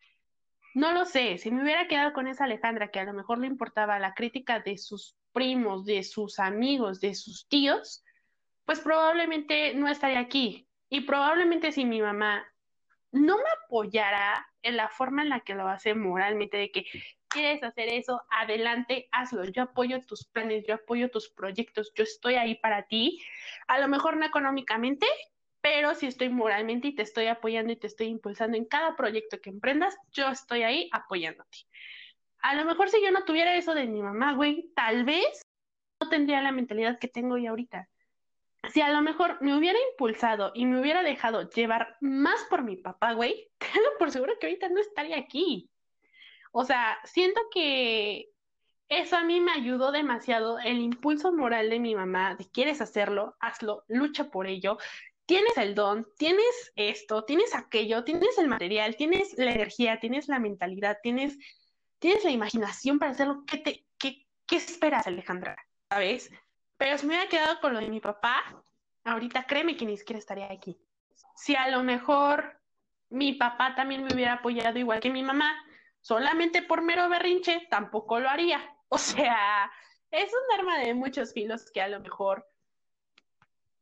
No 0.74 0.92
lo 0.92 1.06
sé, 1.06 1.38
si 1.38 1.52
me 1.52 1.62
hubiera 1.62 1.88
quedado 1.88 2.14
con 2.14 2.28
esa 2.28 2.46
Alejandra 2.46 2.90
que 2.90 3.00
a 3.00 3.04
lo 3.04 3.14
mejor 3.14 3.38
le 3.38 3.46
importaba 3.46 4.00
la 4.00 4.16
crítica 4.16 4.60
de 4.60 4.80
sus 4.80 5.16
primos, 5.32 5.86
de 5.86 6.04
sus 6.04 6.40
amigos, 6.40 7.00
de 7.00 7.14
sus 7.14 7.48
tíos, 7.48 8.04
pues 8.66 8.80
probablemente 8.80 9.76
no 9.76 9.88
estaría 9.88 10.20
aquí. 10.20 10.68
Y 10.94 11.02
probablemente 11.02 11.72
si 11.72 11.86
mi 11.86 12.04
mamá 12.04 12.46
no 13.12 13.38
me 13.38 13.50
apoyara 13.66 14.48
en 14.62 14.78
la 14.78 14.90
forma 14.90 15.24
en 15.24 15.30
la 15.30 15.40
que 15.40 15.56
lo 15.56 15.68
hace 15.68 15.96
moralmente, 15.96 16.56
de 16.56 16.72
que 16.72 16.86
quieres 17.28 17.64
hacer 17.64 17.90
eso, 17.90 18.22
adelante, 18.30 19.10
hazlo. 19.12 19.44
Yo 19.46 19.64
apoyo 19.64 20.00
tus 20.06 20.24
planes, 20.28 20.68
yo 20.68 20.76
apoyo 20.76 21.10
tus 21.10 21.30
proyectos, 21.30 21.92
yo 21.96 22.04
estoy 22.04 22.36
ahí 22.36 22.54
para 22.60 22.84
ti. 22.84 23.20
A 23.68 23.80
lo 23.80 23.88
mejor 23.88 24.18
no 24.18 24.26
económicamente, 24.28 25.08
pero 25.62 25.96
si 25.96 26.06
estoy 26.06 26.30
moralmente 26.30 26.90
y 26.90 26.96
te 26.96 27.02
estoy 27.02 27.26
apoyando 27.26 27.74
y 27.74 27.78
te 27.78 27.88
estoy 27.88 28.06
impulsando 28.06 28.56
en 28.56 28.66
cada 28.66 28.96
proyecto 28.96 29.42
que 29.42 29.50
emprendas, 29.50 29.98
yo 30.12 30.30
estoy 30.30 30.62
ahí 30.62 30.90
apoyándote. 30.94 31.58
A 32.44 32.54
lo 32.54 32.66
mejor 32.66 32.90
si 32.90 33.02
yo 33.02 33.10
no 33.10 33.26
tuviera 33.26 33.56
eso 33.56 33.74
de 33.74 33.88
mi 33.88 34.04
mamá, 34.04 34.34
güey, 34.34 34.70
tal 34.76 35.06
vez 35.06 35.42
no 36.00 36.08
tendría 36.08 36.40
la 36.44 36.52
mentalidad 36.52 37.00
que 37.00 37.08
tengo 37.08 37.34
hoy 37.34 37.48
ahorita. 37.48 37.90
Si 38.72 38.82
a 38.82 38.90
lo 38.90 39.02
mejor 39.02 39.38
me 39.42 39.58
hubiera 39.58 39.78
impulsado 39.92 40.52
y 40.56 40.66
me 40.66 40.80
hubiera 40.80 41.04
dejado 41.04 41.50
llevar 41.50 41.98
más 42.00 42.46
por 42.50 42.64
mi 42.64 42.78
papá, 42.78 43.14
güey, 43.14 43.52
tengo 43.58 43.88
por 44.00 44.12
seguro 44.12 44.34
que 44.40 44.48
ahorita 44.48 44.70
no 44.70 44.80
estaría 44.80 45.18
aquí. 45.18 45.70
O 46.52 46.64
sea, 46.64 47.00
siento 47.04 47.42
que 47.52 48.30
eso 48.90 49.18
a 49.18 49.24
mí 49.24 49.42
me 49.42 49.52
ayudó 49.52 49.92
demasiado, 49.92 50.60
el 50.60 50.80
impulso 50.80 51.34
moral 51.34 51.70
de 51.70 51.80
mi 51.80 51.96
mamá, 51.96 52.36
de 52.36 52.50
quieres 52.50 52.80
hacerlo, 52.80 53.36
hazlo, 53.40 53.84
lucha 53.88 54.30
por 54.30 54.46
ello, 54.46 54.78
tienes 55.26 55.58
el 55.58 55.74
don, 55.74 56.08
tienes 56.18 56.72
esto, 56.76 57.24
tienes 57.26 57.56
aquello, 57.56 58.04
tienes 58.04 58.38
el 58.38 58.48
material, 58.48 58.96
tienes 58.96 59.38
la 59.38 59.52
energía, 59.52 60.00
tienes 60.00 60.28
la 60.28 60.40
mentalidad, 60.40 61.00
tienes, 61.02 61.38
tienes 62.00 62.24
la 62.24 62.32
imaginación 62.32 63.00
para 63.00 63.12
hacerlo. 63.12 63.44
¿Qué, 63.48 63.58
te, 63.58 63.86
qué, 63.98 64.28
qué 64.46 64.56
esperas, 64.58 65.08
Alejandra? 65.08 65.58
¿Sabes? 65.90 66.30
Pero 66.84 66.98
si 66.98 67.06
me 67.06 67.14
hubiera 67.14 67.30
quedado 67.30 67.62
con 67.62 67.74
lo 67.74 67.80
de 67.80 67.88
mi 67.88 68.02
papá, 68.02 68.44
ahorita 69.06 69.48
créeme 69.48 69.78
que 69.78 69.86
ni 69.86 69.96
siquiera 69.96 70.20
estaría 70.20 70.52
aquí. 70.52 70.78
Si 71.34 71.56
a 71.56 71.70
lo 71.70 71.82
mejor 71.82 72.60
mi 73.10 73.32
papá 73.32 73.74
también 73.74 74.04
me 74.04 74.14
hubiera 74.14 74.34
apoyado 74.34 74.78
igual 74.78 75.00
que 75.00 75.10
mi 75.10 75.24
mamá, 75.24 75.56
solamente 76.02 76.62
por 76.62 76.82
mero 76.82 77.08
berrinche, 77.08 77.68
tampoco 77.70 78.20
lo 78.20 78.30
haría. 78.30 78.60
O 78.90 78.98
sea, 78.98 79.72
es 80.12 80.30
un 80.34 80.60
arma 80.60 80.78
de 80.80 80.94
muchos 80.94 81.32
filos 81.32 81.72
que 81.72 81.82
a 81.82 81.88
lo 81.88 82.02
mejor 82.02 82.46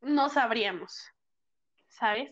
no 0.01 0.29
sabríamos, 0.29 1.11
¿sabes? 1.87 2.31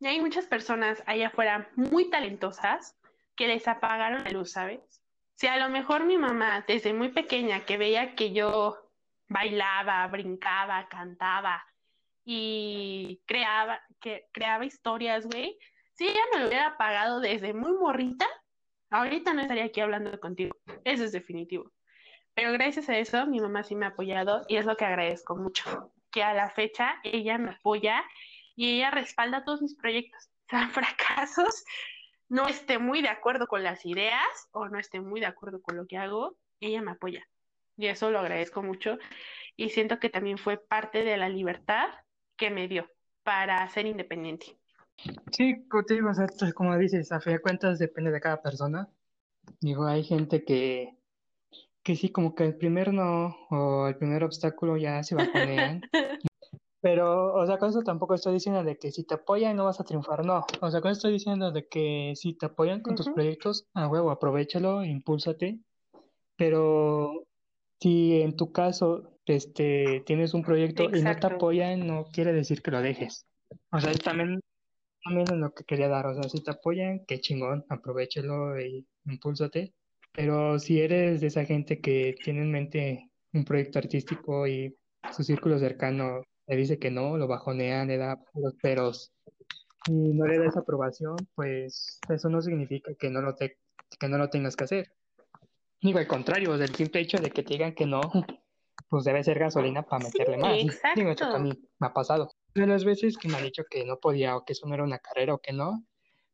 Y 0.00 0.06
hay 0.06 0.22
muchas 0.22 0.46
personas 0.46 1.02
allá 1.04 1.26
afuera 1.26 1.68
muy 1.76 2.08
talentosas 2.08 2.96
que 3.36 3.46
les 3.46 3.68
apagaron 3.68 4.24
la 4.24 4.30
luz, 4.30 4.52
¿sabes? 4.52 4.80
Si 5.34 5.48
a 5.48 5.58
lo 5.58 5.68
mejor 5.68 6.04
mi 6.04 6.16
mamá, 6.16 6.64
desde 6.66 6.94
muy 6.94 7.10
pequeña, 7.10 7.66
que 7.66 7.76
veía 7.76 8.14
que 8.14 8.32
yo 8.32 8.87
bailaba, 9.28 10.06
brincaba, 10.08 10.88
cantaba 10.88 11.64
y 12.24 13.22
creaba, 13.26 13.80
que, 14.00 14.28
creaba 14.32 14.64
historias, 14.64 15.26
güey. 15.26 15.58
Si 15.94 16.06
ella 16.06 16.20
me 16.32 16.40
lo 16.40 16.48
hubiera 16.48 16.76
pagado 16.76 17.20
desde 17.20 17.54
muy 17.54 17.72
morrita, 17.72 18.26
ahorita 18.90 19.32
no 19.32 19.42
estaría 19.42 19.64
aquí 19.64 19.80
hablando 19.80 20.18
contigo. 20.20 20.56
Eso 20.84 21.04
es 21.04 21.12
definitivo. 21.12 21.72
Pero 22.34 22.52
gracias 22.52 22.88
a 22.88 22.96
eso, 22.96 23.26
mi 23.26 23.40
mamá 23.40 23.64
sí 23.64 23.74
me 23.74 23.86
ha 23.86 23.90
apoyado 23.90 24.44
y 24.48 24.56
es 24.56 24.66
lo 24.66 24.76
que 24.76 24.84
agradezco 24.84 25.36
mucho. 25.36 25.92
Que 26.10 26.22
a 26.22 26.34
la 26.34 26.50
fecha 26.50 27.00
ella 27.02 27.36
me 27.38 27.50
apoya 27.50 28.04
y 28.54 28.76
ella 28.76 28.90
respalda 28.90 29.44
todos 29.44 29.62
mis 29.62 29.74
proyectos. 29.74 30.30
Sean 30.48 30.70
fracasos, 30.70 31.64
no 32.28 32.46
esté 32.46 32.78
muy 32.78 33.02
de 33.02 33.08
acuerdo 33.08 33.46
con 33.46 33.62
las 33.62 33.84
ideas 33.84 34.48
o 34.52 34.68
no 34.68 34.78
esté 34.78 35.00
muy 35.00 35.20
de 35.20 35.26
acuerdo 35.26 35.60
con 35.60 35.76
lo 35.76 35.86
que 35.86 35.98
hago, 35.98 36.36
ella 36.60 36.80
me 36.80 36.92
apoya. 36.92 37.26
Y 37.78 37.86
eso 37.86 38.10
lo 38.10 38.18
agradezco 38.18 38.62
mucho. 38.62 38.98
Y 39.56 39.70
siento 39.70 39.98
que 40.00 40.10
también 40.10 40.36
fue 40.36 40.58
parte 40.58 41.04
de 41.04 41.16
la 41.16 41.28
libertad 41.28 41.86
que 42.36 42.50
me 42.50 42.68
dio 42.68 42.90
para 43.22 43.66
ser 43.68 43.86
independiente. 43.86 44.58
Sí, 45.30 45.64
como, 45.68 45.84
como 46.54 46.76
dices, 46.76 47.12
a 47.12 47.20
fin 47.20 47.34
de 47.34 47.40
cuentas 47.40 47.78
depende 47.78 48.10
de 48.10 48.20
cada 48.20 48.42
persona. 48.42 48.88
Digo, 49.60 49.86
hay 49.86 50.02
gente 50.02 50.44
que, 50.44 50.98
que 51.84 51.94
sí, 51.94 52.10
como 52.10 52.34
que 52.34 52.44
el 52.44 52.56
primer 52.56 52.92
no 52.92 53.36
o 53.50 53.86
el 53.86 53.96
primer 53.96 54.24
obstáculo 54.24 54.76
ya 54.76 55.02
se 55.04 55.14
bajonean. 55.14 55.80
Pero, 56.80 57.34
o 57.34 57.46
sea, 57.46 57.58
con 57.58 57.70
eso 57.70 57.82
tampoco 57.82 58.14
estoy 58.14 58.34
diciendo 58.34 58.62
de 58.62 58.78
que 58.78 58.92
si 58.92 59.04
te 59.04 59.14
apoyan 59.14 59.56
no 59.56 59.64
vas 59.64 59.80
a 59.80 59.84
triunfar, 59.84 60.24
no. 60.24 60.44
O 60.60 60.70
sea, 60.70 60.80
con 60.80 60.90
eso 60.90 60.98
estoy 60.98 61.12
diciendo 61.12 61.50
de 61.50 61.66
que 61.66 62.12
si 62.14 62.34
te 62.34 62.46
apoyan 62.46 62.82
con 62.82 62.94
tus 62.94 63.08
proyectos, 63.10 63.66
a 63.74 63.88
huevo, 63.88 64.10
aprovechalo, 64.10 64.84
impúlsate. 64.84 65.58
Pero 66.36 67.26
si 67.80 68.20
en 68.22 68.36
tu 68.36 68.52
caso 68.52 69.18
este, 69.26 70.02
tienes 70.06 70.34
un 70.34 70.42
proyecto 70.42 70.84
y 70.84 71.02
no 71.02 71.16
te 71.16 71.26
apoyan, 71.26 71.86
no 71.86 72.06
quiere 72.12 72.32
decir 72.32 72.62
que 72.62 72.70
lo 72.70 72.80
dejes. 72.80 73.26
O 73.70 73.80
sea, 73.80 73.92
también, 73.94 74.40
también 75.04 75.26
es 75.30 75.38
lo 75.38 75.52
que 75.52 75.64
quería 75.64 75.88
dar. 75.88 76.06
O 76.06 76.14
sea, 76.14 76.28
si 76.28 76.42
te 76.42 76.50
apoyan, 76.50 77.04
qué 77.06 77.20
chingón, 77.20 77.64
aprovechalo 77.68 78.60
y 78.60 78.86
impúlsate. 79.06 79.72
Pero 80.12 80.58
si 80.58 80.80
eres 80.80 81.20
de 81.20 81.28
esa 81.28 81.44
gente 81.44 81.80
que 81.80 82.14
tiene 82.24 82.40
en 82.42 82.50
mente 82.50 83.10
un 83.32 83.44
proyecto 83.44 83.78
artístico 83.78 84.46
y 84.46 84.74
su 85.12 85.22
círculo 85.22 85.58
cercano 85.58 86.22
le 86.46 86.56
dice 86.56 86.78
que 86.78 86.90
no, 86.90 87.16
lo 87.16 87.28
bajonea, 87.28 87.84
le 87.84 87.98
da 87.98 88.18
los 88.34 88.54
peros 88.54 89.12
y 89.86 89.92
no 89.92 90.26
le 90.26 90.38
da 90.38 90.46
esa 90.46 90.60
aprobación, 90.60 91.16
pues 91.34 92.00
eso 92.08 92.28
no 92.28 92.42
significa 92.42 92.92
que 92.98 93.10
no 93.10 93.20
lo, 93.20 93.34
te, 93.34 93.58
que 93.98 94.08
no 94.08 94.18
lo 94.18 94.28
tengas 94.28 94.56
que 94.56 94.64
hacer. 94.64 94.92
Digo, 95.80 95.98
al 95.98 96.06
contrario, 96.06 96.54
el 96.54 96.74
simple 96.74 97.00
hecho 97.00 97.18
de 97.18 97.30
que 97.30 97.42
te 97.42 97.54
digan 97.54 97.74
que 97.74 97.86
no, 97.86 98.00
pues 98.88 99.04
debe 99.04 99.22
ser 99.22 99.38
gasolina 99.38 99.82
para 99.82 100.04
meterle 100.04 100.36
más. 100.36 100.58
Exacto. 100.58 101.00
Digo, 101.00 101.10
esto 101.10 101.30
también 101.30 101.58
me 101.78 101.86
ha 101.86 101.92
pasado. 101.92 102.30
De 102.54 102.66
las 102.66 102.84
veces 102.84 103.16
que 103.16 103.28
me 103.28 103.36
ha 103.36 103.42
dicho 103.42 103.64
que 103.70 103.84
no 103.84 103.98
podía 103.98 104.36
o 104.36 104.44
que 104.44 104.54
eso 104.54 104.66
no 104.66 104.74
era 104.74 104.84
una 104.84 104.98
carrera 104.98 105.34
o 105.34 105.38
que 105.38 105.52
no, 105.52 105.84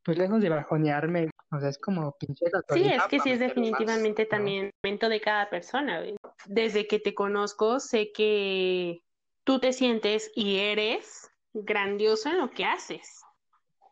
pues 0.03 0.19
lejos 0.19 0.41
de 0.41 0.49
bajonearme, 0.51 1.31
o 1.51 1.61
sea, 1.61 1.69
es 1.69 1.79
como 1.79 2.13
pinche. 2.19 2.47
Sí, 2.73 2.85
es 2.85 3.05
que 3.05 3.21
sí 3.21 3.31
es 3.31 3.41
definitivamente 3.41 4.27
también 4.27 4.67
el 4.67 4.73
momento 4.83 5.09
de 5.09 5.21
cada 5.21 5.49
persona. 5.51 6.03
Desde 6.47 6.87
que 6.87 6.99
te 6.99 7.15
conozco, 7.15 7.81
sé 7.81 8.13
que 8.13 9.01
tú 9.45 9.59
te 9.59 9.73
sientes 9.73 10.31
y 10.35 10.57
eres 10.59 11.31
grandioso 11.53 12.31
en 12.31 12.39
lo 12.39 12.51
que 12.51 12.65
haces. 12.65 13.23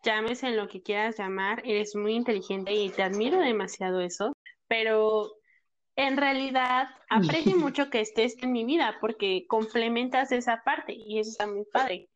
Llámese 0.03 0.49
en 0.49 0.57
lo 0.57 0.69
que 0.69 0.83
quieras 0.83 1.19
llamar, 1.19 1.63
eres 1.65 1.95
muy 1.95 2.15
inteligente 2.15 2.73
y 2.73 2.91
te 2.91 3.03
admiro 3.03 3.39
demasiado 3.39 4.01
eso, 4.01 4.33
pero 4.67 5.31
en 5.97 6.17
realidad 6.17 6.89
aprecio 7.09 7.57
mucho 7.57 7.91
que 7.91 8.01
estés 8.01 8.43
en 8.43 8.53
mi 8.53 8.65
vida 8.65 8.97
porque 9.01 9.47
complementas 9.47 10.33
esa 10.33 10.63
parte 10.65 10.95
y 10.95 11.19
eso 11.19 11.31
está 11.31 11.47
muy 11.47 11.65
padre. 11.65 12.09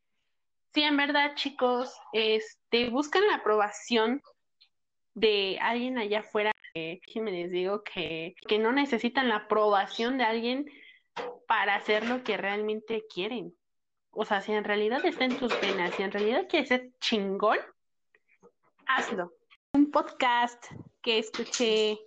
Sí, 0.73 0.83
en 0.83 0.97
verdad, 0.97 1.35
chicos, 1.37 1.95
este, 2.13 2.91
buscan 2.91 3.27
la 3.27 3.37
aprobación 3.37 4.21
de 5.15 5.59
alguien 5.61 5.99
allá 5.99 6.21
afuera. 6.21 6.53
Eh, 6.75 7.01
me 7.17 7.33
les 7.33 7.51
digo 7.51 7.83
que, 7.83 8.35
que 8.47 8.59
no 8.59 8.73
necesitan 8.73 9.31
la 9.31 9.37
aprobación 9.37 10.19
de 10.19 10.25
alguien 10.25 10.67
para 11.49 11.77
hacer 11.77 12.07
lo 12.07 12.23
que 12.23 12.37
realmente 12.37 13.05
quieren. 13.13 13.55
O 14.11 14.25
sea, 14.25 14.43
si 14.43 14.53
en 14.53 14.65
realidad 14.65 15.05
está 15.05 15.25
en 15.25 15.39
tus 15.39 15.55
penas, 15.55 15.95
si 15.95 16.03
en 16.03 16.13
realidad 16.13 16.47
quieres 16.49 16.69
ser 16.69 16.91
chingón, 17.01 17.59
hazlo. 18.87 19.33
Un 19.73 19.91
podcast 19.91 20.65
que 21.03 21.19
escuché 21.19 21.99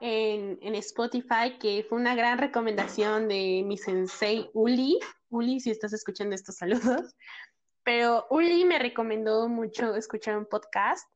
en, 0.00 0.74
Spotify 0.76 1.58
que 1.58 1.84
fue 1.88 1.98
una 1.98 2.14
gran 2.14 2.38
recomendación 2.38 3.28
de 3.28 3.62
mi 3.64 3.78
sensei 3.78 4.50
Uli. 4.52 4.98
Uli, 5.30 5.60
si 5.60 5.70
estás 5.70 5.92
escuchando 5.92 6.34
estos 6.34 6.56
saludos. 6.56 7.14
Pero 7.82 8.26
Uli 8.30 8.64
me 8.64 8.78
recomendó 8.78 9.48
mucho 9.48 9.94
escuchar 9.94 10.36
un 10.36 10.46
podcast 10.46 11.08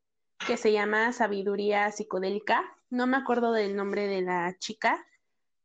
que 0.47 0.57
se 0.57 0.72
llama 0.72 1.12
Sabiduría 1.12 1.91
Psicodélica. 1.91 2.64
No 2.89 3.07
me 3.07 3.16
acuerdo 3.16 3.53
del 3.53 3.76
nombre 3.76 4.07
de 4.07 4.22
la 4.22 4.57
chica, 4.59 5.05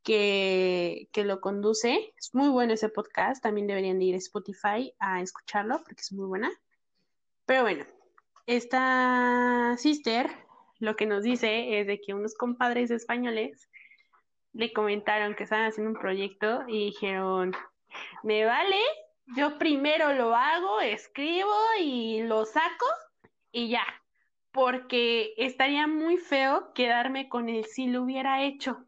que, 0.06 1.10
lo 1.26 1.42
conduce. 1.42 2.14
Es 2.18 2.34
muy 2.34 2.50
bueno 2.50 2.74
ese 2.74 2.90
podcast, 2.90 3.42
también 3.42 3.68
deberían 3.68 4.00
de 4.00 4.06
ir 4.06 4.16
a 4.16 4.20
Spotify 4.20 4.94
a 5.00 5.22
escucharlo 5.22 5.84
porque 5.84 6.02
es 6.02 6.12
muy 6.14 6.28
buena. 6.28 6.52
Pero 7.46 7.64
bueno, 7.64 7.86
esta 8.46 9.76
sister 9.78 10.30
lo 10.86 10.96
que 10.96 11.06
nos 11.06 11.24
dice 11.24 11.80
es 11.80 11.88
de 11.88 12.00
que 12.00 12.14
unos 12.14 12.36
compadres 12.36 12.92
españoles 12.92 13.70
le 14.54 14.72
comentaron 14.72 15.36
que 15.36 15.44
estaban 15.44 15.66
haciendo 15.66 15.92
un 15.92 16.00
proyecto 16.00 16.64
y 16.68 16.86
dijeron, 16.86 17.54
me 18.24 18.46
vale, 18.46 18.80
yo 19.36 19.58
primero 19.58 20.14
lo 20.14 20.36
hago, 20.36 20.80
escribo 20.80 21.54
y 21.80 22.22
lo 22.24 22.46
saco 22.46 22.86
y 23.52 23.70
ya, 23.70 23.86
porque 24.52 25.34
estaría 25.38 25.88
muy 25.88 26.18
feo 26.18 26.72
quedarme 26.74 27.28
con 27.28 27.50
el 27.50 27.66
si 27.66 27.88
lo 27.88 28.04
hubiera 28.04 28.44
hecho 28.44 28.86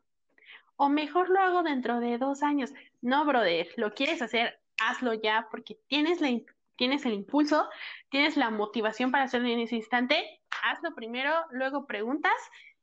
o 0.77 0.89
mejor 0.89 1.29
lo 1.29 1.41
hago 1.41 1.63
dentro 1.63 1.99
de 1.99 2.17
dos 2.17 2.43
años. 2.43 2.71
No, 3.01 3.25
brother, 3.25 3.67
lo 3.75 3.93
quieres 3.93 4.21
hacer, 4.21 4.59
hazlo 4.79 5.13
ya 5.13 5.47
porque 5.51 5.77
tienes, 5.87 6.21
la, 6.21 6.29
tienes 6.77 7.05
el 7.05 7.13
impulso, 7.13 7.67
tienes 8.09 8.37
la 8.37 8.49
motivación 8.49 9.11
para 9.11 9.25
hacerlo 9.25 9.47
en 9.49 9.59
ese 9.59 9.75
instante. 9.75 10.41
Hazlo 10.63 10.95
primero, 10.95 11.33
luego 11.51 11.85
preguntas 11.85 12.33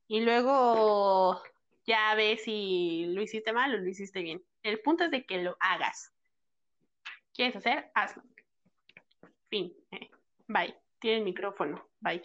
y 0.07 0.21
luego 0.21 1.41
ya 1.85 2.13
ves 2.15 2.43
si 2.43 3.05
lo 3.07 3.21
hiciste 3.21 3.53
mal 3.53 3.73
o 3.73 3.77
lo 3.77 3.87
hiciste 3.87 4.21
bien. 4.21 4.43
El 4.63 4.79
punto 4.81 5.05
es 5.05 5.11
de 5.11 5.25
que 5.25 5.41
lo 5.41 5.57
hagas. 5.59 6.11
¿Quieres 7.33 7.55
hacer? 7.55 7.91
Hazlo. 7.95 8.23
Fin. 9.49 9.73
Bye. 10.47 10.75
Tiene 10.99 11.17
el 11.17 11.23
micrófono. 11.23 11.87
Bye. 11.99 12.23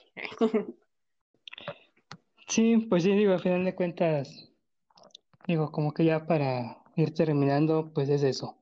Sí, 2.48 2.78
pues 2.88 3.04
sí, 3.04 3.12
digo, 3.12 3.32
a 3.32 3.38
final 3.38 3.64
de 3.64 3.76
cuentas, 3.76 4.50
Digo, 5.50 5.72
como 5.72 5.92
que 5.92 6.04
ya 6.04 6.26
para 6.26 6.78
ir 6.94 7.12
terminando, 7.12 7.92
pues 7.92 8.08
es 8.08 8.22
eso. 8.22 8.59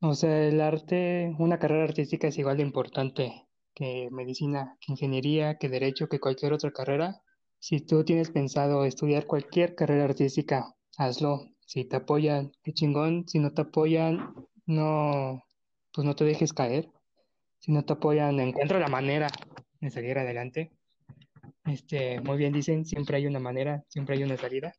O 0.00 0.14
sea, 0.14 0.46
el 0.46 0.60
arte, 0.60 1.34
una 1.38 1.58
carrera 1.58 1.84
artística 1.84 2.28
es 2.28 2.38
igual 2.38 2.58
de 2.58 2.62
importante 2.62 3.48
que 3.74 4.08
medicina, 4.12 4.76
que 4.80 4.92
ingeniería, 4.92 5.58
que 5.58 5.68
derecho, 5.68 6.08
que 6.08 6.20
cualquier 6.20 6.52
otra 6.52 6.70
carrera. 6.72 7.20
Si 7.58 7.80
tú 7.80 8.04
tienes 8.04 8.30
pensado 8.30 8.84
estudiar 8.84 9.26
cualquier 9.26 9.74
carrera 9.74 10.04
artística, 10.04 10.74
hazlo. 10.96 11.48
Si 11.66 11.84
te 11.84 11.96
apoyan, 11.96 12.52
qué 12.62 12.72
chingón. 12.72 13.28
Si 13.28 13.40
no 13.40 13.52
te 13.52 13.62
apoyan, 13.62 14.34
no, 14.66 15.42
pues 15.92 16.06
no 16.06 16.14
te 16.14 16.24
dejes 16.24 16.52
caer. 16.52 16.90
Si 17.58 17.72
no 17.72 17.84
te 17.84 17.94
apoyan, 17.94 18.38
encuentra 18.38 18.78
la 18.78 18.88
manera 18.88 19.28
de 19.80 19.90
salir 19.90 20.16
adelante. 20.16 20.72
Este, 21.64 22.20
muy 22.20 22.38
bien 22.38 22.52
dicen, 22.52 22.84
siempre 22.86 23.16
hay 23.16 23.26
una 23.26 23.40
manera, 23.40 23.84
siempre 23.88 24.16
hay 24.16 24.22
una 24.22 24.36
salida. 24.36 24.72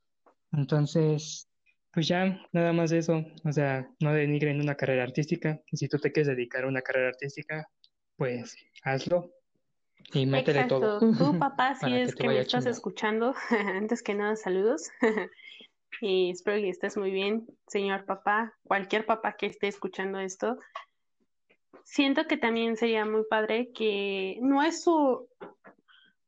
Entonces, 0.53 1.48
pues 1.93 2.07
ya, 2.07 2.39
nada 2.51 2.73
más 2.73 2.91
eso. 2.91 3.25
O 3.43 3.51
sea, 3.51 3.89
no 3.99 4.13
denigren 4.13 4.61
una 4.61 4.75
carrera 4.75 5.03
artística. 5.03 5.59
Y 5.71 5.77
si 5.77 5.87
tú 5.87 5.97
te 5.97 6.11
quieres 6.11 6.27
dedicar 6.27 6.63
a 6.63 6.67
una 6.67 6.81
carrera 6.81 7.09
artística, 7.09 7.67
pues 8.15 8.55
hazlo 8.83 9.31
y 10.13 10.25
métele 10.25 10.65
todo. 10.65 10.99
Tú, 10.99 11.37
papá, 11.39 11.75
si 11.81 11.93
es 11.93 12.15
que, 12.15 12.27
me 12.27 12.39
estás 12.39 12.65
escuchando, 12.65 13.33
antes 13.75 14.01
que 14.01 14.15
nada, 14.15 14.35
saludos. 14.35 14.89
y 16.01 16.31
espero 16.31 16.57
que 16.57 16.69
estés 16.69 16.97
muy 16.97 17.11
bien, 17.11 17.47
señor 17.67 18.05
papá, 18.05 18.53
cualquier 18.63 19.05
papá 19.05 19.35
que 19.37 19.47
esté 19.47 19.67
escuchando 19.67 20.19
esto. 20.19 20.57
Siento 21.83 22.27
que 22.27 22.37
también 22.37 22.77
sería 22.77 23.05
muy 23.05 23.23
padre 23.29 23.71
que 23.73 24.37
no 24.41 24.61
es 24.61 24.83
su 24.83 25.27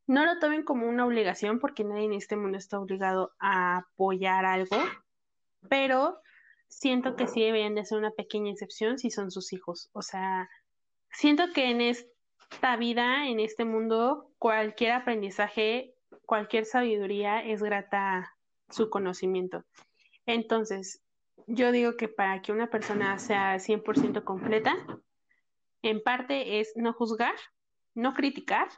no 0.07 0.25
lo 0.25 0.39
tomen 0.39 0.63
como 0.63 0.89
una 0.89 1.05
obligación 1.05 1.59
porque 1.59 1.83
nadie 1.83 2.05
en 2.05 2.13
este 2.13 2.35
mundo 2.35 2.57
está 2.57 2.79
obligado 2.79 3.31
a 3.39 3.77
apoyar 3.77 4.43
algo, 4.43 4.75
pero 5.69 6.21
siento 6.67 7.15
que 7.15 7.27
sí 7.27 7.41
deberían 7.41 7.75
de 7.75 7.85
ser 7.85 7.97
una 7.97 8.11
pequeña 8.11 8.51
excepción 8.51 8.97
si 8.97 9.11
son 9.11 9.31
sus 9.31 9.53
hijos. 9.53 9.89
O 9.93 10.01
sea, 10.01 10.49
siento 11.11 11.51
que 11.53 11.69
en 11.69 11.81
esta 11.81 12.75
vida, 12.77 13.27
en 13.27 13.39
este 13.39 13.65
mundo, 13.65 14.31
cualquier 14.37 14.93
aprendizaje, 14.93 15.93
cualquier 16.25 16.65
sabiduría 16.65 17.43
es 17.43 17.61
grata 17.61 18.35
su 18.69 18.89
conocimiento. 18.89 19.63
Entonces, 20.25 21.01
Yo 21.47 21.71
digo 21.71 21.97
que 21.97 22.07
para 22.07 22.41
que 22.41 22.51
una 22.51 22.69
persona 22.69 23.17
sea 23.19 23.57
100% 23.59 24.23
completa, 24.23 24.75
en 25.81 26.01
parte 26.01 26.59
es 26.59 26.73
no 26.75 26.93
juzgar, 26.93 27.35
no 27.95 28.13
criticar 28.13 28.69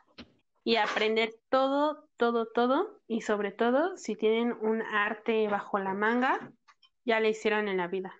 y 0.64 0.78
aprender 0.78 1.36
todo, 1.50 2.08
todo, 2.18 2.48
todo 2.48 3.02
y 3.08 3.22
sobre 3.22 3.52
todo 3.52 3.98
si 3.98 4.16
tienen 4.16 4.54
un 4.62 4.82
arte 4.82 5.48
bajo 5.50 5.78
la 5.78 5.94
manga, 5.94 6.52
ya 7.06 7.20
le 7.20 7.30
hicieron 7.30 7.68
en 7.68 7.78
la 7.78 7.88
vida. 7.88 8.14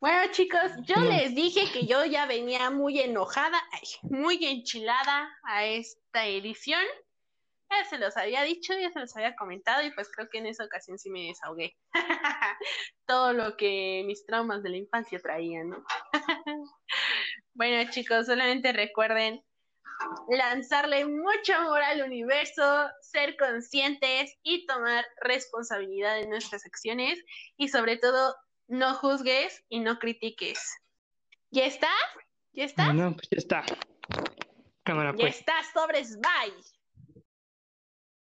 Bueno 0.00 0.32
chicos, 0.32 0.72
yo 0.84 0.96
les 0.96 1.32
dije 1.34 1.70
que 1.72 1.86
yo 1.86 2.04
ya 2.04 2.26
venía 2.26 2.70
muy 2.70 2.98
enojada, 2.98 3.62
muy 4.02 4.44
enchilada 4.44 5.30
a 5.44 5.64
esta 5.64 6.26
edición. 6.26 6.82
Ya 7.70 7.84
se 7.84 7.98
los 7.98 8.16
había 8.16 8.42
dicho, 8.42 8.74
ya 8.74 8.90
se 8.90 8.98
los 8.98 9.16
había 9.16 9.36
comentado 9.36 9.82
y 9.86 9.92
pues 9.92 10.10
creo 10.10 10.28
que 10.28 10.38
en 10.38 10.46
esa 10.46 10.64
ocasión 10.64 10.98
sí 10.98 11.08
me 11.08 11.28
desahogué. 11.28 11.76
Todo 13.06 13.32
lo 13.32 13.56
que 13.56 14.02
mis 14.04 14.26
traumas 14.26 14.64
de 14.64 14.70
la 14.70 14.76
infancia 14.78 15.20
traían, 15.20 15.70
¿no? 15.70 15.84
bueno 17.54 17.88
chicos, 17.90 18.26
solamente 18.26 18.72
recuerden 18.72 19.42
lanzarle 20.28 21.04
mucho 21.06 21.54
amor 21.54 21.82
al 21.82 22.02
universo, 22.02 22.88
ser 23.00 23.36
conscientes 23.36 24.36
y 24.42 24.66
tomar 24.66 25.04
responsabilidad 25.20 26.16
de 26.16 26.28
nuestras 26.28 26.64
acciones 26.66 27.22
y 27.56 27.68
sobre 27.68 27.96
todo 27.96 28.34
no 28.68 28.94
juzgues 28.94 29.64
y 29.68 29.80
no 29.80 29.98
critiques. 29.98 30.58
¿Ya 31.50 31.66
está? 31.66 31.90
¿Ya 32.52 32.64
está? 32.64 32.92
No, 32.92 33.12
pues 33.12 33.28
ya 33.30 33.38
está. 33.38 33.64
Cámara, 34.84 35.12
ya 35.12 35.18
pues. 35.18 35.38
está, 35.38 35.54
sobres, 35.72 36.18
bye. 36.18 36.81